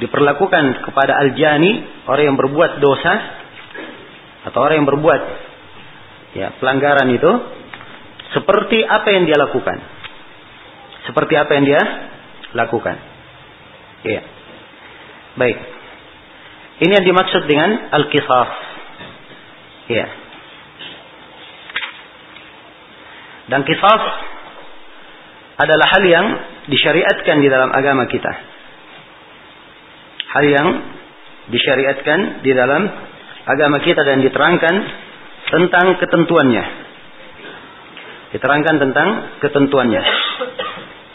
[0.00, 3.14] Diperlakukan kepada al-jani, orang yang berbuat dosa,
[4.48, 5.22] atau orang yang berbuat
[6.30, 7.32] ya pelanggaran itu
[8.32, 9.76] seperti apa yang dia lakukan.
[11.04, 11.82] Seperti apa yang dia
[12.56, 12.96] lakukan.
[14.08, 14.22] Ya.
[15.36, 15.58] Baik.
[16.80, 18.50] Ini yang dimaksud dengan al-qisas.
[19.92, 20.06] Ya.
[23.50, 24.00] Dan kisah
[25.58, 26.26] adalah hal yang
[26.70, 28.32] disyariatkan di dalam agama kita.
[30.30, 30.68] Hal yang
[31.50, 32.86] disyariatkan di dalam
[33.50, 34.74] agama kita dan diterangkan
[35.50, 36.64] tentang ketentuannya.
[38.38, 39.08] Diterangkan tentang
[39.42, 40.02] ketentuannya.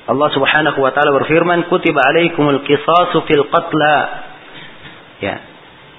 [0.05, 3.97] Allah Subhanahu wa taala berfirman, "Kutiba alaikumul qisasu fil qatla."
[5.23, 5.36] Ya.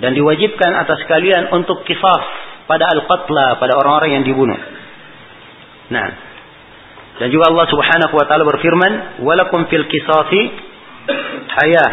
[0.05, 2.20] Dan diwajibkan atas kalian untuk kisah
[2.68, 4.76] pada al-qatla, pada orang-orang yang dibunuh.
[5.91, 6.09] Nah.
[7.16, 10.43] Dan juga Allah Subhanahu wa taala berfirman, "Walakum fil qisasi
[11.49, 11.93] hayah."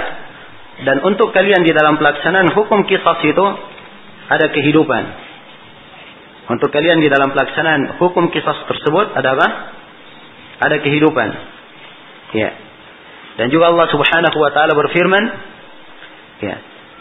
[0.84, 3.46] Dan untuk kalian di dalam pelaksanaan hukum kisah itu
[4.28, 5.04] ada kehidupan.
[6.52, 9.48] Untuk kalian di dalam pelaksanaan hukum kisah tersebut ada apa?
[10.60, 11.30] Ada kehidupan.
[12.36, 12.52] Ya.
[13.40, 15.24] Dan juga Allah Subhanahu wa taala berfirman,
[16.44, 16.56] ya.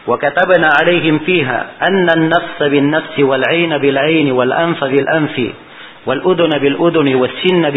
[0.07, 5.72] 'alaihim fiha anna an-nafs bin-nafs wal 'ayna bil-'ayn wal-anfa bil-anfi
[6.07, 7.70] wal udhuna bil udhuni was sinna.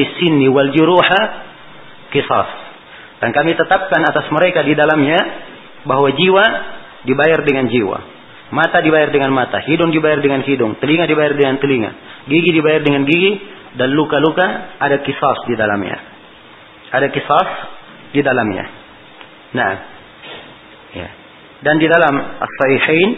[3.16, 5.20] Dan kami tetapkan atas mereka di dalamnya
[5.88, 6.46] bahwa jiwa
[7.06, 7.98] dibayar dengan jiwa.
[8.54, 11.92] Mata dibayar dengan mata, hidung dibayar dengan hidung, telinga dibayar dengan telinga,
[12.30, 13.42] gigi dibayar dengan gigi,
[13.74, 15.98] dan luka-luka ada kisah di dalamnya.
[16.94, 17.48] Ada kisah
[18.14, 18.66] di dalamnya.
[19.56, 19.72] Nah,
[20.94, 21.10] ya.
[21.66, 23.10] Dan di dalam As-Sahihain,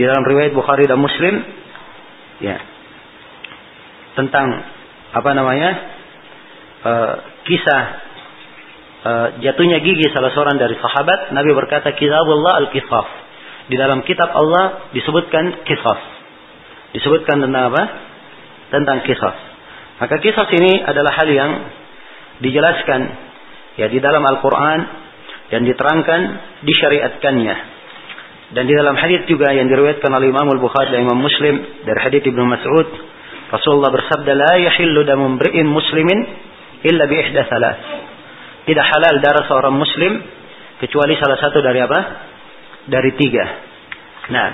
[0.00, 1.44] di dalam riwayat Bukhari dan Muslim,
[2.40, 2.56] ya,
[4.16, 4.46] tentang
[5.12, 5.70] apa namanya
[6.84, 7.82] uh, kisah
[9.02, 13.08] uh, jatuhnya gigi salah seorang dari sahabat, Nabi berkata, Kitabullah al-Qisas.
[13.70, 16.00] Di dalam kitab Allah disebutkan kisah.
[16.98, 17.82] Disebutkan tentang apa?
[18.74, 19.34] Tentang kisah.
[20.02, 21.50] Maka kisah ini adalah hal yang
[22.42, 23.00] dijelaskan
[23.78, 24.80] ya di dalam Al-Quran
[25.54, 26.20] dan diterangkan
[26.66, 27.56] disyariatkannya.
[28.52, 32.20] Dan di dalam hadis juga yang diriwayatkan oleh Imam Al-Bukhari dan Imam Muslim dari hadis
[32.28, 32.88] Ibnu Mas'ud
[33.52, 36.18] Rasulullah bersabda, "La yahillu damu mri'in muslimin
[36.88, 37.80] illa bi ihda thalath."
[38.64, 40.22] Tidak halal darah seorang muslim
[40.80, 42.00] kecuali salah satu dari apa?
[42.88, 43.44] Dari tiga.
[44.32, 44.48] Nah,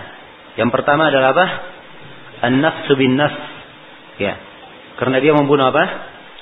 [0.59, 1.47] yang pertama adalah apa?
[2.43, 3.39] An-nafsu bin nafs.
[4.19, 4.35] Ya.
[4.99, 5.85] Karena dia membunuh apa?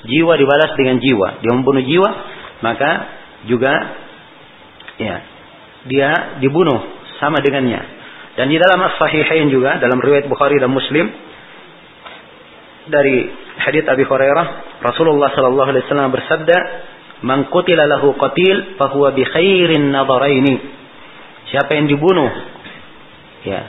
[0.07, 1.43] Jiwa dibalas dengan jiwa.
[1.45, 2.09] Dia membunuh jiwa,
[2.65, 2.91] maka
[3.45, 3.73] juga
[4.97, 5.15] ya,
[5.85, 6.09] dia
[6.41, 6.81] dibunuh
[7.21, 7.81] sama dengannya.
[8.37, 11.09] Dan di dalam As-Sahihain juga dalam riwayat Bukhari dan Muslim
[12.87, 13.27] dari
[13.61, 16.57] hadis Abi Hurairah Rasulullah sallallahu alaihi wasallam bersabda
[17.25, 20.55] man qutila lahu qatil fahuwa bi khairin nadharaini.
[21.51, 22.31] Siapa yang dibunuh
[23.47, 23.61] ya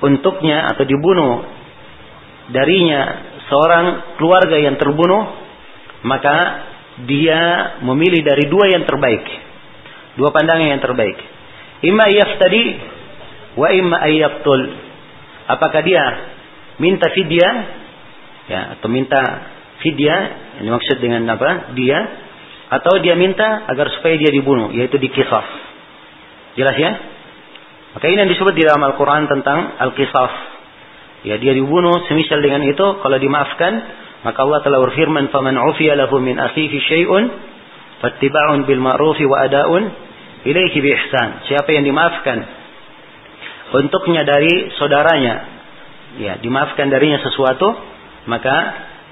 [0.00, 1.42] untuknya atau dibunuh
[2.54, 3.00] darinya
[3.50, 5.22] seorang keluarga yang terbunuh
[6.06, 6.36] maka
[7.04, 9.50] dia memilih dari dua yang terbaik
[10.20, 11.18] dua pandangan yang terbaik.
[11.80, 12.64] Imma yaftadi
[13.56, 14.62] wa imma ayyaqtul
[15.48, 16.04] apakah dia
[16.76, 17.79] minta fidyah
[18.50, 19.22] ya atau minta
[19.80, 20.20] fidyah
[20.60, 21.72] ini maksud dengan apa?
[21.78, 21.98] Dia
[22.70, 25.46] atau dia minta agar supaya dia dibunuh yaitu dikisah
[26.58, 26.92] jelas ya?
[27.90, 30.34] Maka ini yang disebut di dalam Al-Quran tentang Al-Qisas
[31.26, 33.72] ya dia dibunuh semisal dengan itu kalau dimaafkan
[34.20, 37.24] maka Allah telah berfirman min akhihi syai'un
[38.04, 39.84] fattiba'un bil ma'rufi wa ada'un
[40.44, 41.48] ilaihi bi ihsan.
[41.48, 42.38] Siapa yang dimaafkan
[43.70, 45.34] untuknya dari saudaranya
[46.18, 47.89] ya dimaafkan darinya sesuatu
[48.28, 48.56] maka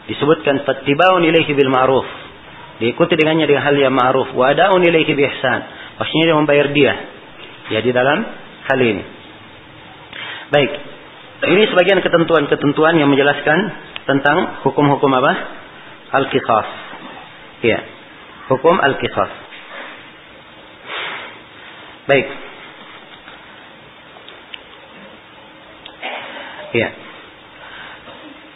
[0.08, 2.08] disebutkan fattibaun ilaihi bil ma'ruf.
[2.78, 4.32] Diikuti dengannya dengan hal yang ma'ruf.
[4.32, 5.60] Wa adaun ilaihi bi ihsan.
[6.00, 6.92] Maksudnya dia membayar dia.
[7.68, 8.18] Ya di dalam
[8.68, 9.04] hal ini.
[10.48, 10.72] Baik.
[11.38, 13.58] Ini sebagian ketentuan-ketentuan yang menjelaskan
[14.08, 15.32] tentang hukum-hukum apa?
[16.18, 16.68] Al-Qisas.
[17.62, 17.78] Ya.
[18.48, 19.30] Hukum Al-Qisas.
[22.08, 22.26] Baik.
[26.72, 27.07] Ya.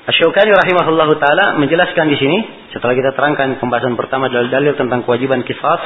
[0.02, 2.38] Asy-Syaukani rahimahullahu taala menjelaskan di sini
[2.74, 5.78] setelah kita terangkan pembahasan pertama dalil-dalil tentang kewajiban kisah.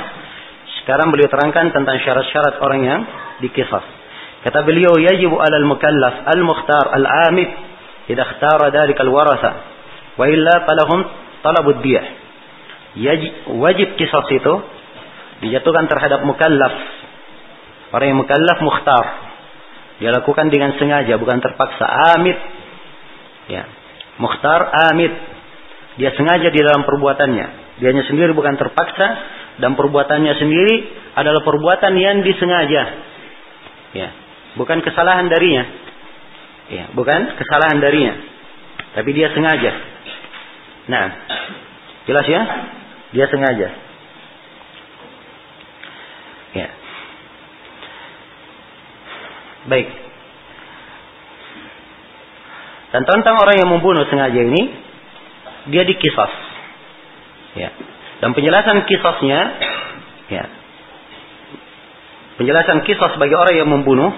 [0.80, 3.00] Sekarang beliau terangkan tentang syarat-syarat orang yang
[3.44, 3.84] dikisah.
[4.40, 7.50] Kata beliau yajibu 'alal mukallaf al-mukhtar al-amid
[8.08, 9.50] idza ikhtara dzalika al-waratha
[10.16, 11.00] wa illa falahum
[11.44, 12.06] talabud diyah.
[13.52, 14.54] Wajib kisah itu
[15.44, 16.72] dijatuhkan terhadap mukallaf.
[17.92, 19.04] Orang yang mukallaf mukhtar.
[20.00, 21.84] Dia lakukan dengan sengaja bukan terpaksa.
[22.16, 22.36] Amid.
[23.52, 23.75] Ya,
[24.16, 24.60] Mukhtar
[24.92, 25.12] Amid.
[25.96, 27.80] Dia sengaja di dalam perbuatannya.
[27.80, 29.06] Dianya sendiri bukan terpaksa
[29.60, 30.76] dan perbuatannya sendiri
[31.16, 32.82] adalah perbuatan yang disengaja.
[33.96, 34.08] Ya,
[34.60, 35.64] bukan kesalahan darinya.
[36.68, 38.14] Ya, bukan kesalahan darinya.
[38.96, 39.72] Tapi dia sengaja.
[40.88, 41.06] Nah,
[42.04, 42.42] jelas ya?
[43.12, 43.68] Dia sengaja.
[46.56, 46.68] Ya.
[49.68, 50.05] Baik.
[52.96, 54.72] Dan tentang orang yang membunuh sengaja ini,
[55.68, 56.32] dia dikisas.
[57.52, 57.68] Ya.
[58.24, 59.40] Dan penjelasan kisasnya,
[60.32, 60.44] ya.
[62.40, 64.16] Penjelasan kisas bagi orang yang membunuh,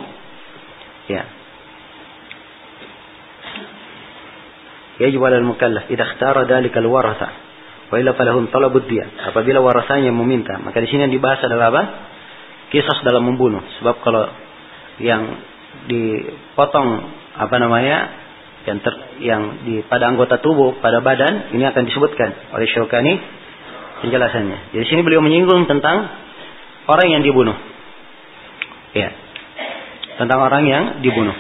[1.11, 1.27] ya.
[5.03, 7.29] Yajib al mukallaf idza ikhtara dhalika al-waratha
[7.91, 8.87] wa illa falahum talabud.
[9.27, 11.83] Apabila warasanya meminta, maka di sini yang dibahas adalah apa?
[12.71, 13.67] Kisas dalam membunuh.
[13.83, 14.23] Sebab kalau
[15.03, 15.35] yang
[15.91, 18.28] dipotong apa namanya
[18.69, 18.93] yang ter,
[19.25, 23.17] yang di pada anggota tubuh, pada badan ini akan disebutkan oleh Syaukani
[24.05, 24.77] penjelasannya.
[24.77, 26.05] Jadi sini beliau menyinggung tentang
[26.85, 27.57] orang yang dibunuh.
[28.93, 29.09] Ya.
[30.21, 31.35] Tentang orang yang dibunuh.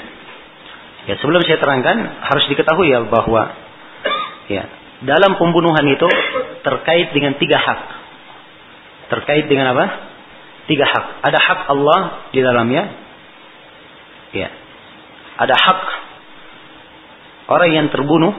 [1.08, 3.52] Ya, sebelum saya terangkan harus diketahui ya bahwa
[4.48, 4.64] ya,
[5.04, 6.08] dalam pembunuhan itu
[6.64, 7.80] terkait dengan tiga hak.
[9.08, 9.84] Terkait dengan apa?
[10.68, 11.04] Tiga hak.
[11.24, 12.00] Ada hak Allah
[12.32, 12.84] di dalamnya.
[14.36, 14.48] Ya.
[15.38, 15.80] Ada hak
[17.48, 18.36] orang yang terbunuh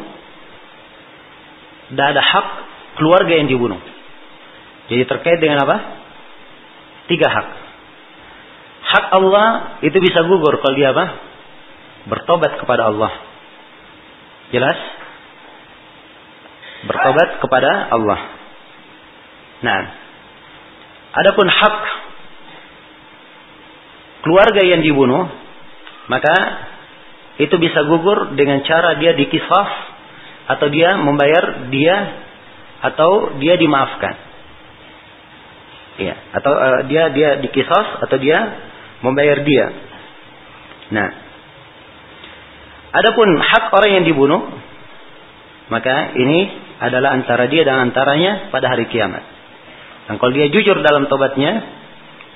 [1.89, 2.47] Tidak ada hak
[3.01, 3.81] keluarga yang dibunuh.
[4.89, 5.77] Jadi terkait dengan apa?
[7.09, 7.47] Tiga hak.
[8.89, 9.47] Hak Allah
[9.85, 11.05] itu bisa gugur kalau dia apa?
[12.09, 13.13] Bertobat kepada Allah.
[14.53, 14.77] Jelas?
[16.89, 18.19] Bertobat kepada Allah.
[19.59, 19.79] Nah,
[21.13, 21.77] adapun hak
[24.25, 25.27] keluarga yang dibunuh,
[26.07, 26.35] maka
[27.39, 29.69] itu bisa gugur dengan cara dia dikisah
[30.51, 31.97] atau dia membayar dia
[32.83, 34.15] atau dia dimaafkan.
[35.99, 38.37] Ya, atau uh, dia dia dikisah atau dia
[38.99, 39.65] membayar dia.
[40.91, 41.07] Nah,
[42.91, 44.51] adapun hak orang yang dibunuh,
[45.71, 46.39] maka ini
[46.79, 49.23] adalah antara dia dan antaranya pada hari kiamat.
[50.07, 51.61] Dan kalau dia jujur dalam tobatnya,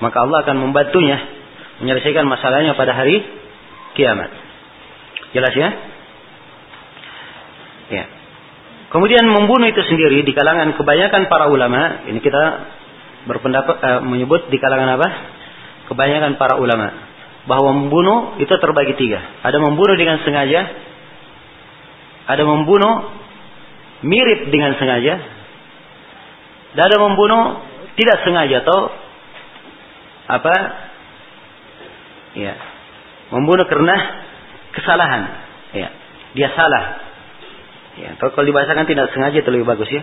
[0.00, 1.18] maka Allah akan membantunya
[1.82, 3.24] menyelesaikan masalahnya pada hari
[3.98, 4.43] kiamat.
[5.34, 5.68] Jelas ya?
[7.90, 8.04] Ya.
[8.94, 12.44] Kemudian membunuh itu sendiri di kalangan kebanyakan para ulama, ini kita
[13.26, 15.08] berpendapat uh, menyebut di kalangan apa?
[15.90, 16.94] Kebanyakan para ulama
[17.44, 19.20] bahwa membunuh itu terbagi tiga.
[19.42, 20.62] Ada membunuh dengan sengaja,
[22.30, 23.10] ada membunuh
[24.06, 25.18] mirip dengan sengaja,
[26.78, 27.66] dan ada membunuh
[27.98, 28.78] tidak sengaja atau
[30.30, 30.54] apa?
[32.38, 32.54] Ya,
[33.34, 34.23] membunuh karena
[34.74, 35.22] kesalahan.
[35.74, 35.88] Ya.
[36.34, 36.84] Dia salah.
[37.98, 38.18] Ya.
[38.18, 40.02] Kalau, kalau dibahasakan tidak sengaja itu lebih bagus ya.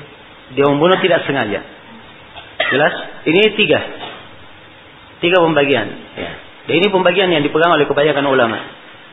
[0.55, 1.63] Dia membunuh tidak sengaja.
[2.71, 2.93] Jelas?
[3.27, 3.79] Ini tiga.
[5.19, 5.87] Tiga pembagian.
[6.15, 6.31] Ya.
[6.65, 8.59] Dan ini pembagian yang dipegang oleh kebanyakan ulama.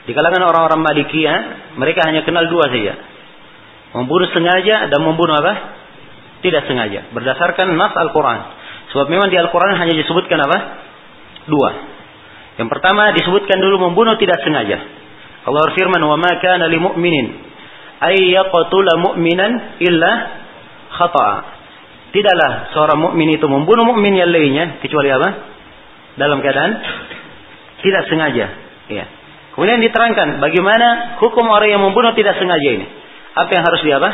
[0.09, 0.81] Di kalangan orang-orang
[1.13, 1.35] ya,
[1.77, 2.97] mereka hanya kenal dua saja.
[3.93, 5.53] Membunuh sengaja dan membunuh apa?
[6.45, 7.13] Tidak sengaja.
[7.13, 8.41] Berdasarkan nas Al-Quran.
[8.93, 10.59] Sebab memang di Al-Quran hanya disebutkan apa?
[11.49, 11.71] Dua.
[12.57, 14.81] Yang pertama disebutkan dulu membunuh tidak sengaja.
[15.47, 17.27] Allah berfirman, "Wa ma kana lil mu'minin
[18.03, 20.13] ay yaqtula mu'minan illa
[20.95, 21.59] khata'a."
[22.09, 25.29] Tidaklah seorang mukmin itu membunuh mukmin yang lainnya kecuali apa?
[26.17, 26.73] Dalam keadaan
[27.85, 28.47] tidak sengaja.
[28.89, 29.05] Ya.
[29.53, 32.87] Kemudian diterangkan bagaimana hukum orang yang membunuh tidak sengaja ini.
[33.37, 34.11] Apa yang harus dia apa?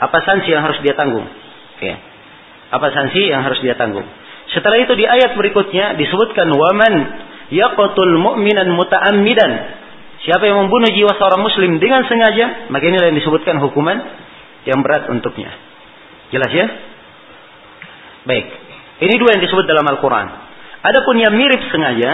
[0.00, 1.28] Apa sanksi yang harus dia tanggung?
[1.84, 2.00] Ya.
[2.72, 4.08] Apa sanksi yang harus dia tanggung?
[4.56, 6.94] Setelah itu di ayat berikutnya disebutkan waman
[7.50, 9.52] yaqtul mu'minan muta'ammidan
[10.26, 13.94] Siapa yang membunuh jiwa seorang muslim dengan sengaja, maka inilah yang disebutkan hukuman
[14.66, 15.54] yang berat untuknya.
[16.34, 16.66] Jelas ya?
[18.26, 18.46] Baik.
[19.06, 20.26] Ini dua yang disebut dalam Al-Quran.
[20.82, 22.10] Adapun yang mirip sengaja,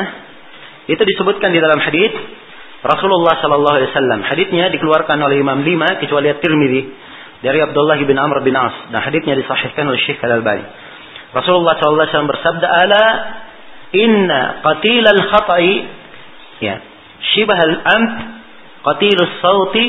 [0.92, 2.12] itu disebutkan di dalam hadis
[2.84, 4.20] Rasulullah Sallallahu Alaihi Wasallam.
[4.28, 6.82] Hadisnya dikeluarkan oleh Imam lima kecuali At-Tirmidzi
[7.40, 10.68] dari Abdullah bin Amr bin As dan hadisnya disahihkan oleh Syekh Al Albani.
[11.32, 13.04] Rasulullah Sallallahu Alaihi Wasallam bersabda, "Ala
[13.92, 15.72] inna qatil al khatai
[16.60, 16.74] ya
[17.32, 18.16] shibah al-amt
[18.82, 19.84] qatilus sauti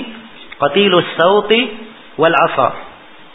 [0.59, 1.59] qatilus sauti
[2.19, 2.69] wal asa.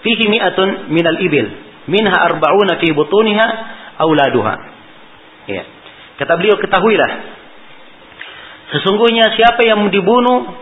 [0.04, 1.48] Fihi mi'atun min al-ibil
[1.90, 3.46] minha arba'una fi butuniha
[3.98, 4.54] auladuha.
[5.48, 5.64] Ya
[6.20, 7.10] kata beliau ketahuilah
[8.68, 10.52] sesungguhnya siapa yang dibunuh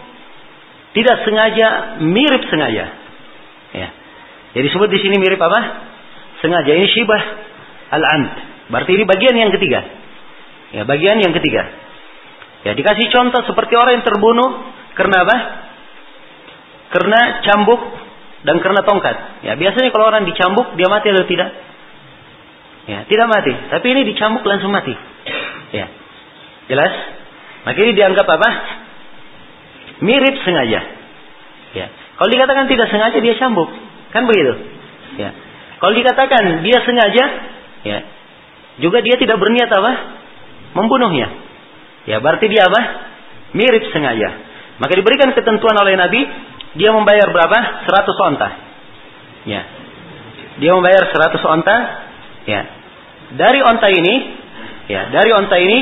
[0.94, 2.86] tidak sengaja mirip sengaja.
[3.74, 3.88] Ya
[4.56, 5.60] jadi sebut di sini mirip apa?
[6.40, 6.72] Sengaja.
[6.72, 7.22] Ini shibah
[7.92, 9.80] al-amt berarti ini bagian yang ketiga
[10.74, 11.86] ya bagian yang ketiga
[12.66, 14.50] Ya dikasih contoh seperti orang yang terbunuh
[14.98, 15.36] karena apa?
[16.90, 17.78] Karena cambuk
[18.42, 19.46] dan karena tongkat.
[19.46, 21.50] Ya biasanya kalau orang dicambuk dia mati atau tidak?
[22.90, 23.54] Ya tidak mati.
[23.70, 24.90] Tapi ini dicambuk langsung mati.
[25.70, 25.94] Ya
[26.66, 26.90] jelas?
[27.70, 28.50] Maka ini dianggap apa?
[30.02, 30.80] Mirip sengaja.
[31.70, 31.86] Ya.
[32.18, 33.70] Kalau dikatakan tidak sengaja dia cambuk,
[34.10, 34.54] kan begitu?
[35.22, 35.30] Ya.
[35.78, 37.24] Kalau dikatakan dia sengaja,
[37.84, 37.98] ya,
[38.82, 39.92] juga dia tidak berniat apa?
[40.76, 41.28] Membunuhnya.
[42.04, 42.80] Ya berarti dia apa?
[43.56, 44.28] Mirip sengaja.
[44.76, 46.20] Maka diberikan ketentuan oleh Nabi,
[46.76, 47.58] dia membayar berapa?
[47.88, 48.48] 100 onta.
[49.48, 49.62] Ya.
[50.60, 51.76] Dia membayar 100 onta.
[52.44, 52.62] Ya.
[53.36, 54.14] Dari onta ini,
[54.86, 55.78] ya, dari onta ini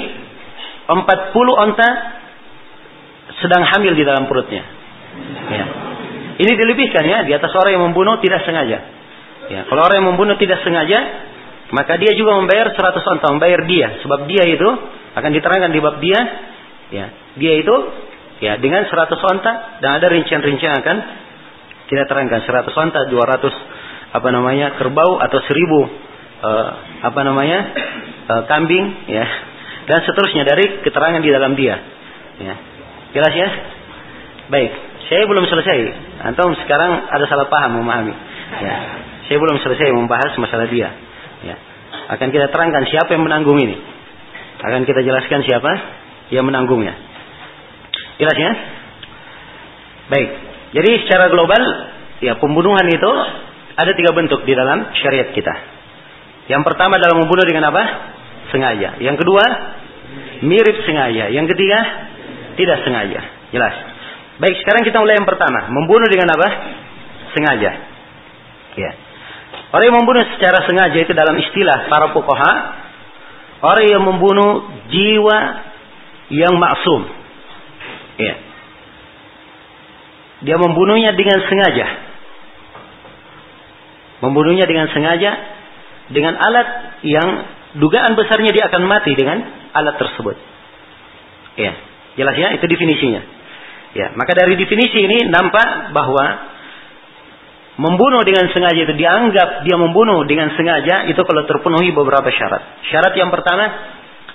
[0.86, 1.02] 40
[1.60, 1.88] onta
[3.42, 4.62] sedang hamil di dalam perutnya.
[5.50, 5.64] Ya.
[6.34, 8.78] Ini dilebihkan ya di atas orang yang membunuh tidak sengaja.
[9.44, 10.98] Ya, kalau orang yang membunuh tidak sengaja,
[11.74, 13.98] maka dia juga membayar 100 onta, membayar dia.
[14.06, 14.68] Sebab dia itu
[15.18, 16.20] akan diterangkan di bab dia
[16.94, 17.06] ya.
[17.34, 17.74] Dia itu
[18.38, 19.52] ya dengan 100 onta
[19.82, 20.96] dan ada rincian-rincian akan
[21.90, 22.46] kita terangkan.
[22.46, 25.86] 100 onta 200 apa namanya kerbau atau 1000 uh,
[27.10, 27.58] apa namanya
[28.30, 29.26] uh, kambing ya.
[29.90, 31.74] Dan seterusnya dari keterangan di dalam dia
[32.38, 32.54] ya.
[33.18, 33.48] Jelas ya?
[34.46, 34.70] Baik.
[35.10, 35.78] Saya belum selesai.
[36.22, 38.14] Atau sekarang ada salah paham memahami
[38.62, 38.74] ya.
[39.26, 41.13] Saya belum selesai membahas masalah dia
[41.44, 41.56] ya
[42.16, 43.76] akan kita terangkan siapa yang menanggung ini
[44.64, 45.72] akan kita jelaskan siapa
[46.32, 46.94] yang menanggungnya.
[48.16, 48.52] Jelas ya?
[50.08, 50.30] Baik.
[50.72, 51.62] Jadi secara global
[52.24, 53.12] ya pembunuhan itu
[53.74, 55.54] ada tiga bentuk di dalam syariat kita.
[56.48, 57.82] Yang pertama adalah membunuh dengan apa?
[58.52, 59.00] Sengaja.
[59.00, 59.44] Yang kedua,
[60.44, 61.32] mirip sengaja.
[61.32, 61.78] Yang ketiga,
[62.54, 63.20] tidak sengaja.
[63.50, 63.74] Jelas.
[64.38, 65.72] Baik, sekarang kita mulai yang pertama.
[65.72, 66.48] Membunuh dengan apa?
[67.32, 67.72] Sengaja.
[68.76, 68.90] Ya.
[69.74, 72.52] Orang yang membunuh secara sengaja itu dalam istilah para pokoha,
[73.58, 75.38] orang yang membunuh jiwa
[76.30, 77.02] yang maksum.
[78.22, 78.34] Ya.
[80.46, 81.86] Dia membunuhnya dengan sengaja.
[84.22, 85.30] Membunuhnya dengan sengaja
[86.14, 87.28] dengan alat yang
[87.82, 89.42] dugaan besarnya dia akan mati dengan
[89.74, 90.38] alat tersebut.
[91.58, 91.74] Ya,
[92.14, 93.26] jelas ya, itu definisinya.
[93.98, 96.53] Ya, maka dari definisi ini nampak bahwa
[97.74, 102.86] membunuh dengan sengaja itu dianggap dia membunuh dengan sengaja itu kalau terpenuhi beberapa syarat.
[102.86, 103.64] Syarat yang pertama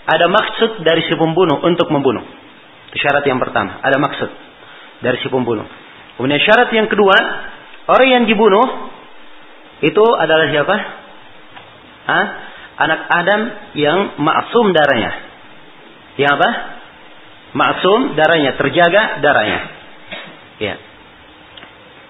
[0.10, 2.26] ada maksud dari si pembunuh untuk membunuh.
[2.90, 4.30] Itu syarat yang pertama, ada maksud
[5.06, 5.70] dari si pembunuh.
[6.18, 7.16] Kemudian syarat yang kedua,
[7.88, 8.92] orang yang dibunuh
[9.80, 10.76] itu adalah siapa?
[12.10, 12.26] Hah?
[12.80, 13.42] Anak Adam
[13.76, 15.12] yang maksum darahnya.
[16.20, 16.50] Yang apa?
[17.56, 19.60] Maksum darahnya, terjaga darahnya.
[20.60, 20.76] Ya.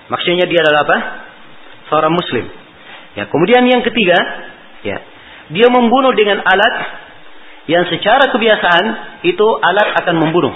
[0.10, 0.98] Maksudnya dia adalah apa?
[1.90, 2.46] Seorang muslim.
[3.18, 4.18] Ya, kemudian yang ketiga,
[4.86, 4.98] ya.
[5.50, 6.76] Dia membunuh dengan alat
[7.66, 8.86] yang secara kebiasaan
[9.26, 10.54] itu alat akan membunuh.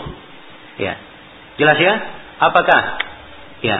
[0.77, 0.97] Ya.
[1.57, 1.93] Jelas ya?
[2.41, 2.97] Apakah
[3.61, 3.77] ya,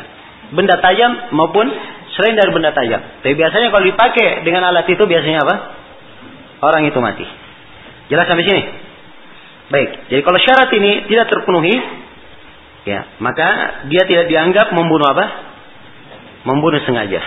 [0.53, 1.69] benda tajam maupun
[2.13, 3.01] selain dari benda tajam.
[3.26, 5.55] Tapi biasanya kalau dipakai dengan alat itu biasanya apa?
[6.61, 7.26] Orang itu mati.
[8.13, 8.63] Jelas sampai sini?
[9.74, 9.89] Baik.
[10.13, 11.76] Jadi kalau syarat ini tidak terpenuhi,
[12.86, 15.53] ya, maka dia tidak dianggap membunuh apa?
[16.44, 17.22] Membunuh sengaja.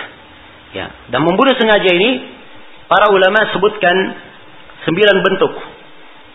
[0.73, 0.85] Ya.
[1.09, 2.37] Dan membunuh sengaja ini
[2.87, 3.95] para ulama sebutkan
[4.87, 5.53] sembilan bentuk.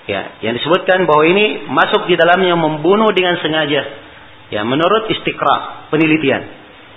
[0.02, 3.82] Ya, yang disebutkan bahwa ini masuk di dalamnya membunuh dengan sengaja.
[4.50, 6.42] Ya, menurut istiqra, penelitian.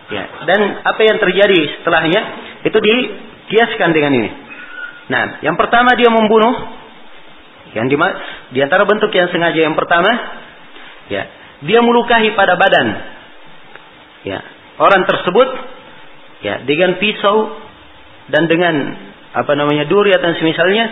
[0.06, 2.22] Ya, dan apa yang terjadi setelahnya
[2.66, 4.30] itu dikiaskan dengan ini.
[5.06, 6.54] Nah, yang pertama dia membunuh
[7.78, 7.98] yang di,
[8.54, 10.10] di antara bentuk yang sengaja yang pertama
[11.10, 11.24] ya,
[11.62, 12.88] dia melukai pada badan
[14.26, 14.40] ya,
[14.82, 15.48] orang tersebut
[16.46, 17.58] ya dengan pisau
[18.30, 18.94] dan dengan
[19.34, 20.86] apa namanya duri atau semisalnya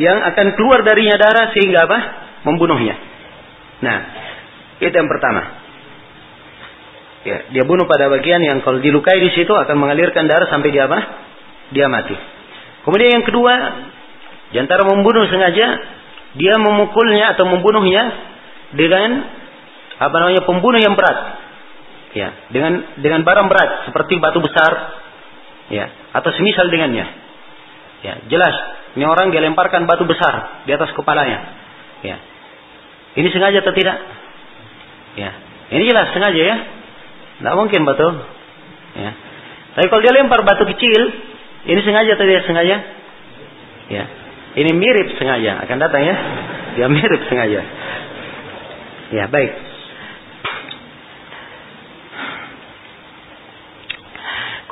[0.00, 1.98] yang akan keluar darinya darah sehingga apa?
[2.44, 2.92] membunuhnya.
[3.80, 3.98] Nah,
[4.76, 5.42] itu yang pertama.
[7.24, 10.84] Ya, dia bunuh pada bagian yang kalau dilukai di situ akan mengalirkan darah sampai dia
[10.84, 10.98] apa?
[11.72, 12.12] Dia mati.
[12.84, 13.52] Kemudian yang kedua,
[14.52, 15.66] di antara membunuh sengaja,
[16.36, 18.12] dia memukulnya atau membunuhnya
[18.76, 19.24] dengan
[20.04, 21.43] apa namanya pembunuh yang berat.
[22.14, 24.70] Ya, dengan dengan barang berat seperti batu besar,
[25.70, 27.06] ya, atau semisal dengannya.
[28.06, 28.54] Ya, jelas
[28.94, 31.50] ini orang dia lemparkan batu besar di atas kepalanya.
[32.06, 32.16] Ya.
[33.18, 33.98] Ini sengaja atau tidak?
[35.18, 35.30] Ya.
[35.74, 36.56] Ini jelas sengaja ya.
[37.42, 38.08] Tidak mungkin batu.
[38.94, 39.10] Ya.
[39.74, 41.02] Tapi kalau dia lempar batu kecil,
[41.66, 42.76] ini sengaja atau tidak sengaja?
[43.90, 44.04] Ya.
[44.54, 46.16] Ini mirip sengaja akan datang ya.
[46.78, 47.60] Dia mirip sengaja.
[49.10, 49.52] Ya, baik.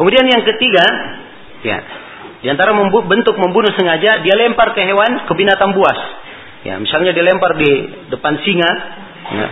[0.03, 0.82] Kemudian yang ketiga,
[1.62, 1.78] ya,
[2.42, 2.74] di antara
[3.07, 5.94] bentuk membunuh sengaja, dia lempar ke hewan, ke binatang buas.
[6.66, 7.70] Ya, misalnya dia lempar di
[8.11, 8.70] depan singa,
[9.31, 9.47] ya,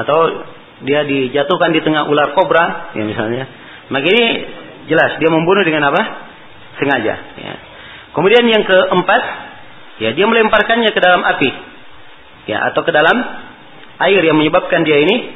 [0.00, 0.48] atau
[0.88, 3.44] dia dijatuhkan di tengah ular kobra, ya misalnya.
[3.92, 4.24] Maka ini
[4.88, 6.00] jelas dia membunuh dengan apa?
[6.80, 7.14] Sengaja.
[7.36, 7.54] Ya.
[8.16, 9.22] Kemudian yang keempat,
[10.00, 11.50] ya dia melemparkannya ke dalam api,
[12.48, 13.20] ya atau ke dalam
[14.00, 15.28] air yang menyebabkan dia ini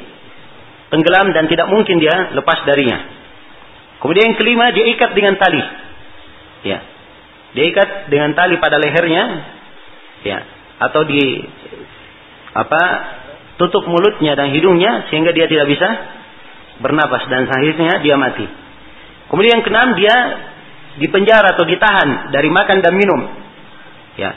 [0.89, 3.24] tenggelam dan tidak mungkin dia lepas darinya.
[4.03, 5.61] Kemudian yang kelima dia ikat dengan tali,
[6.67, 6.79] ya
[7.55, 9.23] dia ikat dengan tali pada lehernya,
[10.27, 10.39] ya
[10.75, 11.23] atau di
[12.55, 12.81] apa
[13.55, 15.87] tutup mulutnya dan hidungnya sehingga dia tidak bisa
[16.83, 18.43] bernapas dan akhirnya dia mati.
[19.31, 20.15] Kemudian yang keenam dia
[20.99, 23.21] dipenjara atau ditahan dari makan dan minum.
[24.15, 24.31] Ya.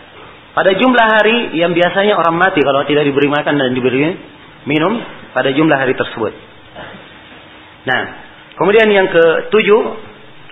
[0.55, 4.11] Pada jumlah hari yang biasanya orang mati kalau tidak diberi makan dan diberi
[4.67, 4.99] minum
[5.31, 6.35] pada jumlah hari tersebut.
[7.87, 8.03] Nah,
[8.59, 9.81] kemudian yang ketujuh,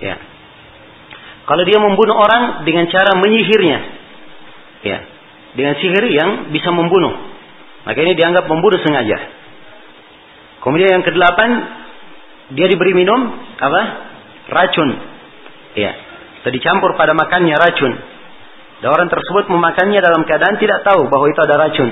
[0.00, 0.16] ya,
[1.46, 3.78] kalau dia membunuh orang dengan cara menyihirnya,
[4.82, 4.98] ya,
[5.56, 7.14] dengan sihir yang bisa membunuh.
[7.86, 9.18] Maka ini dianggap membunuh sengaja.
[10.58, 11.50] Kemudian yang kedelapan,
[12.58, 13.30] dia diberi minum
[13.62, 13.82] apa?
[14.50, 14.90] Racun.
[15.78, 15.94] Ya.
[16.42, 17.94] Atau dicampur pada makannya racun.
[18.82, 21.88] Dan orang tersebut memakannya dalam keadaan tidak tahu bahwa itu ada racun.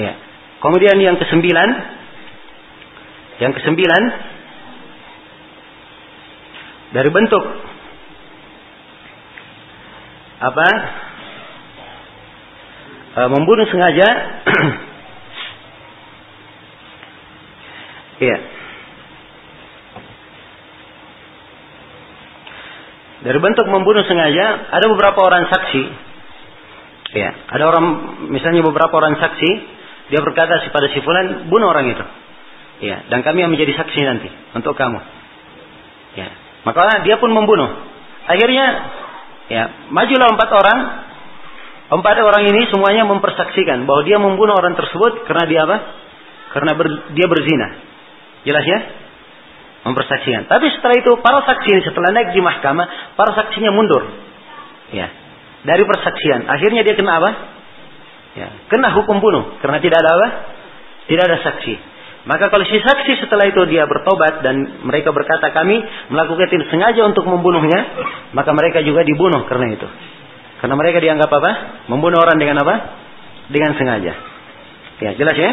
[0.00, 0.12] Ya.
[0.64, 1.68] Kemudian yang kesembilan,
[3.44, 4.02] yang kesembilan,
[6.94, 7.44] dari bentuk
[10.38, 10.68] apa
[13.18, 14.08] uh, membunuh sengaja
[18.14, 18.38] Iya.
[23.24, 25.82] Dari bentuk membunuh sengaja ada beberapa orang saksi.
[27.14, 27.84] Ya, ada orang
[28.28, 29.50] misalnya beberapa orang saksi
[30.12, 32.04] dia berkata kepada si fulan bunuh orang itu.
[32.84, 35.00] Ya, dan kami yang menjadi saksi nanti untuk kamu.
[36.20, 36.28] Ya,
[36.64, 37.68] maka dia pun membunuh.
[38.24, 38.66] Akhirnya
[39.52, 40.78] ya, majulah empat orang.
[41.84, 45.76] Empat orang ini semuanya mempersaksikan bahwa dia membunuh orang tersebut karena dia apa?
[46.56, 47.68] Karena ber, dia berzina.
[48.48, 48.78] Jelas ya?
[49.84, 50.48] Mempersaksikan.
[50.48, 54.00] Tapi setelah itu para saksi ini setelah naik di mahkamah, para saksinya mundur.
[54.96, 55.12] Ya.
[55.68, 56.48] Dari persaksian.
[56.48, 57.30] Akhirnya dia kena apa?
[58.34, 60.28] Ya, kena hukum bunuh karena tidak ada apa?
[61.06, 61.74] Tidak ada saksi.
[62.24, 65.76] Maka kalau si saksi setelah itu dia bertobat dan mereka berkata kami
[66.08, 67.84] melakukan tidak sengaja untuk membunuhnya,
[68.32, 69.88] maka mereka juga dibunuh karena itu.
[70.64, 71.50] Karena mereka dianggap apa?
[71.92, 72.74] Membunuh orang dengan apa?
[73.52, 74.12] Dengan sengaja.
[75.04, 75.52] Ya, jelas ya?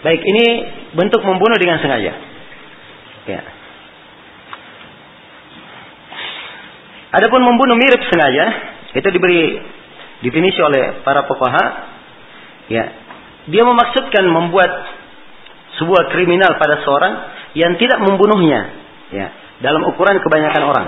[0.00, 0.44] Baik, ini
[0.96, 2.12] bentuk membunuh dengan sengaja.
[3.28, 3.40] Ya.
[7.20, 8.44] Adapun membunuh mirip sengaja,
[8.96, 9.60] itu diberi
[10.24, 11.64] definisi oleh para pekoha.
[12.72, 12.84] Ya,
[13.52, 14.72] dia memaksudkan membuat
[15.80, 17.12] sebuah kriminal pada seorang
[17.58, 18.60] yang tidak membunuhnya.
[19.10, 19.26] Ya
[19.62, 20.86] dalam ukuran kebanyakan orang.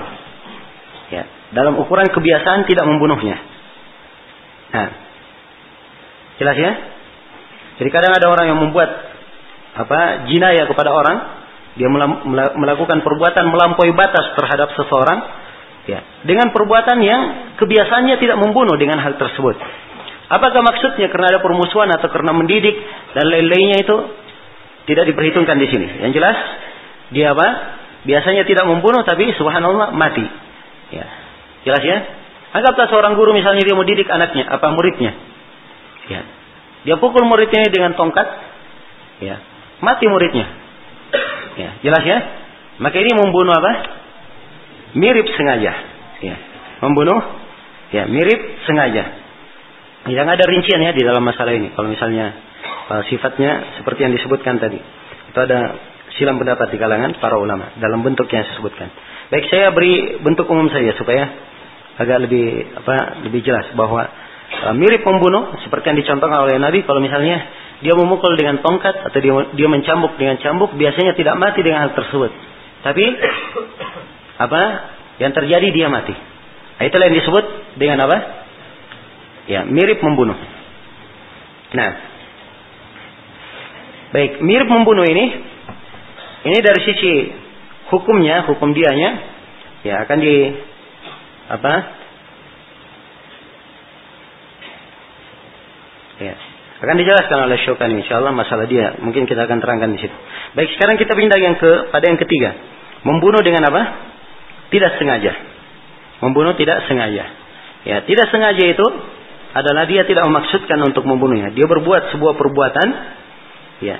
[1.11, 1.23] Ya
[1.55, 3.37] dalam ukuran kebiasaan tidak membunuhnya.
[4.75, 4.89] Nah
[6.43, 6.73] jelas ya?
[7.77, 8.91] Jadi kadang ada orang yang membuat
[9.77, 11.19] apa jinaya kepada orang.
[11.77, 11.93] Dia
[12.57, 15.19] melakukan perbuatan melampaui batas terhadap seseorang.
[15.87, 17.23] Ya dengan perbuatan yang
[17.63, 19.55] kebiasaannya tidak membunuh dengan hal tersebut.
[20.27, 22.75] Apakah maksudnya karena ada permusuhan atau karena mendidik
[23.15, 23.97] dan lain-lainnya itu
[24.87, 25.87] tidak diperhitungkan di sini.
[26.07, 26.39] Yang jelas
[27.11, 27.49] dia apa?
[28.07, 30.23] Biasanya tidak membunuh tapi subhanallah mati.
[30.95, 31.07] Ya.
[31.67, 31.99] Jelas ya?
[32.55, 35.13] Anggaplah seorang guru misalnya dia mau didik anaknya, apa muridnya.
[36.07, 36.23] Ya.
[36.87, 38.27] Dia pukul muridnya dengan tongkat.
[39.19, 39.43] Ya.
[39.83, 40.47] Mati muridnya.
[41.57, 42.19] Ya, jelas ya?
[42.79, 43.73] Maka ini membunuh apa?
[44.95, 45.73] Mirip sengaja.
[46.23, 46.37] Ya.
[46.85, 47.19] Membunuh
[47.91, 48.39] ya, mirip
[48.69, 49.05] sengaja.
[50.07, 51.75] Yang ada rincian ya di dalam masalah ini.
[51.75, 52.45] Kalau misalnya
[53.10, 54.78] sifatnya seperti yang disebutkan tadi.
[55.32, 55.76] Itu ada
[56.16, 58.88] silam pendapat di kalangan para ulama dalam bentuk yang saya sebutkan.
[59.28, 61.24] Baik, saya beri bentuk umum saja supaya
[61.97, 67.01] agak lebih apa lebih jelas bahwa uh, mirip pembunuh seperti yang dicontohkan oleh Nabi kalau
[67.01, 67.43] misalnya
[67.80, 71.93] dia memukul dengan tongkat atau dia dia mencambuk dengan cambuk biasanya tidak mati dengan hal
[71.93, 72.30] tersebut.
[72.84, 73.05] Tapi
[74.36, 74.62] apa
[75.18, 76.12] yang terjadi dia mati.
[76.76, 77.44] Nah, itulah yang disebut
[77.80, 78.16] dengan apa?
[79.48, 80.36] Ya, mirip membunuh.
[81.72, 81.88] Nah,
[84.16, 85.28] Baik, mirip membunuh ini
[86.48, 87.12] ini dari sisi
[87.93, 89.10] hukumnya, hukum dianya
[89.84, 90.34] ya akan di
[91.52, 91.74] apa?
[96.16, 96.32] Ya,
[96.80, 98.97] akan dijelaskan oleh Syukani insyaallah masalah dia.
[99.05, 100.16] Mungkin kita akan terangkan di situ.
[100.56, 102.56] Baik, sekarang kita pindah yang ke pada yang ketiga.
[103.05, 103.82] Membunuh dengan apa?
[104.72, 105.36] Tidak sengaja.
[106.24, 107.24] Membunuh tidak sengaja.
[107.84, 108.86] Ya, tidak sengaja itu
[109.52, 111.52] adalah dia tidak memaksudkan untuk membunuhnya.
[111.52, 112.88] Dia berbuat sebuah perbuatan
[113.81, 113.97] ya.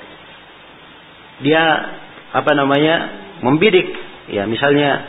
[1.43, 1.63] Dia
[2.33, 2.95] apa namanya
[3.45, 3.87] membidik.
[4.27, 5.07] Ya misalnya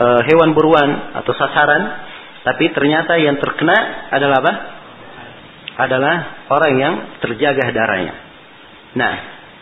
[0.00, 1.82] e, hewan buruan atau sasaran
[2.40, 4.54] tapi ternyata yang terkena adalah apa?
[5.80, 6.14] Adalah
[6.48, 8.14] orang yang terjaga darahnya.
[8.96, 9.14] Nah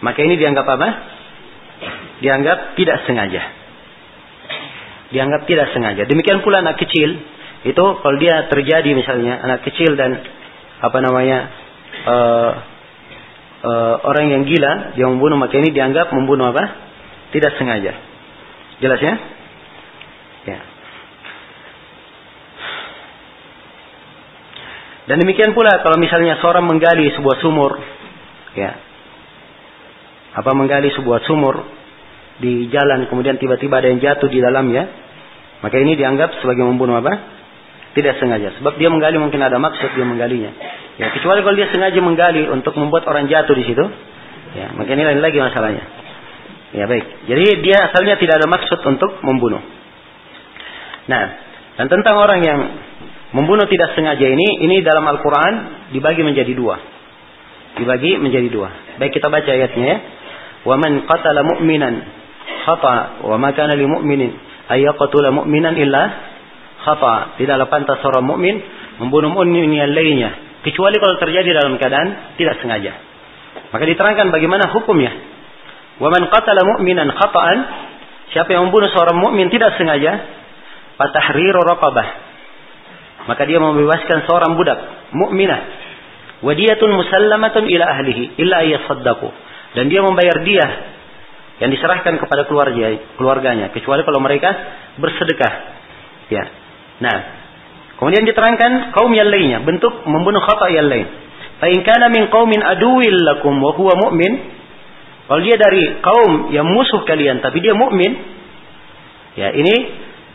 [0.05, 0.89] maka ini dianggap apa?
[2.23, 3.43] Dianggap tidak sengaja.
[5.11, 6.03] Dianggap tidak sengaja.
[6.07, 7.19] Demikian pula anak kecil.
[7.67, 10.23] Itu kalau dia terjadi misalnya anak kecil dan
[10.79, 11.39] apa namanya
[12.07, 12.17] e,
[13.63, 16.65] uh, orang yang gila dia membunuh maka ini dianggap membunuh apa?
[17.35, 17.93] Tidak sengaja.
[18.79, 19.15] Jelas ya?
[20.47, 20.59] Ya.
[25.09, 27.81] Dan demikian pula kalau misalnya seorang menggali sebuah sumur,
[28.53, 28.77] ya,
[30.37, 31.65] apa menggali sebuah sumur
[32.39, 34.85] di jalan kemudian tiba-tiba ada yang jatuh di dalamnya,
[35.65, 37.38] maka ini dianggap sebagai membunuh apa?
[37.99, 38.55] Tidak sengaja.
[38.63, 40.55] Sebab dia menggali mungkin ada maksud dia menggalinya.
[41.03, 43.83] Ya, kecuali kalau dia sengaja menggali untuk membuat orang jatuh di situ.
[44.55, 45.83] Ya, maka ini lain lagi masalahnya.
[46.79, 47.27] Ya, baik.
[47.27, 49.59] Jadi dia asalnya tidak ada maksud untuk membunuh.
[51.11, 51.25] Nah,
[51.75, 52.59] dan tentang orang yang
[53.35, 55.55] membunuh tidak sengaja ini, ini dalam Al-Quran
[55.91, 56.79] dibagi menjadi dua.
[57.83, 58.69] Dibagi menjadi dua.
[59.03, 59.99] Baik kita baca ayatnya ya.
[60.69, 61.95] Mu'minan
[62.63, 64.33] khata wa ma kana li mu'minin
[64.69, 66.03] ay yaqtula mu'minan illa
[66.89, 68.57] khata, tidaklah pantas seorang mukmin
[68.97, 72.97] membunuh mukmin yang lainnya kecuali kalau terjadi dalam keadaan tidak sengaja.
[73.69, 75.13] Maka diterangkan bagaimana hukumnya.
[76.01, 77.59] Wa man qatala mu'minan khata'an,
[78.33, 80.25] siapa yang membunuh seorang mukmin tidak sengaja,
[80.97, 82.09] fatahriru raqabah.
[83.29, 84.79] Maka dia membebaskan seorang budak
[85.13, 85.61] mukminah.
[86.41, 89.29] Wadiyatun musallamatun ila ahlihi illa ayasaddaqu.
[89.77, 90.67] Dan dia membayar dia
[91.59, 94.55] yang diserahkan kepada keluarga keluarganya kecuali kalau mereka
[95.03, 95.79] bersedekah
[96.29, 96.45] Ya.
[96.99, 97.19] Nah,
[97.99, 101.07] kemudian diterangkan kaum yang lainnya, bentuk membunuh khata yang lain.
[101.59, 104.33] Fa in kana min qaumin aduwwil lakum wa huwa mu'min,
[105.29, 108.17] kalau dia dari kaum yang musuh kalian tapi dia mukmin,
[109.37, 109.77] ya ini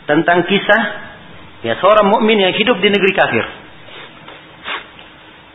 [0.06, 0.84] tentang kisah
[1.65, 3.45] ya seorang mukmin yang hidup di negeri kafir.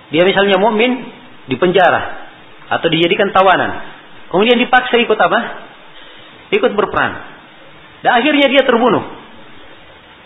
[0.08, 1.04] Dia misalnya mukmin
[1.46, 2.28] di penjara
[2.68, 3.94] atau dijadikan tawanan.
[4.32, 5.40] Kemudian dipaksa ikut apa?
[6.52, 7.14] Ikut berperang.
[8.04, 9.04] Dan akhirnya dia terbunuh.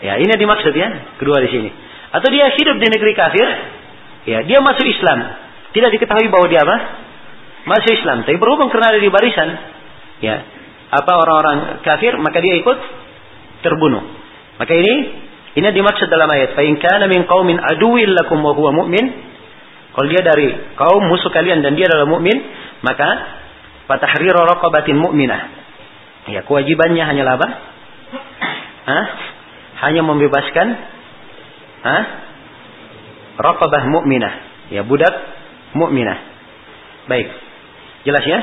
[0.03, 1.69] Ya, ini yang dimaksud ya, kedua di sini.
[2.11, 3.47] Atau dia hidup di negeri kafir,
[4.23, 5.19] Ya, dia masuk Islam.
[5.75, 6.77] Tidak diketahui bahwa dia apa?
[7.67, 8.23] Masuk Islam.
[8.23, 9.49] Tapi berhubung karena ada di barisan,
[10.23, 10.35] ya,
[10.93, 12.77] apa orang-orang kafir, maka dia ikut
[13.63, 14.03] terbunuh.
[14.59, 14.93] Maka ini
[15.53, 19.31] ini dimaksud dalam ayat, "Fa in kana min qaumin aduwwil lakum wa huwa mu'min"
[19.93, 22.33] Kalau dia dari kaum musuh kalian dan dia adalah mukmin,
[22.81, 23.09] maka
[23.85, 25.41] fatahriru raqabatin mu'minah.
[26.33, 27.47] Ya, kewajibannya hanyalah apa?
[28.89, 29.05] Hah?
[29.83, 30.67] Hanya membebaskan
[31.83, 32.03] Hah?
[33.37, 34.33] raqabah mukminah,
[34.71, 35.11] ya budak
[35.73, 36.17] mukminah.
[37.09, 37.27] Baik.
[38.07, 38.39] Jelas ya?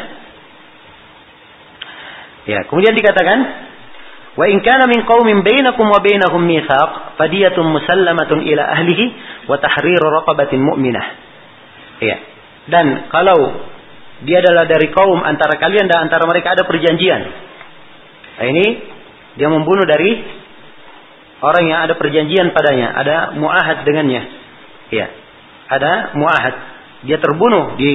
[2.48, 3.38] Ya, kemudian dikatakan
[4.34, 9.04] wa in kana min qaumin bainakum wa bainahum mitsaq fadiyatun musallamatun ila ahlihi
[9.46, 11.06] wa tahriru raqabatin mu'minah.
[12.00, 12.16] Ya.
[12.68, 13.38] Dan kalau
[14.24, 17.22] dia adalah dari kaum antara kalian dan antara mereka ada perjanjian.
[18.40, 18.66] Nah, ini
[19.36, 20.39] dia membunuh dari
[21.40, 24.22] orang yang ada perjanjian padanya, ada muahad dengannya.
[24.92, 25.06] Ya.
[25.70, 26.54] Ada muahad.
[27.06, 27.92] Dia terbunuh di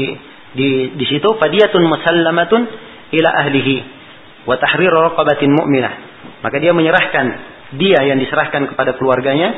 [0.56, 2.62] di di situ fadiyatun musallamatun
[3.12, 3.76] ila ahlihi
[4.48, 5.94] wa tahriru raqabatin mu'minah.
[6.42, 7.26] Maka dia menyerahkan
[7.76, 9.52] dia yang diserahkan kepada keluarganya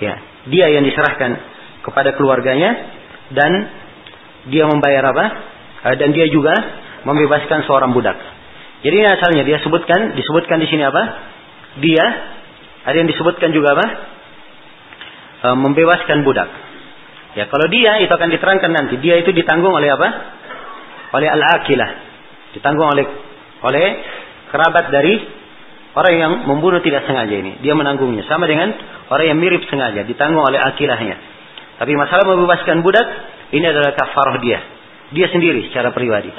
[0.00, 0.14] ya,
[0.48, 1.38] dia yang diserahkan
[1.84, 2.70] kepada keluarganya
[3.34, 3.50] dan
[4.48, 5.24] dia membayar apa?
[5.92, 6.54] Eh, dan dia juga
[7.02, 8.18] membebaskan seorang budak.
[8.82, 11.02] Jadi ini asalnya dia sebutkan disebutkan di sini apa?
[11.78, 12.04] Dia
[12.82, 13.86] ada yang disebutkan juga apa?
[15.42, 16.48] e, membebaskan budak.
[17.32, 19.00] Ya, kalau dia itu akan diterangkan nanti.
[19.00, 20.08] Dia itu ditanggung oleh apa?
[21.16, 21.90] Oleh al-akilah.
[22.52, 23.04] Ditanggung oleh
[23.62, 23.86] oleh
[24.52, 25.14] kerabat dari
[25.96, 27.60] orang yang membunuh tidak sengaja ini.
[27.64, 28.72] Dia menanggungnya sama dengan
[29.08, 31.16] orang yang mirip sengaja ditanggung oleh akilahnya.
[31.80, 33.06] Tapi masalah membebaskan budak
[33.52, 34.60] ini adalah kafarah dia.
[35.12, 36.32] Dia sendiri secara pribadi.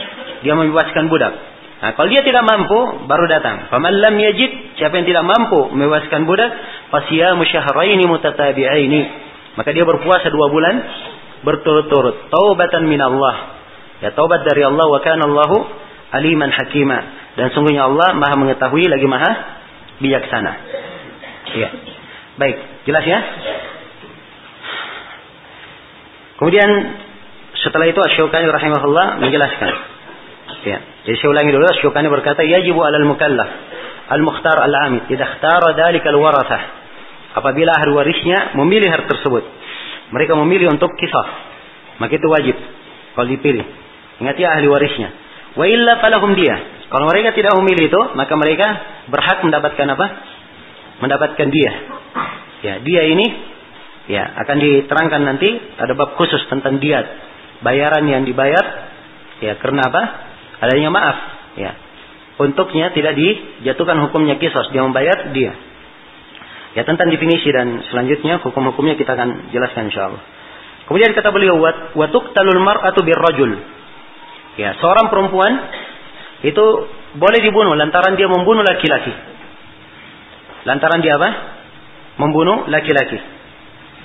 [0.45, 1.52] Dia membebaskan budak.
[1.83, 3.67] Nah, kalau dia tidak mampu, baru datang.
[3.67, 6.47] Faman lam yajid, siapa yang tidak mampu membebaskan budak,
[6.87, 9.01] fasiyamu syahraini mutatabi'aini.
[9.59, 10.79] Maka dia berpuasa dua bulan
[11.43, 12.31] berturut-turut.
[12.31, 13.59] Taubatan min Allah.
[13.99, 15.59] Ya, taubat dari Allah wa kana Allahu
[16.15, 16.99] aliman hakima.
[17.35, 19.31] Dan sungguhnya Allah Maha mengetahui lagi Maha
[19.99, 20.51] bijaksana.
[21.51, 21.69] Iya.
[22.39, 22.57] Baik,
[22.87, 23.19] jelas ya?
[26.39, 26.69] Kemudian
[27.59, 29.92] setelah itu Asy-Syaukani rahimahullah menjelaskan
[30.61, 30.77] Ya.
[31.09, 33.49] Jadi saya ulangi dulu, Syukani berkata, yajibu alal mukallaf
[34.09, 36.61] al-mukhtar al-amid, idza ikhtara dzalika al-warathah.
[37.33, 39.41] Apabila ahli warisnya memilih hal tersebut,
[40.13, 41.27] mereka memilih untuk kisah,
[41.97, 42.55] maka itu wajib
[43.17, 43.65] kalau dipilih.
[44.21, 45.09] Ingat ya ahli warisnya.
[45.57, 46.55] Wa illa falahum dia.
[46.93, 48.67] Kalau mereka tidak memilih itu, maka mereka
[49.09, 50.07] berhak mendapatkan apa?
[51.01, 51.71] Mendapatkan dia.
[52.61, 53.27] Ya, dia ini
[54.13, 55.49] ya akan diterangkan nanti
[55.81, 57.33] ada bab khusus tentang diat.
[57.65, 58.93] Bayaran yang dibayar
[59.41, 60.03] ya karena apa?
[60.63, 61.17] Adanya maaf.
[61.59, 61.71] Ya.
[62.39, 64.71] Untuknya tidak dijatuhkan hukumnya kisos.
[64.73, 65.53] Dia membayar dia.
[66.73, 70.23] Ya tentang definisi dan selanjutnya hukum-hukumnya kita akan jelaskan insyaallah.
[70.89, 71.61] Kemudian kata beliau
[71.93, 73.61] watuk talul mar'atu birrajul.
[74.57, 75.53] Ya seorang perempuan
[76.41, 76.65] itu
[77.13, 79.13] boleh dibunuh lantaran dia membunuh laki-laki.
[80.65, 81.29] Lantaran dia apa?
[82.17, 83.21] Membunuh laki-laki.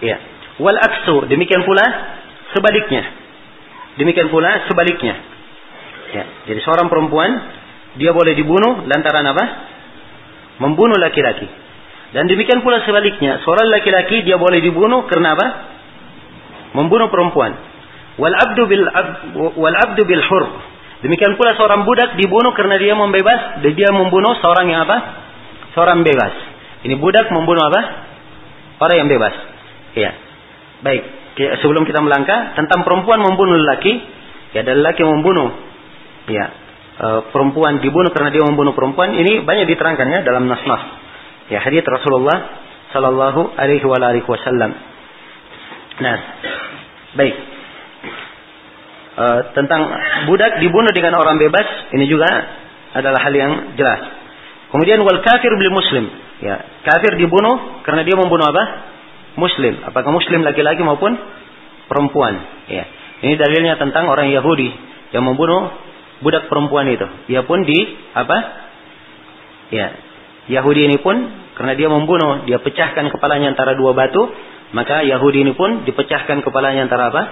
[0.05, 0.21] Ya.
[0.61, 1.85] Wal aksu demikian pula
[2.53, 3.09] sebaliknya.
[3.97, 5.38] Demikian pula sebaliknya
[6.09, 7.31] Ya, jadi seorang perempuan
[8.01, 9.45] dia boleh dibunuh lantaran apa?
[10.63, 11.45] Membunuh laki-laki.
[12.17, 15.47] Dan demikian pula sebaliknya, seorang laki-laki dia boleh dibunuh karena apa?
[16.73, 17.53] Membunuh perempuan.
[18.17, 18.85] Wal abdu bil
[19.57, 20.45] wal abdu bil hur.
[21.05, 24.97] Demikian pula seorang budak dibunuh karena dia membebas, dia membunuh seorang yang apa?
[25.77, 26.35] Seorang bebas.
[26.83, 27.81] Ini budak membunuh apa?
[28.83, 29.35] Orang yang bebas.
[29.95, 30.11] Ya.
[30.83, 31.03] Baik,
[31.63, 33.95] sebelum kita melangkah tentang perempuan membunuh lelaki,
[34.57, 35.68] ya ada lelaki membunuh
[36.29, 36.47] ya
[36.99, 40.83] e, perempuan dibunuh karena dia membunuh perempuan ini banyak diterangkan ya dalam nas-nas.
[41.49, 42.39] Ya hadis Rasulullah
[42.93, 43.85] sallallahu alaihi
[44.27, 44.71] wasallam.
[45.99, 46.17] Nah,
[47.17, 47.35] baik.
[49.19, 49.25] E,
[49.57, 49.81] tentang
[50.29, 52.29] budak dibunuh dengan orang bebas ini juga
[52.95, 54.01] adalah hal yang jelas.
[54.69, 56.05] Kemudian wal kafir bil muslim.
[56.39, 56.55] Ya,
[56.87, 58.95] kafir dibunuh karena dia membunuh apa?
[59.35, 59.83] Muslim.
[59.87, 61.19] Apakah muslim laki-laki maupun
[61.91, 62.39] perempuan?
[62.71, 62.87] Ya.
[63.19, 64.71] Ini dalilnya tentang orang Yahudi
[65.11, 65.75] yang membunuh
[66.23, 67.07] budak perempuan itu.
[67.31, 67.79] Dia pun di
[68.15, 68.37] apa?
[69.69, 69.87] Ya,
[70.49, 71.17] Yahudi ini pun
[71.59, 74.23] karena dia membunuh, dia pecahkan kepalanya antara dua batu,
[74.73, 77.23] maka Yahudi ini pun dipecahkan kepalanya antara apa?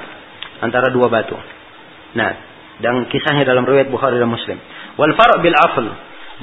[0.60, 1.36] Antara dua batu.
[2.16, 2.30] Nah,
[2.80, 4.56] dan kisahnya dalam riwayat Bukhari dan Muslim.
[5.00, 5.86] Wal far' bil afl.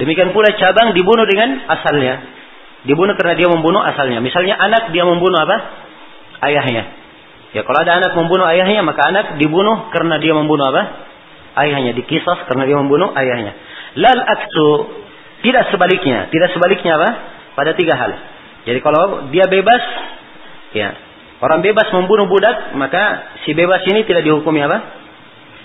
[0.02, 2.14] Demikian pula cabang dibunuh dengan asalnya.
[2.84, 4.18] Dibunuh karena dia membunuh asalnya.
[4.18, 5.56] Misalnya anak dia membunuh apa?
[6.42, 6.84] Ayahnya.
[7.54, 10.82] Ya kalau ada anak membunuh ayahnya maka anak dibunuh karena dia membunuh apa?
[11.54, 13.54] Ayahnya dikisah karena dia membunuh ayahnya.
[13.94, 14.68] Lal aksu
[15.44, 16.32] tidak sebaliknya.
[16.32, 17.10] Tidak sebaliknya apa?
[17.54, 18.12] Pada tiga hal.
[18.64, 19.82] Jadi kalau dia bebas,
[20.72, 20.96] ya
[21.44, 25.04] orang bebas membunuh budak maka si bebas ini tidak dihukumi apa?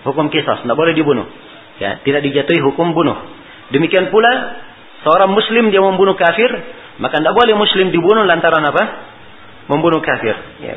[0.03, 1.25] Hukum kisah, tidak boleh dibunuh.
[1.79, 3.15] Ya, tidak dijatuhi hukum bunuh.
[3.71, 4.59] Demikian pula
[5.07, 6.51] seorang muslim dia membunuh kafir,
[6.99, 8.83] maka tidak boleh muslim dibunuh lantaran apa?
[9.71, 10.35] Membunuh kafir.
[10.59, 10.75] Ya.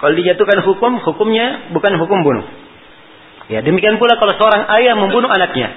[0.00, 2.63] Kalau dijatuhkan hukum, hukumnya bukan hukum bunuh.
[3.52, 5.68] Ya, demikian pula kalau seorang ayah membunuh anaknya.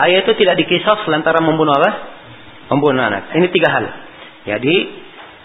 [0.00, 1.90] Ayah itu tidak dikisah lantaran membunuh apa?
[2.72, 3.30] Membunuh anak.
[3.36, 3.84] Ini tiga hal.
[4.48, 4.56] Ya,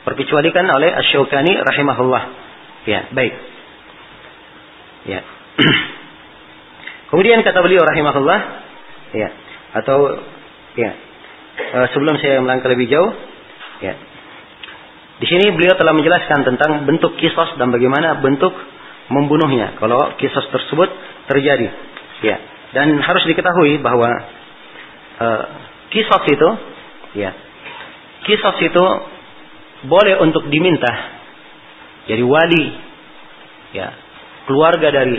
[0.08, 2.24] perkecualikan oleh Asy-Syaukani rahimahullah.
[2.88, 3.34] Ya, baik.
[5.06, 5.20] Ya.
[7.12, 8.40] Kemudian kata beliau rahimahullah,
[9.18, 9.30] ya,
[9.82, 10.22] atau
[10.78, 10.92] ya,
[11.76, 13.12] uh, sebelum saya melangkah lebih jauh,
[13.84, 13.94] ya.
[15.20, 18.56] Di sini beliau telah menjelaskan tentang bentuk kisos dan bagaimana bentuk
[19.12, 20.88] membunuhnya kalau kisos tersebut
[21.30, 21.68] terjadi.
[22.26, 22.38] Ya.
[22.74, 24.10] Dan harus diketahui bahwa
[25.22, 25.44] uh,
[25.94, 26.50] kisos itu
[27.18, 27.32] ya.
[28.26, 28.84] Kisos itu
[29.86, 30.92] boleh untuk diminta.
[32.10, 32.66] Jadi wali
[33.78, 33.94] ya,
[34.50, 35.18] keluarga dari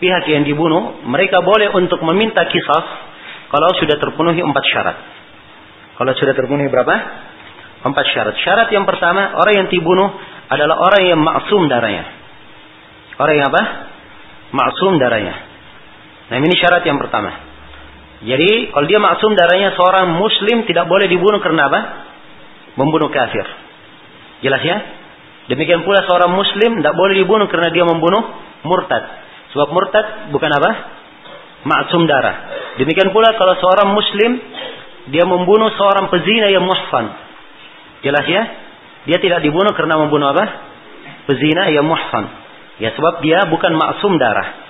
[0.00, 2.84] pihak yang dibunuh, mereka boleh untuk meminta kisah
[3.52, 4.96] kalau sudah terpenuhi empat syarat.
[5.96, 6.94] Kalau sudah terpenuhi berapa?
[7.86, 8.34] Empat syarat.
[8.42, 10.10] Syarat yang pertama, orang yang dibunuh
[10.50, 12.04] adalah orang yang maksum darahnya.
[13.16, 13.62] Orang yang apa?
[14.54, 15.34] Maksum darahnya.
[16.30, 17.30] Nah ini syarat yang pertama.
[18.24, 21.80] Jadi kalau dia maksum darahnya seorang muslim tidak boleh dibunuh karena apa?
[22.80, 23.44] Membunuh kafir.
[24.40, 24.76] Jelas ya?
[25.46, 28.22] Demikian pula seorang muslim tidak boleh dibunuh karena dia membunuh
[28.66, 29.04] murtad.
[29.54, 30.70] Sebab murtad bukan apa?
[31.66, 32.36] Maksum darah.
[32.80, 34.30] Demikian pula kalau seorang muslim
[35.12, 37.14] dia membunuh seorang pezina yang muhsan.
[38.02, 38.42] Jelas ya?
[39.06, 40.44] Dia tidak dibunuh karena membunuh apa?
[41.30, 42.45] Pezina yang muhsan.
[42.76, 44.66] Ya sebab dia bukan maksum darah.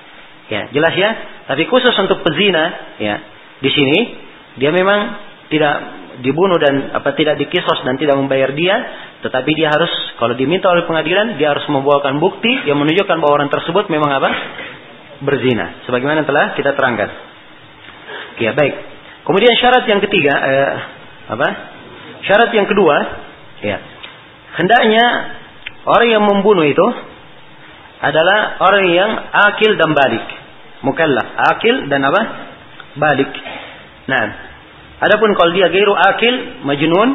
[0.46, 1.10] Ya, jelas ya?
[1.50, 3.18] Tapi khusus untuk pezina, ya,
[3.58, 3.98] di sini
[4.62, 5.18] dia memang
[5.50, 5.74] tidak
[6.22, 8.76] dibunuh dan apa tidak dikisos dan tidak membayar dia,
[9.26, 9.90] tetapi dia harus
[10.22, 14.30] kalau diminta oleh pengadilan dia harus membawakan bukti yang menunjukkan bahwa orang tersebut memang apa?
[15.16, 17.08] berzina sebagaimana telah kita terangkan.
[18.36, 18.74] Ya, baik.
[19.24, 20.74] Kemudian syarat yang ketiga eh,
[21.32, 21.48] apa?
[22.28, 22.96] Syarat yang kedua,
[23.64, 23.80] ya.
[24.60, 25.04] Hendaknya
[25.88, 26.86] orang yang membunuh itu
[28.00, 30.26] adalah orang yang akil dan balik.
[30.84, 32.22] Mukallaf, akil dan apa?
[32.96, 33.30] Balik.
[34.06, 34.24] Nah,
[35.00, 37.08] adapun kalau dia gairu akil, majnun,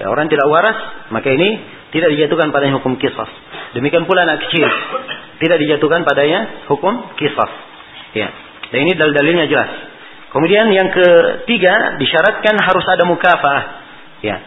[0.00, 0.78] ya, orang tidak waras,
[1.12, 1.60] maka ini
[1.92, 3.28] tidak dijatuhkan pada hukum kisah.
[3.76, 4.68] Demikian pula anak kecil
[5.42, 7.50] tidak dijatuhkan padanya hukum kisah.
[8.14, 8.30] Ya.
[8.70, 9.70] Dan ini dalil-dalilnya jelas.
[10.30, 13.60] Kemudian yang ketiga disyaratkan harus ada mukafah.
[14.22, 14.38] Ya.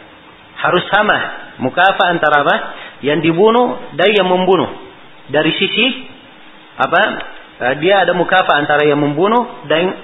[0.56, 1.18] Harus sama
[1.60, 2.56] mukafah antara apa?
[3.04, 4.85] Yang dibunuh dan yang membunuh.
[5.26, 5.86] Dari sisi
[6.76, 7.02] apa?
[7.56, 9.96] Eh, dia ada mukafah antara yang membunuh dan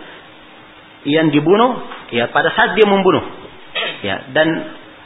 [1.05, 1.83] yang dibunuh
[2.15, 3.23] ya pada saat dia membunuh.
[4.05, 4.49] Ya, dan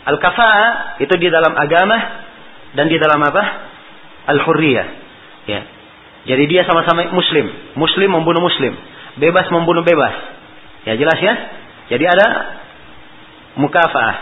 [0.06, 1.96] al-kafa'ah itu di dalam agama
[2.74, 3.42] dan di dalam apa?
[4.26, 4.86] Al-hurriyah.
[5.46, 5.60] Ya.
[6.26, 7.46] Jadi dia sama-sama muslim.
[7.78, 8.74] Muslim membunuh muslim.
[9.16, 10.14] Bebas membunuh bebas.
[10.82, 11.34] Ya jelas ya?
[11.94, 12.26] Jadi ada
[13.58, 14.14] mukafah.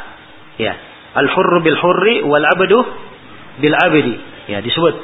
[0.61, 0.77] Ya.
[1.17, 2.79] Al-hurru bil hurri wal abdu
[3.65, 4.15] bil abdi.
[4.53, 4.95] Ya disebut.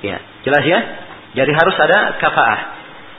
[0.00, 0.80] Ya, jelas ya?
[1.40, 2.60] Jadi harus ada kafaah.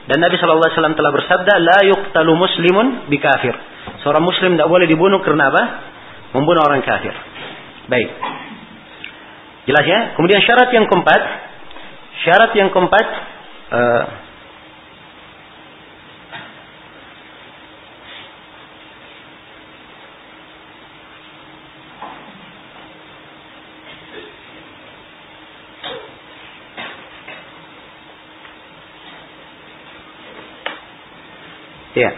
[0.10, 3.54] Dan Nabi Shallallahu Alaihi Wasallam telah bersabda, la yuqtalu muslimun bi kafir.
[4.02, 5.64] Seorang muslim tidak boleh dibunuh karena apa?
[6.36, 7.14] Membunuh orang kafir.
[7.88, 8.10] Baik.
[9.70, 10.00] Jelas ya?
[10.18, 11.22] Kemudian syarat yang keempat,
[12.26, 13.06] syarat yang keempat
[13.72, 14.04] uh,
[31.98, 32.12] Ya.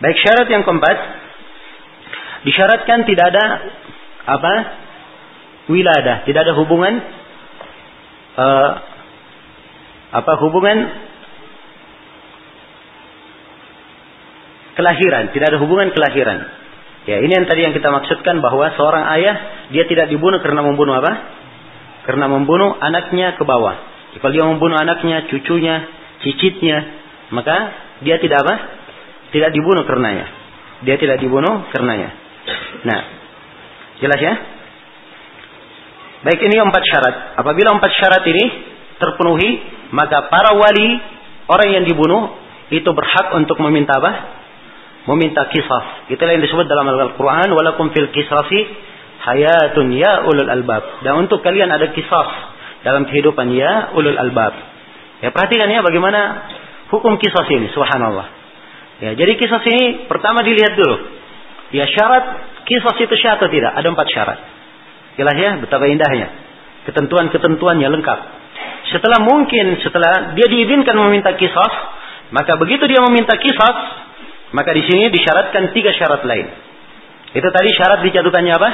[0.00, 0.96] Baik syarat yang keempat
[2.48, 3.44] disyaratkan tidak ada
[4.26, 4.54] apa?
[5.70, 6.98] wiladah, tidak ada hubungan
[8.34, 8.70] uh,
[10.10, 10.76] apa hubungan
[14.74, 16.38] kelahiran, tidak ada hubungan kelahiran.
[17.06, 19.36] Ya, ini yang tadi yang kita maksudkan bahwa seorang ayah
[19.70, 21.12] dia tidak dibunuh karena membunuh apa?
[22.04, 23.76] Karena membunuh anaknya ke bawah.
[24.18, 25.86] Kalau dia membunuh anaknya, cucunya,
[26.26, 26.78] cicitnya,
[27.30, 27.56] maka
[28.02, 28.54] dia tidak apa?
[29.30, 30.26] Tidak dibunuh karenanya.
[30.82, 32.10] Dia tidak dibunuh karenanya.
[32.82, 33.00] Nah,
[34.00, 34.34] Jelas ya?
[36.24, 37.14] Baik ini empat syarat.
[37.36, 38.44] Apabila empat syarat ini
[38.96, 39.50] terpenuhi,
[39.92, 40.88] maka para wali
[41.48, 42.36] orang yang dibunuh
[42.72, 44.40] itu berhak untuk meminta apa?
[45.08, 46.12] Meminta kisah.
[46.12, 47.48] Itulah yang disebut dalam Al-Quran.
[47.56, 48.60] Walakum fil kisasi
[49.20, 51.04] hayatun ya ulul albab.
[51.04, 52.28] Dan untuk kalian ada kisah
[52.84, 54.56] dalam kehidupan ya ulul albab.
[55.24, 56.20] Ya perhatikan ya bagaimana
[56.92, 57.72] hukum kisah ini.
[57.72, 58.39] Subhanallah.
[59.00, 60.96] Ya jadi kisah ini pertama dilihat dulu.
[61.72, 62.24] Ya syarat
[62.68, 63.72] kisah itu syarat atau tidak?
[63.72, 64.38] Ada empat syarat.
[65.16, 66.28] Jelas ya betapa indahnya.
[66.84, 68.18] Ketentuan-ketentuannya lengkap.
[68.92, 71.70] Setelah mungkin setelah dia diizinkan meminta kisah,
[72.32, 73.72] maka begitu dia meminta kisah,
[74.52, 76.46] maka di sini disyaratkan tiga syarat lain.
[77.32, 78.70] Itu tadi syarat dijatuhkannya apa?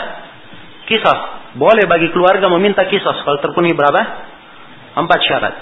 [0.91, 1.19] Kisah.
[1.57, 4.01] Boleh bagi keluarga meminta kisah kalau terpenuhi berapa?
[4.97, 5.55] Empat syarat.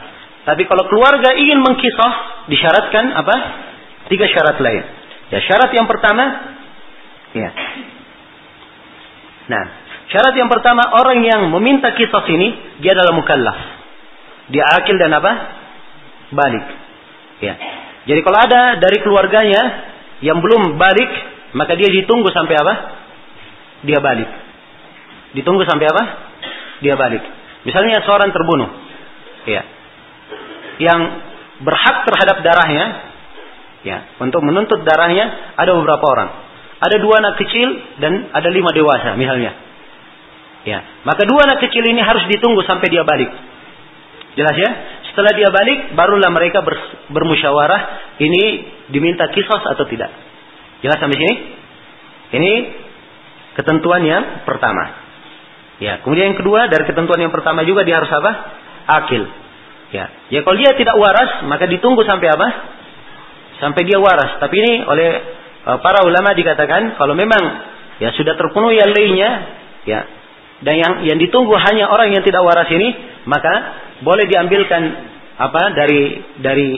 [0.44, 2.12] Tapi kalau keluarga ingin mengkisah,
[2.52, 3.36] disyaratkan apa?
[4.08, 4.84] Tiga syarat lain.
[5.32, 6.24] Ya, syarat yang pertama,
[7.32, 7.50] ya.
[9.48, 9.64] Nah,
[10.12, 13.58] syarat yang pertama orang yang meminta kisah ini dia adalah mukallaf.
[14.52, 15.32] Dia akil dan apa?
[16.32, 16.66] Balik.
[17.40, 17.54] Ya.
[18.04, 19.62] Jadi kalau ada dari keluarganya
[20.20, 21.10] yang belum balik,
[21.56, 22.74] maka dia ditunggu sampai apa?
[23.88, 24.28] Dia balik.
[25.32, 26.04] Ditunggu sampai apa?
[26.84, 27.24] Dia balik.
[27.64, 28.70] Misalnya seorang terbunuh.
[29.48, 29.62] Ya.
[30.80, 31.00] Yang
[31.64, 33.13] berhak terhadap darahnya,
[33.84, 36.30] ya, untuk menuntut darahnya ada beberapa orang.
[36.80, 37.68] Ada dua anak kecil
[38.02, 39.56] dan ada lima dewasa misalnya.
[40.64, 43.30] Ya, maka dua anak kecil ini harus ditunggu sampai dia balik.
[44.34, 44.70] Jelas ya?
[45.12, 46.64] Setelah dia balik, barulah mereka
[47.12, 47.80] bermusyawarah
[48.18, 50.10] ini diminta kisos atau tidak.
[50.82, 51.34] Jelas sampai sini?
[52.34, 52.52] Ini
[53.54, 55.04] ketentuan yang pertama.
[55.78, 58.32] Ya, kemudian yang kedua dari ketentuan yang pertama juga dia harus apa?
[59.04, 59.22] Akil.
[59.94, 62.48] Ya, ya kalau dia tidak waras, maka ditunggu sampai apa?
[63.64, 64.36] Sampai dia waras.
[64.44, 65.08] Tapi ini oleh
[65.64, 67.40] uh, para ulama dikatakan kalau memang
[67.96, 69.30] ya sudah terpenuhi yang lainnya,
[69.88, 70.00] ya,
[70.60, 72.92] dan yang yang ditunggu hanya orang yang tidak waras ini,
[73.24, 73.54] maka
[74.04, 74.82] boleh diambilkan
[75.40, 76.70] apa dari dari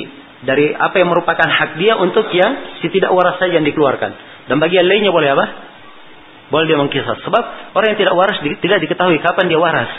[0.46, 4.14] dari apa yang merupakan hak dia untuk yang si tidak waras saja yang dikeluarkan.
[4.46, 5.46] Dan bagi yang lainnya boleh apa?
[6.54, 7.18] Boleh dia mengkisah.
[7.26, 9.90] Sebab orang yang tidak waras tidak diketahui kapan dia waras.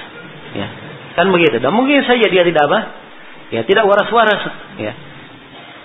[0.55, 0.67] Ya.
[1.19, 1.59] Kan begitu.
[1.59, 2.79] Dan mungkin saja dia tidak apa?
[3.51, 4.41] Ya, tidak waras-waras.
[4.79, 4.93] Ya.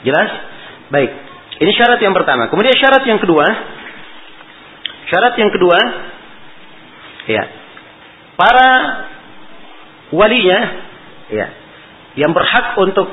[0.07, 0.31] Jelas?
[0.93, 1.11] Baik.
[1.65, 2.53] Ini syarat yang pertama.
[2.53, 3.47] Kemudian syarat yang kedua.
[5.09, 5.79] Syarat yang kedua.
[7.33, 7.45] Ya.
[8.37, 8.71] Para
[10.13, 10.59] walinya
[11.33, 11.47] ya
[12.21, 13.09] yang berhak untuk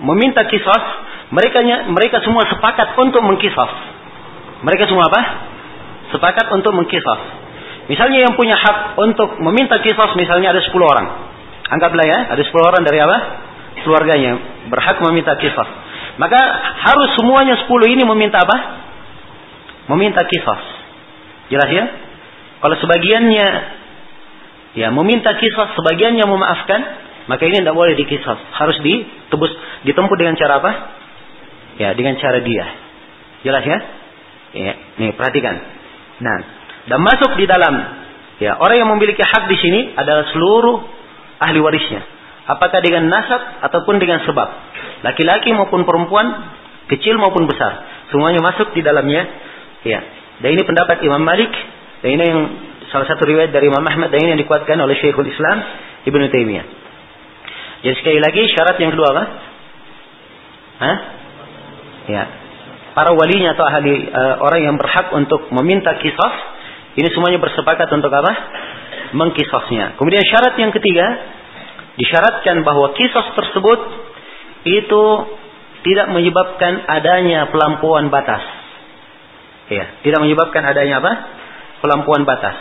[0.00, 0.80] meminta kisah
[1.28, 1.60] mereka
[1.92, 3.70] mereka semua sepakat untuk mengkisah
[4.64, 5.22] mereka semua apa
[6.16, 7.18] sepakat untuk mengkisah
[7.92, 11.06] misalnya yang punya hak untuk meminta kisah misalnya ada 10 orang
[11.68, 13.18] anggaplah ya ada 10 orang dari apa
[13.84, 14.32] keluarganya
[14.72, 15.68] berhak meminta kisah
[16.20, 16.40] maka
[16.84, 18.56] harus semuanya 10 ini meminta apa
[19.88, 20.60] meminta kisah
[21.48, 21.84] jelas ya
[22.60, 23.48] kalau sebagiannya
[24.76, 26.80] ya meminta kisah sebagiannya memaafkan
[27.30, 28.58] maka ini tidak boleh dikisah.
[28.58, 29.54] Harus ditebus,
[29.86, 30.70] ditempuh dengan cara apa?
[31.78, 32.66] Ya, dengan cara dia.
[33.46, 33.78] Jelas ya?
[34.50, 35.54] Ya, nih perhatikan.
[36.18, 36.36] Nah,
[36.90, 37.70] dan masuk di dalam
[38.42, 40.82] ya orang yang memiliki hak di sini adalah seluruh
[41.38, 42.02] ahli warisnya.
[42.48, 44.48] Apakah dengan nasab ataupun dengan sebab.
[45.04, 46.26] Laki-laki maupun perempuan,
[46.88, 49.22] kecil maupun besar, semuanya masuk di dalamnya.
[49.84, 50.00] Ya.
[50.40, 51.52] Dan ini pendapat Imam Malik,
[52.00, 52.40] dan ini yang
[52.90, 55.62] salah satu riwayat dari Imam Ahmad dan ini yang dikuatkan oleh Syekhul Islam
[56.08, 56.66] Ibnu Taimiyah.
[57.80, 59.24] Jadi sekali lagi syarat yang kedua apa?
[60.80, 60.96] Hah?
[62.10, 62.24] Ya.
[62.92, 66.32] Para walinya atau ahli uh, orang yang berhak untuk meminta kisah
[66.98, 68.32] ini semuanya bersepakat untuk apa?
[69.14, 69.94] Mengkisahnya.
[69.94, 71.06] Kemudian syarat yang ketiga
[71.95, 73.79] disyaratkan bahwa kisah tersebut
[74.65, 75.03] itu
[75.85, 78.41] tidak menyebabkan adanya pelampauan batas.
[79.69, 81.11] Ya, tidak menyebabkan adanya apa?
[81.81, 82.57] Pelampauan batas.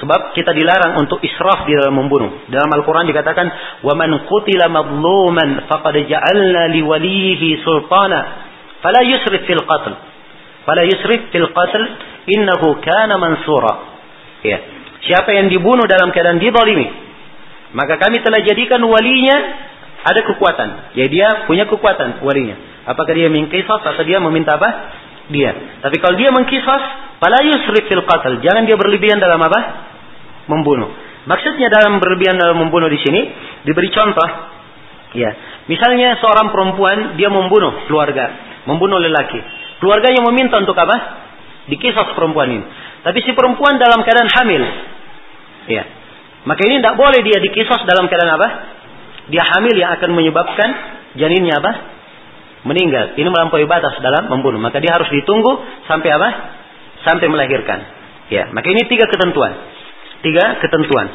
[0.00, 2.48] Sebab kita dilarang untuk israf di dalam membunuh.
[2.48, 3.46] Dalam Al-Quran dikatakan,
[3.84, 8.20] وَمَنْ قُتِلَ مَظْلُومًا فَقَدْ جَعَلْنَا لِوَلِيهِ سُلْطَانًا
[8.80, 9.92] فَلَا يُسْرِفْ فِي الْقَتْلِ
[10.64, 11.82] فَلَا يُسْرِفْ فِي الْقَتْلِ
[12.32, 13.74] إِنَّهُ كَانَ مَنْصُورًا
[14.40, 14.56] Ya.
[15.04, 17.03] Siapa yang dibunuh dalam keadaan dizalimi,
[17.75, 19.37] maka kami telah jadikan walinya
[20.07, 20.95] ada kekuatan.
[20.95, 22.55] Ya dia punya kekuatan walinya.
[22.87, 24.69] Apakah dia mengkisas atau dia meminta apa?
[25.27, 25.51] Dia.
[25.83, 26.83] Tapi kalau dia mengkisas,
[27.19, 28.03] Fala yusrif fil.
[28.43, 29.59] Jangan dia berlebihan dalam apa?
[30.51, 30.91] Membunuh.
[31.25, 33.21] Maksudnya dalam berlebihan dalam membunuh di sini
[33.65, 34.29] diberi contoh.
[35.15, 35.31] Ya,
[35.71, 38.29] misalnya seorang perempuan dia membunuh keluarga,
[38.67, 39.41] membunuh lelaki.
[39.79, 41.25] Keluarganya meminta untuk apa?
[41.71, 42.65] Dikisah perempuan ini.
[43.01, 44.63] Tapi si perempuan dalam keadaan hamil.
[45.71, 45.83] Ya.
[46.45, 48.47] Maka ini tidak boleh dia dikisah dalam keadaan apa?
[49.33, 50.69] Dia hamil yang akan menyebabkan
[51.17, 51.71] janinnya apa?
[52.65, 53.17] Meninggal.
[53.17, 54.61] Ini melampaui batas dalam membunuh.
[54.61, 56.29] Maka dia harus ditunggu sampai apa?
[57.05, 57.79] sampai melahirkan.
[58.33, 59.53] Ya, maka ini tiga ketentuan.
[60.25, 61.07] tiga ketentuan.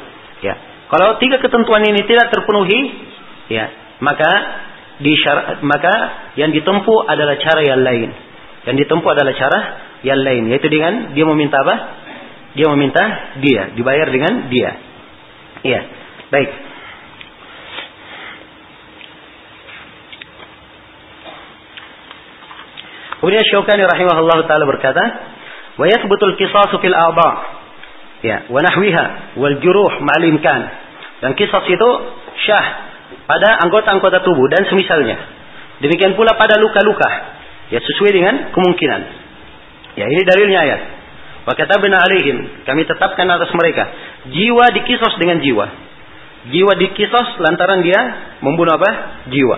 [0.47, 0.55] Ya.
[0.87, 2.79] Kalau tiga ketentuan ini tidak terpenuhi,
[3.51, 3.67] ya,
[3.99, 4.31] maka
[5.03, 5.11] di
[5.67, 5.95] maka
[6.39, 8.15] yang ditempuh adalah cara yang lain.
[8.71, 9.61] Yang ditempuh adalah cara
[10.07, 11.75] yang lain, yaitu dengan dia meminta apa?
[12.55, 13.03] Dia meminta
[13.43, 14.71] dia, dibayar dengan dia.
[15.61, 15.81] Iya.
[16.31, 16.51] Baik.
[23.21, 25.05] Kemudian Syaukani rahimahullah taala berkata,
[25.77, 27.31] "Wa yathbutul qisasu fil a'dha."
[28.25, 29.57] Ya, wa nahwiha wal.
[31.21, 31.89] Dan kisah itu
[32.49, 32.67] syah
[33.29, 35.21] pada anggota-anggota tubuh dan semisalnya.
[35.85, 37.09] Demikian pula pada luka-luka.
[37.69, 39.01] Ya sesuai dengan kemungkinan.
[40.01, 40.79] Ya ini dalilnya ya.
[41.49, 43.89] Wa katabna alaihim, kami tetapkan atas mereka
[44.29, 45.67] jiwa dikisos dengan jiwa.
[46.53, 48.01] Jiwa dikisos lantaran dia
[48.45, 49.25] membunuh apa?
[49.29, 49.57] Jiwa.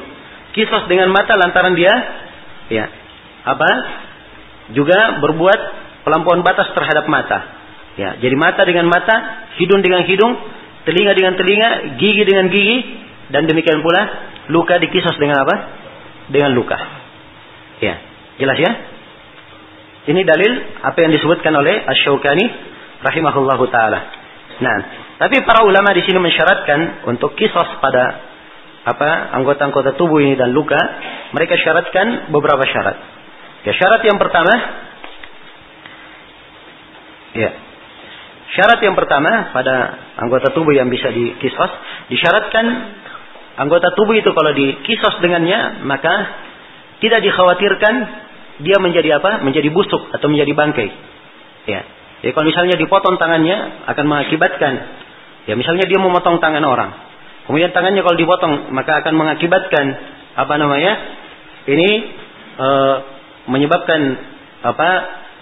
[0.54, 1.94] Kisos dengan mata lantaran dia
[2.70, 2.86] ya
[3.42, 3.70] apa?
[4.72, 5.60] Juga berbuat
[6.06, 7.62] pelampauan batas terhadap mata.
[7.92, 10.32] Ya, jadi mata dengan mata, hidung dengan hidung,
[10.88, 12.78] telinga dengan telinga, gigi dengan gigi,
[13.28, 14.02] dan demikian pula
[14.48, 15.54] luka dikisos dengan apa?
[16.32, 16.78] Dengan luka.
[17.84, 18.00] Ya,
[18.40, 18.72] jelas ya?
[20.03, 20.53] Ini dalil
[20.83, 22.47] apa yang disebutkan oleh Asy-Syaukani
[23.07, 24.01] rahimahullahu taala.
[24.59, 24.79] Nah,
[25.23, 28.35] tapi para ulama di sini mensyaratkan untuk kisos pada
[28.83, 30.79] apa anggota-anggota tubuh ini dan luka,
[31.31, 32.99] mereka syaratkan beberapa syarat.
[33.62, 34.55] Ya, syarat yang pertama
[37.39, 37.51] ya.
[38.53, 39.74] Syarat yang pertama pada
[40.20, 41.73] anggota tubuh yang bisa dikisos
[42.12, 42.66] disyaratkan
[43.57, 46.12] anggota tubuh itu kalau dikisos dengannya maka
[47.01, 47.95] tidak dikhawatirkan
[48.61, 49.41] dia menjadi apa?
[49.41, 50.89] Menjadi busuk atau menjadi bangkai.
[51.70, 51.81] Ya.
[52.23, 54.73] Jadi kalau misalnya dipotong tangannya akan mengakibatkan
[55.47, 56.91] ya misalnya dia memotong tangan orang.
[57.49, 59.87] Kemudian tangannya kalau dipotong maka akan mengakibatkan
[60.39, 60.93] apa namanya?
[61.66, 61.89] Ini
[62.59, 62.69] e,
[63.51, 64.01] menyebabkan
[64.62, 64.91] apa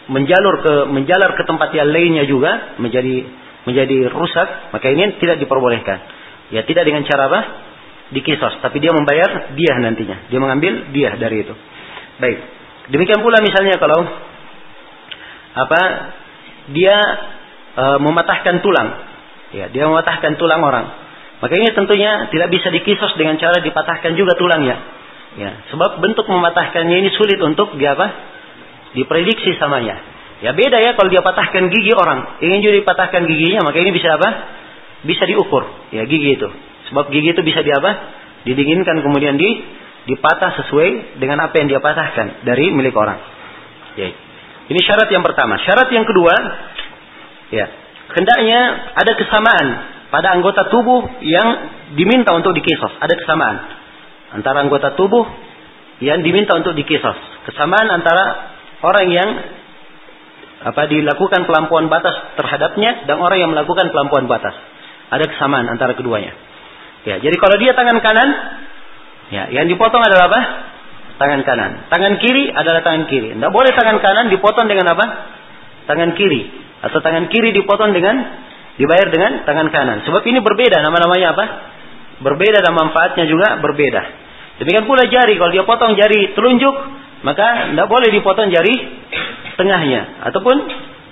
[0.08, 3.28] menjalur ke menjalar ke tempat yang lainnya juga menjadi
[3.68, 5.98] menjadi rusak, maka ini tidak diperbolehkan.
[6.50, 7.40] Ya tidak dengan cara apa?
[8.10, 10.26] Dikisos, tapi dia membayar dia nantinya.
[10.32, 11.54] Dia mengambil dia dari itu.
[12.18, 12.38] Baik.
[12.90, 14.02] Demikian pula misalnya kalau
[15.50, 15.80] apa
[16.74, 16.98] dia
[17.74, 18.88] e, mematahkan tulang,
[19.54, 20.86] ya dia mematahkan tulang orang,
[21.40, 24.76] maka ini tentunya tidak bisa dikisos dengan cara dipatahkan juga tulangnya.
[25.38, 28.06] Ya, sebab bentuk mematahkannya ini sulit untuk dia apa?
[28.98, 30.02] Diprediksi samanya.
[30.42, 34.18] Ya beda ya kalau dia patahkan gigi orang, ingin juga dipatahkan giginya, maka ini bisa
[34.18, 34.28] apa?
[35.06, 36.48] Bisa diukur, ya gigi itu.
[36.90, 37.90] Sebab gigi itu bisa di apa?
[38.48, 39.48] Didinginkan kemudian di
[40.08, 43.18] dipatah sesuai dengan apa yang dia patahkan dari milik orang.
[43.98, 44.08] Ya.
[44.70, 45.58] Ini syarat yang pertama.
[45.60, 46.34] Syarat yang kedua,
[47.50, 47.66] ya,
[48.14, 48.60] hendaknya
[48.94, 49.66] ada kesamaan
[50.14, 51.48] pada anggota tubuh yang
[51.98, 52.94] diminta untuk dikisos.
[53.02, 53.56] Ada kesamaan
[54.30, 55.26] antara anggota tubuh
[56.00, 57.18] yang diminta untuk dikisos.
[57.50, 58.56] Kesamaan antara
[58.86, 59.28] orang yang
[60.60, 64.52] apa dilakukan pelampauan batas terhadapnya dan orang yang melakukan pelampauan batas.
[65.10, 66.36] Ada kesamaan antara keduanya.
[67.08, 68.28] Ya, jadi kalau dia tangan kanan,
[69.30, 70.40] ya, yang dipotong adalah apa?
[71.20, 71.70] Tangan kanan.
[71.92, 73.36] Tangan kiri adalah tangan kiri.
[73.36, 75.04] Tidak boleh tangan kanan dipotong dengan apa?
[75.86, 76.48] Tangan kiri.
[76.80, 78.16] Atau tangan kiri dipotong dengan
[78.80, 79.98] dibayar dengan tangan kanan.
[80.08, 81.44] Sebab ini berbeda nama-namanya apa?
[82.24, 84.02] Berbeda dan manfaatnya juga berbeda.
[84.64, 85.36] Demikian pula jari.
[85.36, 86.74] Kalau dia potong jari telunjuk,
[87.20, 88.74] maka tidak boleh dipotong jari
[89.60, 90.56] tengahnya ataupun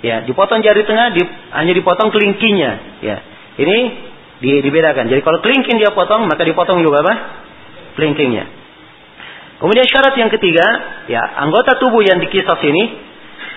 [0.01, 1.21] ya dipotong jari tengah di,
[1.53, 2.71] hanya dipotong kelingkingnya
[3.05, 3.17] ya
[3.61, 3.77] ini
[4.41, 7.13] di, dibedakan jadi kalau kelingking dia potong maka dipotong juga apa
[7.99, 8.47] kelingkingnya
[9.59, 10.63] kemudian syarat yang ketiga
[11.11, 12.83] ya anggota tubuh yang dikisah ini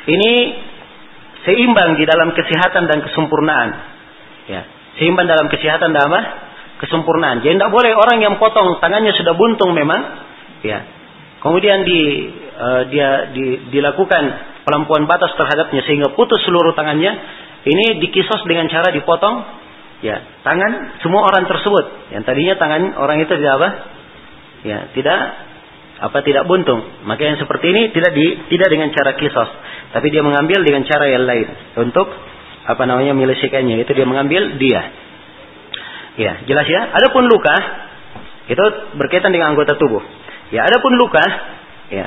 [0.02, 0.32] ini
[1.46, 3.68] seimbang di dalam kesehatan dan kesempurnaan.
[4.50, 4.62] Ya
[4.98, 6.20] seimbang dalam kesehatan dan apa?
[6.82, 7.46] Kesempurnaan.
[7.46, 10.00] Jadi tidak boleh orang yang potong tangannya sudah buntung memang
[10.66, 10.82] ya.
[11.42, 12.00] Kemudian di
[12.54, 14.22] uh, dia di, dilakukan
[14.62, 17.10] pelampuan batas terhadapnya sehingga putus seluruh tangannya,
[17.66, 19.42] ini dikisos dengan cara dipotong
[20.06, 22.14] ya tangan semua orang tersebut.
[22.14, 23.68] Yang tadinya tangan orang itu tidak apa?
[24.62, 25.20] Ya, tidak
[26.02, 26.82] apa tidak buntung.
[27.06, 29.50] Maka yang seperti ini tidak di, tidak dengan cara kisos,
[29.94, 31.48] tapi dia mengambil dengan cara yang lain
[31.78, 32.06] untuk
[32.66, 33.82] apa namanya menyelesaikannya.
[33.82, 34.82] Itu dia mengambil dia.
[36.18, 36.90] Ya, jelas ya.
[36.94, 37.56] Adapun luka
[38.50, 38.64] itu
[38.98, 40.02] berkaitan dengan anggota tubuh.
[40.54, 41.24] Ya, adapun luka
[41.90, 42.06] ya.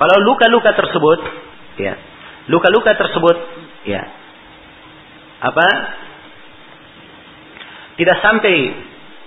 [0.00, 1.20] Kalau luka-luka tersebut
[1.80, 1.94] ya
[2.50, 3.36] luka-luka tersebut
[3.86, 4.02] ya
[5.40, 5.66] apa
[7.96, 8.54] tidak sampai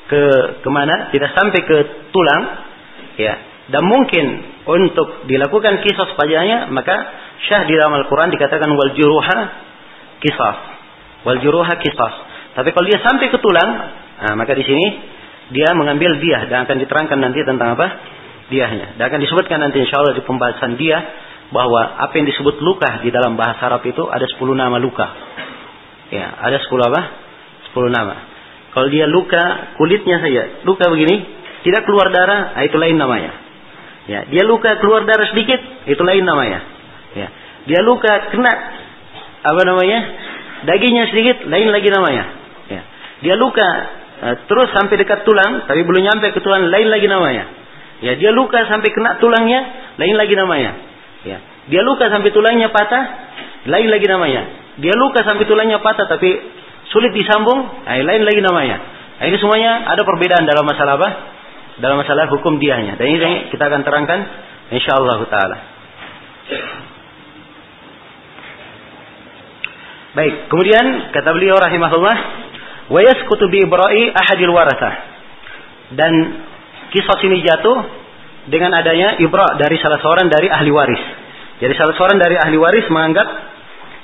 [0.10, 0.22] ke
[0.62, 1.78] ke mana tidak sampai ke
[2.12, 2.44] tulang
[3.16, 3.34] ya
[3.72, 4.26] dan mungkin
[4.68, 6.96] untuk dilakukan kisah padanya maka
[7.48, 9.38] syah di dalam Al-Quran dikatakan wal juruha
[10.20, 10.56] kisah
[11.24, 12.14] wal juruha kisah
[12.54, 13.70] tapi kalau dia sampai ke tulang
[14.20, 14.86] nah, maka di sini
[15.56, 17.88] dia mengambil dia dan akan diterangkan nanti tentang apa
[18.52, 21.00] diahnya dan akan disebutkan nanti insya Allah di pembahasan dia
[21.54, 25.06] bahwa apa yang disebut luka di dalam bahasa Arab itu ada 10 nama luka.
[26.10, 27.02] Ya, ada 10 apa?
[27.72, 28.33] 10 nama.
[28.74, 31.22] Kalau dia luka kulitnya saja, luka begini,
[31.62, 33.32] tidak keluar darah, ah, itu lain namanya.
[34.10, 36.60] Ya, dia luka keluar darah sedikit, itu lain namanya.
[37.14, 37.28] Ya,
[37.70, 38.52] dia luka kena
[39.46, 40.00] apa namanya?
[40.66, 42.24] Dagingnya sedikit, lain lagi namanya.
[42.68, 42.82] Ya.
[43.24, 43.68] Dia luka
[44.26, 47.44] uh, terus sampai dekat tulang, tapi belum nyampe ke tulang, lain lagi namanya.
[48.04, 49.62] Ya, dia luka sampai kena tulangnya,
[50.02, 50.72] lain lagi namanya.
[51.24, 51.38] Ya.
[51.70, 53.04] Dia luka sampai tulangnya patah,
[53.70, 54.42] lain lagi namanya.
[54.82, 56.32] Dia luka sampai tulangnya patah tapi
[56.94, 58.78] sulit disambung, nah, lain lagi namanya.
[59.20, 61.10] Nah, ini semuanya ada perbedaan dalam masalah apa?
[61.82, 62.96] Dalam masalah hukum diahnya.
[62.96, 64.20] Dan ini kita akan terangkan
[64.70, 65.58] insyaallah taala.
[70.14, 72.18] Baik, kemudian kata beliau rahimahullah,
[72.94, 74.92] wa yasqutu bi ibra'i ahadil waratha.
[75.98, 76.14] Dan
[76.94, 77.78] kisah ini jatuh
[78.54, 81.04] dengan adanya ibra dari salah seorang dari ahli waris.
[81.58, 83.53] Jadi salah seorang dari ahli waris menganggap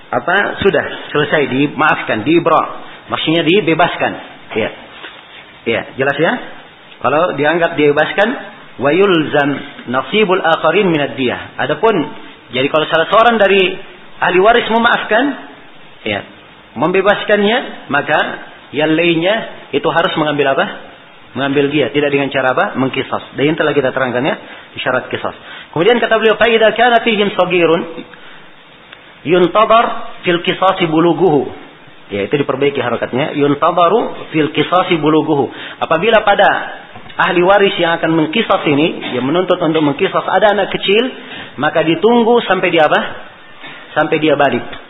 [0.10, 2.64] apa sudah selesai dimaafkan, diibra.
[3.10, 4.12] Maksudnya dibebaskan.
[4.58, 4.70] Ya.
[5.70, 6.34] Ya, jelas ya?
[7.00, 8.30] Kalau dianggap dibebaskan
[8.80, 9.50] wa yulzam
[9.92, 11.58] nasibul akharin minad diyah.
[11.62, 11.96] Adapun
[12.50, 13.78] jadi kalau salah seorang dari
[14.20, 15.24] ahli waris memaafkan,
[16.02, 16.20] ya
[16.78, 18.20] membebaskannya maka
[18.74, 20.66] yang lainnya itu harus mengambil apa
[21.34, 24.36] mengambil dia tidak dengan cara apa mengkisas dan yang telah kita terangkan ya
[24.82, 25.34] syarat kisas
[25.74, 27.34] kemudian kata beliau faida kana fihim
[29.24, 31.52] yuntadar fil kisasi buluguhu
[32.10, 36.48] ya itu diperbaiki harakatnya yuntadaru fil kisasi buluguhu apabila pada
[37.20, 41.04] ahli waris yang akan mengkisas ini yang menuntut untuk mengkisas ada anak kecil
[41.60, 43.02] maka ditunggu sampai dia apa
[44.00, 44.90] sampai dia balik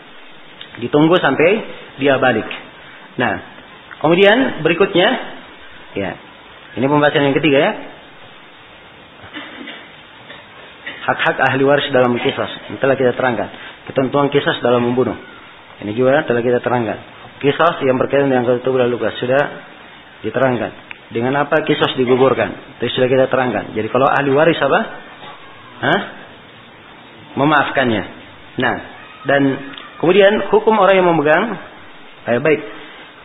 [0.80, 1.50] Ditunggu sampai
[1.98, 2.46] dia balik.
[3.20, 3.34] Nah,
[4.00, 5.08] kemudian berikutnya,
[5.98, 6.10] ya,
[6.78, 7.72] ini pembahasan yang ketiga ya.
[11.10, 12.78] Hak-hak ahli waris dalam kisah.
[12.78, 13.50] Telah kita terangkan.
[13.90, 15.18] Ketentuan kisah dalam membunuh.
[15.82, 16.98] Ini juga telah kita terangkan.
[17.42, 19.42] Kisah yang berkaitan dengan ketubuh luka sudah
[20.22, 20.70] diterangkan.
[21.10, 22.78] Dengan apa kisah digugurkan?
[22.78, 23.74] Itu sudah kita terangkan.
[23.74, 24.80] Jadi kalau ahli waris apa?
[25.82, 26.00] Hah?
[27.34, 28.04] Memaafkannya.
[28.62, 28.76] Nah,
[29.26, 29.42] dan
[30.00, 31.44] Kemudian hukum orang yang memegang
[32.24, 32.60] eh, baik.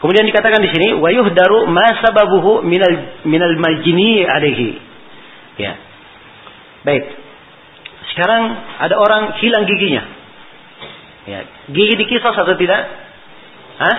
[0.03, 4.75] Kemudian dikatakan di sini wa yuhdaru ma sababuhu minal minal majni alaihi.
[5.55, 5.79] Ya.
[6.83, 7.03] Baik.
[8.11, 8.43] Sekarang
[8.83, 10.03] ada orang hilang giginya.
[11.25, 11.39] Ya,
[11.73, 12.81] gigi dikisos atau tidak?
[13.81, 13.95] Hah?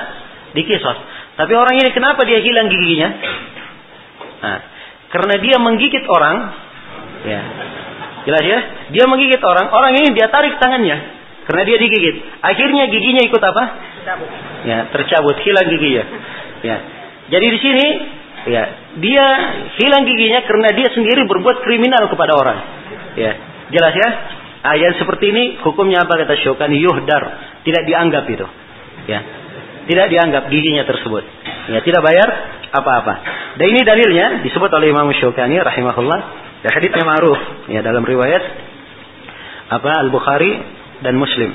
[0.55, 0.99] Dikisos.
[1.37, 3.09] Tapi orang ini kenapa dia hilang giginya?
[4.41, 4.59] Nah,
[5.11, 6.37] karena dia menggigit orang,
[7.27, 7.41] ya.
[8.27, 8.59] Jelas ya?
[8.95, 10.99] Dia menggigit orang, orang ini dia tarik tangannya.
[11.47, 12.17] Karena dia digigit.
[12.43, 13.65] Akhirnya giginya ikut apa?
[14.03, 14.31] Tercabut.
[14.67, 16.05] Ya, tercabut, hilang giginya.
[16.67, 16.77] Ya.
[17.31, 17.87] Jadi di sini
[18.51, 18.63] ya,
[18.99, 19.27] dia
[19.79, 22.59] hilang giginya karena dia sendiri berbuat kriminal kepada orang.
[23.15, 23.33] Ya.
[23.71, 24.11] Jelas ya?
[24.65, 27.23] Ayat seperti ini hukumnya apa kata Syukani yuhdar,
[27.63, 28.47] tidak dianggap itu.
[29.07, 29.21] Ya.
[29.87, 31.23] Tidak dianggap giginya tersebut.
[31.71, 32.29] Ya, tidak bayar
[32.75, 33.15] apa-apa.
[33.57, 36.21] Dan ini dalilnya disebut oleh Imam Syukani rahimahullah.
[36.67, 37.39] Ya haditsnya ma'ruf
[37.71, 38.43] ya dalam riwayat
[39.71, 40.53] apa Al-Bukhari
[41.05, 41.53] dan Muslim.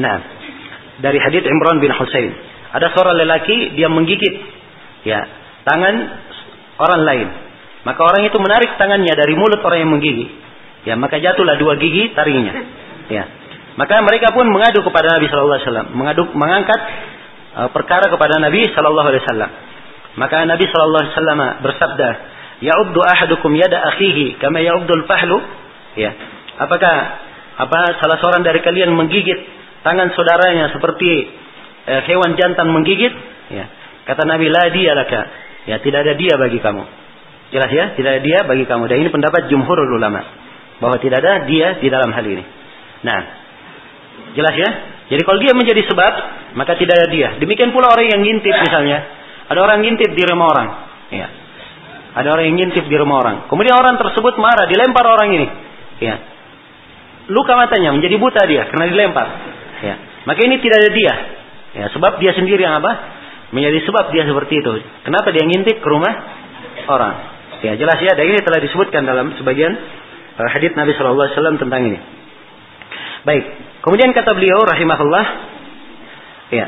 [0.00, 0.16] Nah,
[1.00, 2.32] dari hadits Imran bin Husain,
[2.72, 4.34] ada seorang lelaki dia menggigit
[5.04, 5.20] ya
[5.68, 5.94] tangan
[6.80, 7.28] orang lain.
[7.80, 10.28] Maka orang itu menarik tangannya dari mulut orang yang menggigit.
[10.88, 12.54] Ya, maka jatuhlah dua gigi taringnya.
[13.12, 13.24] Ya.
[13.76, 16.80] Maka mereka pun mengadu kepada Nabi sallallahu alaihi wasallam, mengadu mengangkat
[17.56, 19.50] uh, perkara kepada Nabi sallallahu alaihi wasallam.
[20.16, 22.08] Maka Nabi sallallahu alaihi wasallam bersabda,
[22.64, 25.38] "Ya'uddu ahadukum yada akhihi kama ya'uddul fahlu."
[25.96, 26.12] Ya.
[26.60, 26.94] Apakah
[27.60, 29.36] apa salah seorang dari kalian menggigit
[29.84, 31.28] tangan saudaranya seperti
[31.88, 33.12] eh, hewan jantan menggigit
[33.52, 33.64] ya
[34.08, 35.20] kata Nabi la dia laka
[35.68, 36.84] ya tidak ada dia bagi kamu
[37.52, 40.20] jelas ya tidak ada dia bagi kamu dan ini pendapat jumhurul ulama
[40.80, 42.44] bahwa tidak ada dia di dalam hal ini
[43.04, 43.20] nah
[44.34, 44.70] jelas ya
[45.10, 46.12] jadi kalau dia menjadi sebab
[46.56, 48.98] maka tidak ada dia demikian pula orang yang ngintip misalnya
[49.46, 50.68] ada orang ngintip di rumah orang
[51.14, 51.28] ya
[52.10, 55.46] ada orang yang ngintip di rumah orang kemudian orang tersebut marah dilempar orang ini
[56.00, 56.16] ya
[57.30, 59.26] luka matanya, menjadi buta dia karena dilempar.
[59.80, 59.94] Ya.
[60.26, 61.14] Maka ini tidak ada dia.
[61.70, 62.92] Ya, sebab dia sendiri yang apa?
[63.54, 64.72] Menjadi sebab dia seperti itu.
[65.06, 66.12] Kenapa dia ngintip ke rumah
[66.90, 67.14] orang?
[67.62, 69.72] Ya, jelas ya, dan ini telah disebutkan dalam sebagian
[70.38, 71.98] hadits Nabi Shallallahu alaihi wasallam tentang ini.
[73.26, 73.44] Baik.
[73.80, 75.24] Kemudian kata beliau rahimahullah,
[76.52, 76.66] ya.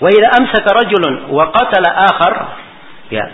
[0.00, 2.34] Wa idza amsaka rajulun wa qatala akhar,
[3.12, 3.24] ya.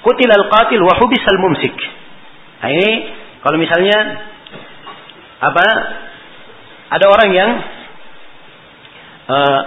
[0.00, 1.76] Qutila al-qatil wa hubisa al-mumsik.
[2.60, 2.90] Nah, ini
[3.40, 3.98] kalau misalnya
[5.40, 5.64] apa
[6.92, 7.50] ada orang yang
[9.24, 9.60] uh,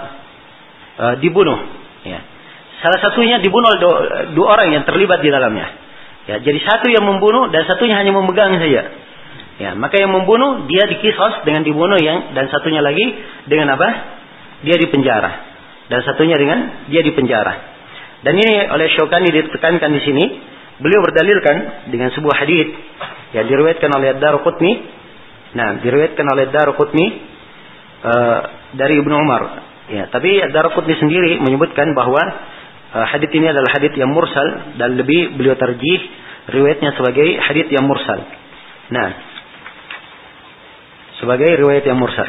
[1.02, 1.58] uh, dibunuh
[2.06, 2.22] ya
[2.78, 3.74] salah satunya dibunuh
[4.36, 5.66] dua orang yang terlibat di dalamnya
[6.30, 8.82] ya jadi satu yang membunuh dan satunya hanya memegang saja.
[9.54, 13.06] Ya maka yang membunuh dia dikisos dengan dibunuh yang dan satunya lagi
[13.46, 13.88] dengan apa?
[14.66, 15.54] Dia dipenjara
[15.88, 17.76] dan satunya dengan dia dipenjara
[18.24, 20.24] Dan ini oleh Syukani ditekankan di sini,
[20.80, 22.72] beliau berdalilkan dengan sebuah hadis
[23.36, 24.72] yang diriwayatkan oleh Ad-Darqutni.
[25.60, 27.06] Nah, diriwayatkan oleh Ad-Darqutni
[28.00, 28.40] uh,
[28.80, 29.42] dari Ibnu Umar.
[29.92, 32.24] Ya, tapi Ad-Darqutni sendiri menyebutkan bahwa
[32.94, 36.00] uh, hadis ini adalah hadis yang mursal dan lebih beliau terjih
[36.48, 38.22] riwayatnya sebagai hadis yang mursal.
[38.94, 39.08] Nah,
[41.18, 42.28] sebagai riwayat yang mursal.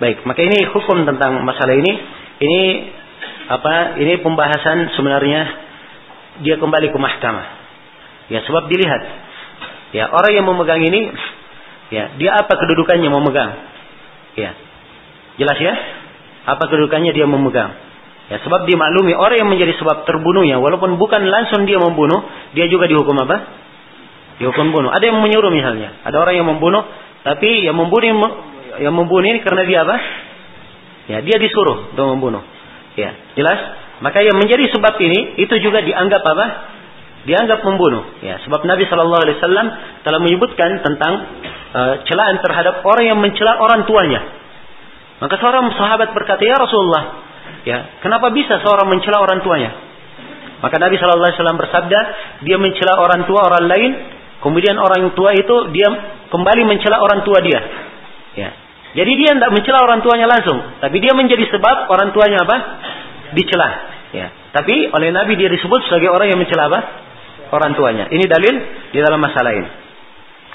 [0.00, 1.92] Baik, maka ini hukum tentang masalah ini.
[2.40, 2.60] Ini
[3.52, 4.00] apa?
[4.00, 5.40] Ini pembahasan sebenarnya
[6.40, 7.46] dia kembali ke mahkamah.
[8.32, 9.02] Ya, sebab dilihat.
[9.90, 11.10] Ya, orang yang memegang ini
[11.90, 13.50] ya, dia apa kedudukannya memegang?
[14.38, 14.54] Ya.
[15.36, 15.74] Jelas ya?
[16.46, 17.89] Apa kedudukannya dia memegang?
[18.30, 22.22] Ya, sebab dimaklumi orang yang menjadi sebab terbunuhnya walaupun bukan langsung dia membunuh,
[22.54, 23.36] dia juga dihukum apa?
[24.38, 24.94] Dihukum bunuh.
[24.94, 26.86] Ada yang menyuruh misalnya, ada orang yang membunuh
[27.20, 28.30] tapi yang membunuh
[28.78, 29.96] yang membunuh ini karena dia apa?
[31.10, 32.46] Ya, dia disuruh untuk membunuh.
[32.94, 33.58] Ya, jelas?
[33.98, 36.46] Maka yang menjadi sebab ini itu juga dianggap apa?
[37.26, 38.14] Dianggap membunuh.
[38.22, 39.66] Ya, sebab Nabi Shallallahu Alaihi Wasallam
[40.06, 41.12] telah menyebutkan tentang
[41.74, 44.22] uh, celaan terhadap orang yang mencela orang tuanya.
[45.20, 47.28] Maka seorang sahabat berkata, ya Rasulullah,
[47.68, 49.90] ya kenapa bisa seorang mencela orang tuanya?
[50.60, 52.00] Maka Nabi Shallallahu Alaihi Wasallam bersabda,
[52.44, 53.90] dia mencela orang tua orang lain,
[54.44, 55.88] kemudian orang tua itu dia
[56.28, 57.60] kembali mencela orang tua dia.
[58.36, 58.50] Ya.
[58.90, 62.56] Jadi dia tidak mencela orang tuanya langsung, tapi dia menjadi sebab orang tuanya apa?
[63.32, 63.68] Dicela.
[64.12, 64.26] Ya.
[64.52, 66.80] Tapi oleh Nabi dia disebut sebagai orang yang mencela apa?
[67.56, 68.12] Orang tuanya.
[68.12, 68.54] Ini dalil
[68.92, 69.70] di dalam masalah ini.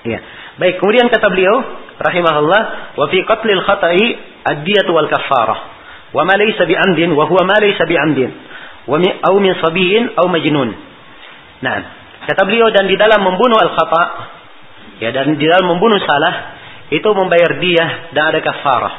[0.05, 0.19] Ya.
[0.61, 1.55] Baik, kemudian kata beliau
[1.97, 2.61] rahimahullah,
[2.93, 4.05] wa fi qatlil khata'i
[4.53, 5.74] ad-diyatu wal kafarah.
[6.15, 8.31] Huwa ma laysa bi amdin.
[8.87, 10.71] Wa min aw min sabiyin aw majnun.
[11.59, 11.75] Nah,
[12.23, 14.35] kata beliau dan di dalam membunuh al-khata'
[14.99, 16.55] Ya, dan di dalam membunuh salah
[16.87, 18.95] itu membayar dia dan ada kafarah.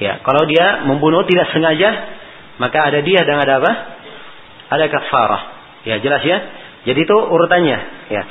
[0.00, 1.90] Ya, kalau dia membunuh tidak sengaja,
[2.56, 3.72] maka ada dia dan ada apa?
[4.72, 5.42] Ada kafarah.
[5.84, 6.38] Ya, jelas ya.
[6.88, 7.78] Jadi itu urutannya.
[8.08, 8.22] Ya.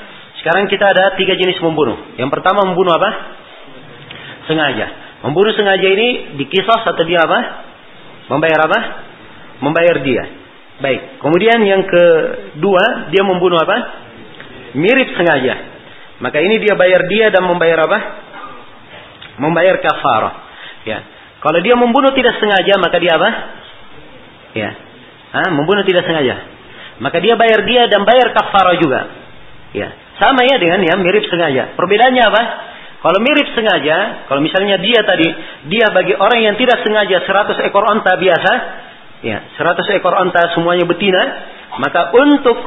[0.42, 2.18] Sekarang kita ada tiga jenis membunuh.
[2.18, 3.10] Yang pertama membunuh apa?
[4.50, 4.88] Sengaja.
[5.30, 7.69] Membunuh sengaja ini dikisos atau dia apa?
[8.30, 8.80] Membayar apa?
[9.60, 10.24] Membayar dia.
[10.80, 11.20] Baik.
[11.20, 13.78] Kemudian yang kedua dia membunuh apa?
[14.78, 15.56] Mirip sengaja.
[16.24, 18.00] Maka ini dia bayar dia dan membayar apa?
[19.42, 20.34] Membayar kafarah.
[20.88, 21.00] Ya.
[21.42, 23.30] Kalau dia membunuh tidak sengaja maka dia apa?
[24.56, 24.70] Ya.
[25.30, 25.50] Hah?
[25.52, 26.42] membunuh tidak sengaja.
[27.00, 29.02] Maka dia bayar dia dan bayar kafarah juga.
[29.74, 29.90] Ya.
[30.20, 31.76] Sama ya dengan yang mirip sengaja.
[31.80, 32.44] Perbedaannya apa?
[33.00, 35.28] Kalau mirip sengaja, kalau misalnya dia tadi,
[35.72, 38.52] dia bagi orang yang tidak sengaja 100 ekor onta biasa,
[39.24, 41.24] ya, 100 ekor onta semuanya betina,
[41.80, 42.60] maka untuk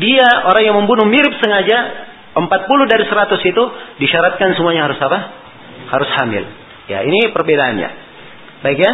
[0.00, 2.46] dia orang yang membunuh mirip sengaja 40
[2.88, 3.62] dari 100 itu
[4.00, 5.18] disyaratkan semuanya harus apa?
[5.92, 6.44] Harus hamil.
[6.88, 7.90] Ya, ini perbedaannya.
[8.64, 8.92] Baik ya?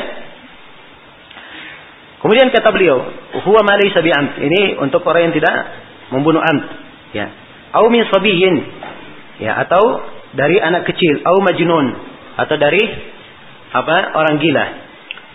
[2.26, 3.06] Kemudian kata beliau,
[3.46, 5.54] huwa ma laysa Ini untuk orang yang tidak
[6.10, 6.64] membunuh ant.
[7.14, 7.30] Ya.
[7.70, 8.56] Au min sabiyin.
[9.36, 11.86] Ya, atau dari anak kecil, au majnun
[12.36, 12.84] atau dari
[13.72, 13.96] apa?
[14.14, 14.66] orang gila.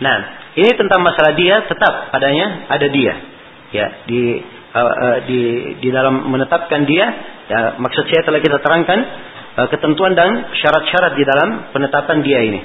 [0.02, 0.18] Nah,
[0.54, 3.14] ini tentang masalah dia tetap padanya ada dia.
[3.72, 4.38] Ya, di
[4.72, 5.40] uh, uh, di
[5.82, 7.06] di dalam menetapkan dia
[7.48, 8.98] ya maksud saya telah kita terangkan
[9.58, 12.60] uh, ketentuan dan syarat-syarat di dalam penetapan dia ini.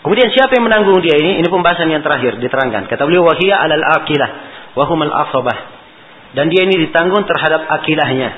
[0.00, 1.44] Kemudian siapa yang menanggung dia ini?
[1.44, 2.88] Ini pembahasan yang terakhir diterangkan.
[2.88, 4.30] Kata beliau wahia alal akilah
[4.72, 5.58] wahum al asabah.
[6.32, 8.30] Dan dia ini ditanggung terhadap akilahnya.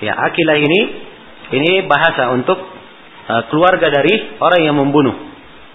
[0.00, 0.80] Ya, akilah ini
[1.54, 2.58] ini bahasa untuk
[3.26, 5.14] uh, keluarga dari orang yang membunuh.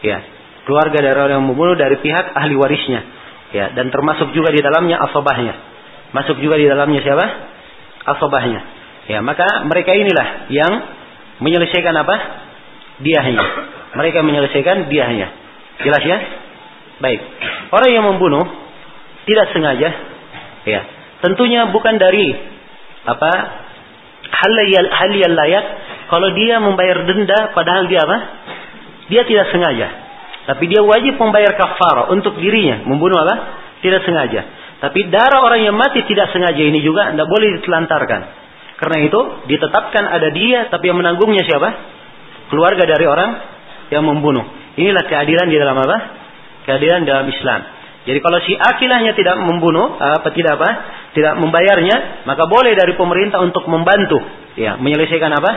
[0.02, 0.20] Ya,
[0.68, 3.02] keluarga dari orang yang membunuh dari pihak ahli warisnya.
[3.52, 5.54] Ya, dan termasuk juga di dalamnya asabahnya.
[6.12, 7.26] Masuk juga di dalamnya siapa?
[8.16, 8.62] Asobahnya.
[9.12, 10.72] Ya, maka mereka inilah yang
[11.44, 12.16] menyelesaikan apa?
[13.02, 13.44] Diahnya.
[13.92, 15.28] Mereka menyelesaikan diahnya.
[15.84, 16.18] Jelas ya?
[17.02, 17.20] Baik.
[17.74, 18.46] Orang yang membunuh
[19.26, 19.90] tidak sengaja,
[20.64, 20.82] ya.
[21.22, 22.34] Tentunya bukan dari
[23.06, 23.32] apa?
[24.32, 25.66] Hal yang, layak
[26.08, 28.18] kalau dia membayar denda padahal dia apa?
[29.12, 29.88] Dia tidak sengaja.
[30.48, 33.36] Tapi dia wajib membayar kafar untuk dirinya membunuh apa?
[33.84, 34.42] Tidak sengaja.
[34.82, 38.22] Tapi darah orang yang mati tidak sengaja ini juga tidak boleh ditelantarkan.
[38.82, 41.70] Karena itu ditetapkan ada dia, tapi yang menanggungnya siapa?
[42.50, 43.32] Keluarga dari orang
[43.94, 44.42] yang membunuh.
[44.74, 45.98] Inilah keadilan di dalam apa?
[46.66, 47.60] Keadilan dalam Islam.
[48.02, 50.70] Jadi kalau si akilahnya tidak membunuh, apa tidak apa,
[51.14, 54.18] tidak membayarnya, maka boleh dari pemerintah untuk membantu,
[54.58, 55.52] ya, menyelesaikan apa?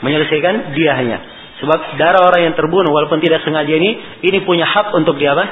[0.00, 1.18] Menyelesaikan diahnya.
[1.60, 5.44] Sebab darah orang yang terbunuh walaupun tidak sengaja ini, ini punya hak untuk dia apa?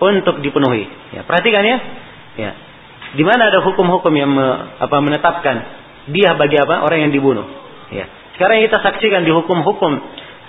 [0.00, 0.88] Untuk dipenuhi.
[1.12, 1.76] Ya, perhatikan ya,
[2.36, 2.52] Ya.
[3.16, 4.46] Di mana ada hukum-hukum yang me,
[4.76, 5.56] apa menetapkan
[6.12, 7.48] dia bagi apa orang yang dibunuh.
[7.90, 8.06] Ya.
[8.36, 9.92] Sekarang kita saksikan di hukum-hukum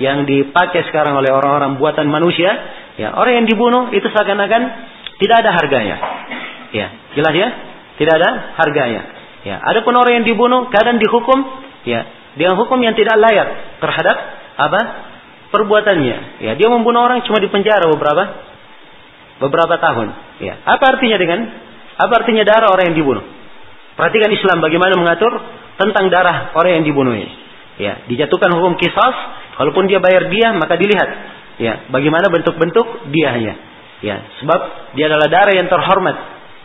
[0.04, 2.52] yang dipakai sekarang oleh orang-orang buatan manusia,
[2.98, 4.62] ya orang yang dibunuh itu seakan-akan
[5.18, 5.98] tidak ada harganya.
[6.74, 6.88] Ya,
[7.18, 7.50] jelas ya?
[7.98, 8.30] Tidak ada
[8.60, 9.02] harganya.
[9.46, 11.40] Ya, ada pun orang yang dibunuh kadang dihukum
[11.88, 12.06] ya
[12.38, 14.18] dengan hukum yang tidak layak terhadap
[14.58, 14.82] apa?
[15.48, 16.44] perbuatannya.
[16.44, 18.24] Ya, dia membunuh orang cuma di penjara beberapa
[19.40, 20.08] beberapa tahun.
[20.44, 21.40] Ya, apa artinya dengan
[21.98, 23.24] apa artinya darah orang yang dibunuh?
[23.98, 25.34] Perhatikan Islam bagaimana mengatur
[25.80, 27.32] tentang darah orang yang dibunuh ini.
[27.78, 29.16] Ya, dijatuhkan hukum kisas,
[29.62, 31.10] walaupun dia bayar dia maka dilihat
[31.58, 33.56] ya bagaimana bentuk-bentuk diahnya.
[33.98, 36.18] Ya, sebab dia adalah darah yang terhormat.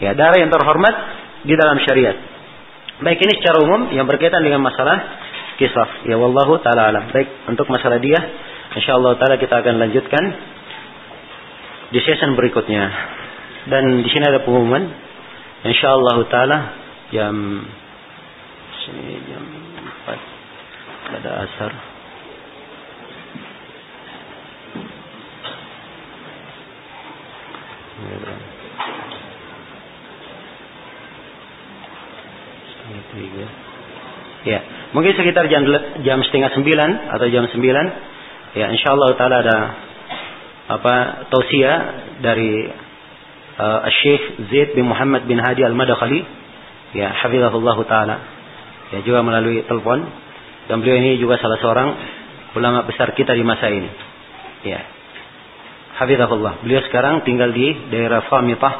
[0.04, 0.94] Ya, darah yang terhormat
[1.48, 2.16] di dalam syariat.
[3.00, 5.00] Baik ini secara umum yang berkaitan dengan masalah
[5.56, 6.06] kisah.
[6.06, 7.04] Ya wallahu taala alam.
[7.10, 8.20] Baik, untuk masalah dia
[8.76, 10.24] insyaallah taala kita akan lanjutkan
[11.90, 12.84] di season berikutnya.
[13.66, 14.86] Dan di sini ada pengumuman
[15.66, 16.58] insyaallah taala
[17.10, 17.34] jam
[18.86, 19.44] sini jam
[20.04, 21.91] 4 pada asar.
[33.12, 33.46] Tiga.
[34.42, 34.60] Ya,
[34.90, 35.62] mungkin sekitar jam
[36.02, 37.86] jam setengah sembilan atau jam sembilan.
[38.58, 39.58] Ya, insya Allah taala ada
[40.72, 40.94] apa
[41.30, 41.72] tausia
[42.20, 42.66] dari
[43.56, 46.20] uh, Syekh Zaid bin Muhammad bin Hadi Al Madakhali.
[46.92, 48.16] Ya, hafizahullah taala.
[48.92, 50.04] Ya, juga melalui telepon.
[50.66, 51.88] Dan beliau ini juga salah seorang
[52.58, 53.90] ulama besar kita di masa ini.
[54.66, 54.91] Ya.
[56.00, 56.64] Hafizahullah.
[56.64, 58.74] Beliau sekarang tinggal di daerah Famitah.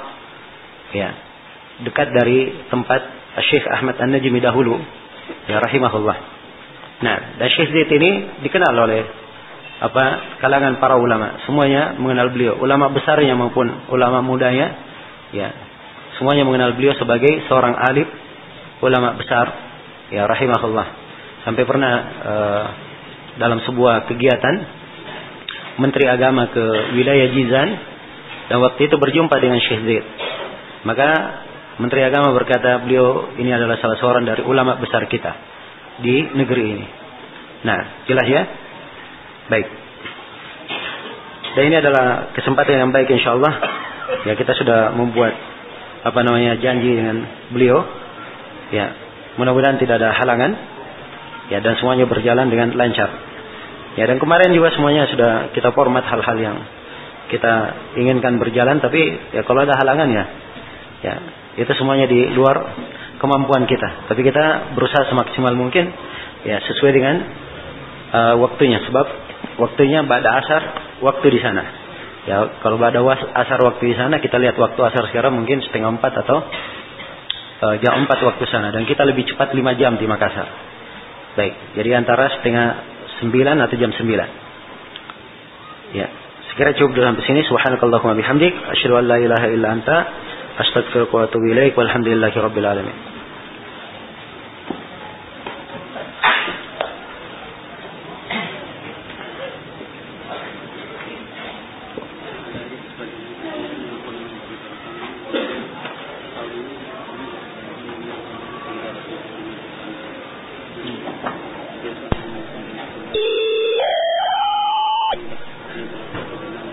[0.97, 1.11] Ya.
[1.83, 3.01] Dekat dari tempat
[3.49, 4.77] Syekh Ahmad An-Najmi dahulu
[5.49, 6.17] ya rahimahullah.
[7.03, 8.11] Nah, dan Syekh Zaid ini
[8.47, 9.03] dikenal oleh
[9.83, 10.05] apa
[10.39, 11.43] kalangan para ulama.
[11.49, 14.79] Semuanya mengenal beliau, ulama besarnya maupun ulama mudanya
[15.35, 15.51] ya.
[16.21, 18.07] Semuanya mengenal beliau sebagai seorang alim
[18.79, 19.47] ulama besar
[20.15, 20.87] ya rahimahullah.
[21.43, 22.65] Sampai pernah uh,
[23.43, 24.55] dalam sebuah kegiatan
[25.83, 26.65] Menteri Agama ke
[26.95, 27.69] wilayah Jizan
[28.47, 30.05] dan waktu itu berjumpa dengan Syekh Zaid.
[30.87, 31.09] Maka
[31.83, 35.33] Menteri Agama berkata beliau ini adalah salah seorang dari ulama besar kita
[35.99, 36.87] di negeri ini.
[37.67, 38.43] Nah, jelas ya?
[39.51, 39.67] Baik.
[41.53, 43.55] Dan ini adalah kesempatan yang baik insya Allah.
[44.29, 45.35] Ya kita sudah membuat
[46.03, 47.83] apa namanya janji dengan beliau.
[48.73, 48.95] Ya,
[49.37, 50.53] mudah-mudahan tidak ada halangan.
[51.53, 53.32] Ya dan semuanya berjalan dengan lancar.
[53.93, 56.57] Ya dan kemarin juga semuanya sudah kita format hal-hal yang
[57.29, 57.53] kita
[57.97, 59.01] inginkan berjalan tapi
[59.37, 60.25] ya kalau ada halangan ya
[61.05, 61.15] ya
[61.61, 62.57] itu semuanya di luar
[63.21, 64.09] kemampuan kita.
[64.09, 65.93] Tapi kita berusaha semaksimal mungkin
[66.43, 67.17] ya sesuai dengan
[68.11, 68.81] uh, waktunya.
[68.89, 69.07] Sebab
[69.63, 70.63] waktunya pada asar
[71.05, 71.63] waktu di sana.
[72.27, 72.99] Ya kalau pada
[73.39, 76.39] asar waktu di sana kita lihat waktu asar sekarang mungkin setengah empat atau
[77.63, 80.49] uh, jam empat waktu sana dan kita lebih cepat lima jam di Makassar.
[81.33, 82.92] Baik, jadi antara setengah
[83.23, 84.29] sembilan atau jam sembilan.
[85.95, 86.09] Ya,
[86.51, 87.41] sekira cukup sampai sini.
[87.47, 88.51] Subhanakallahumma bihamdik.
[88.51, 89.97] Asyhadu an la ilaha illa anta.
[90.59, 91.79] Astaghfiruka wa atubu ilaik.
[91.79, 93.22] Walhamdulillahi rabbil alamin.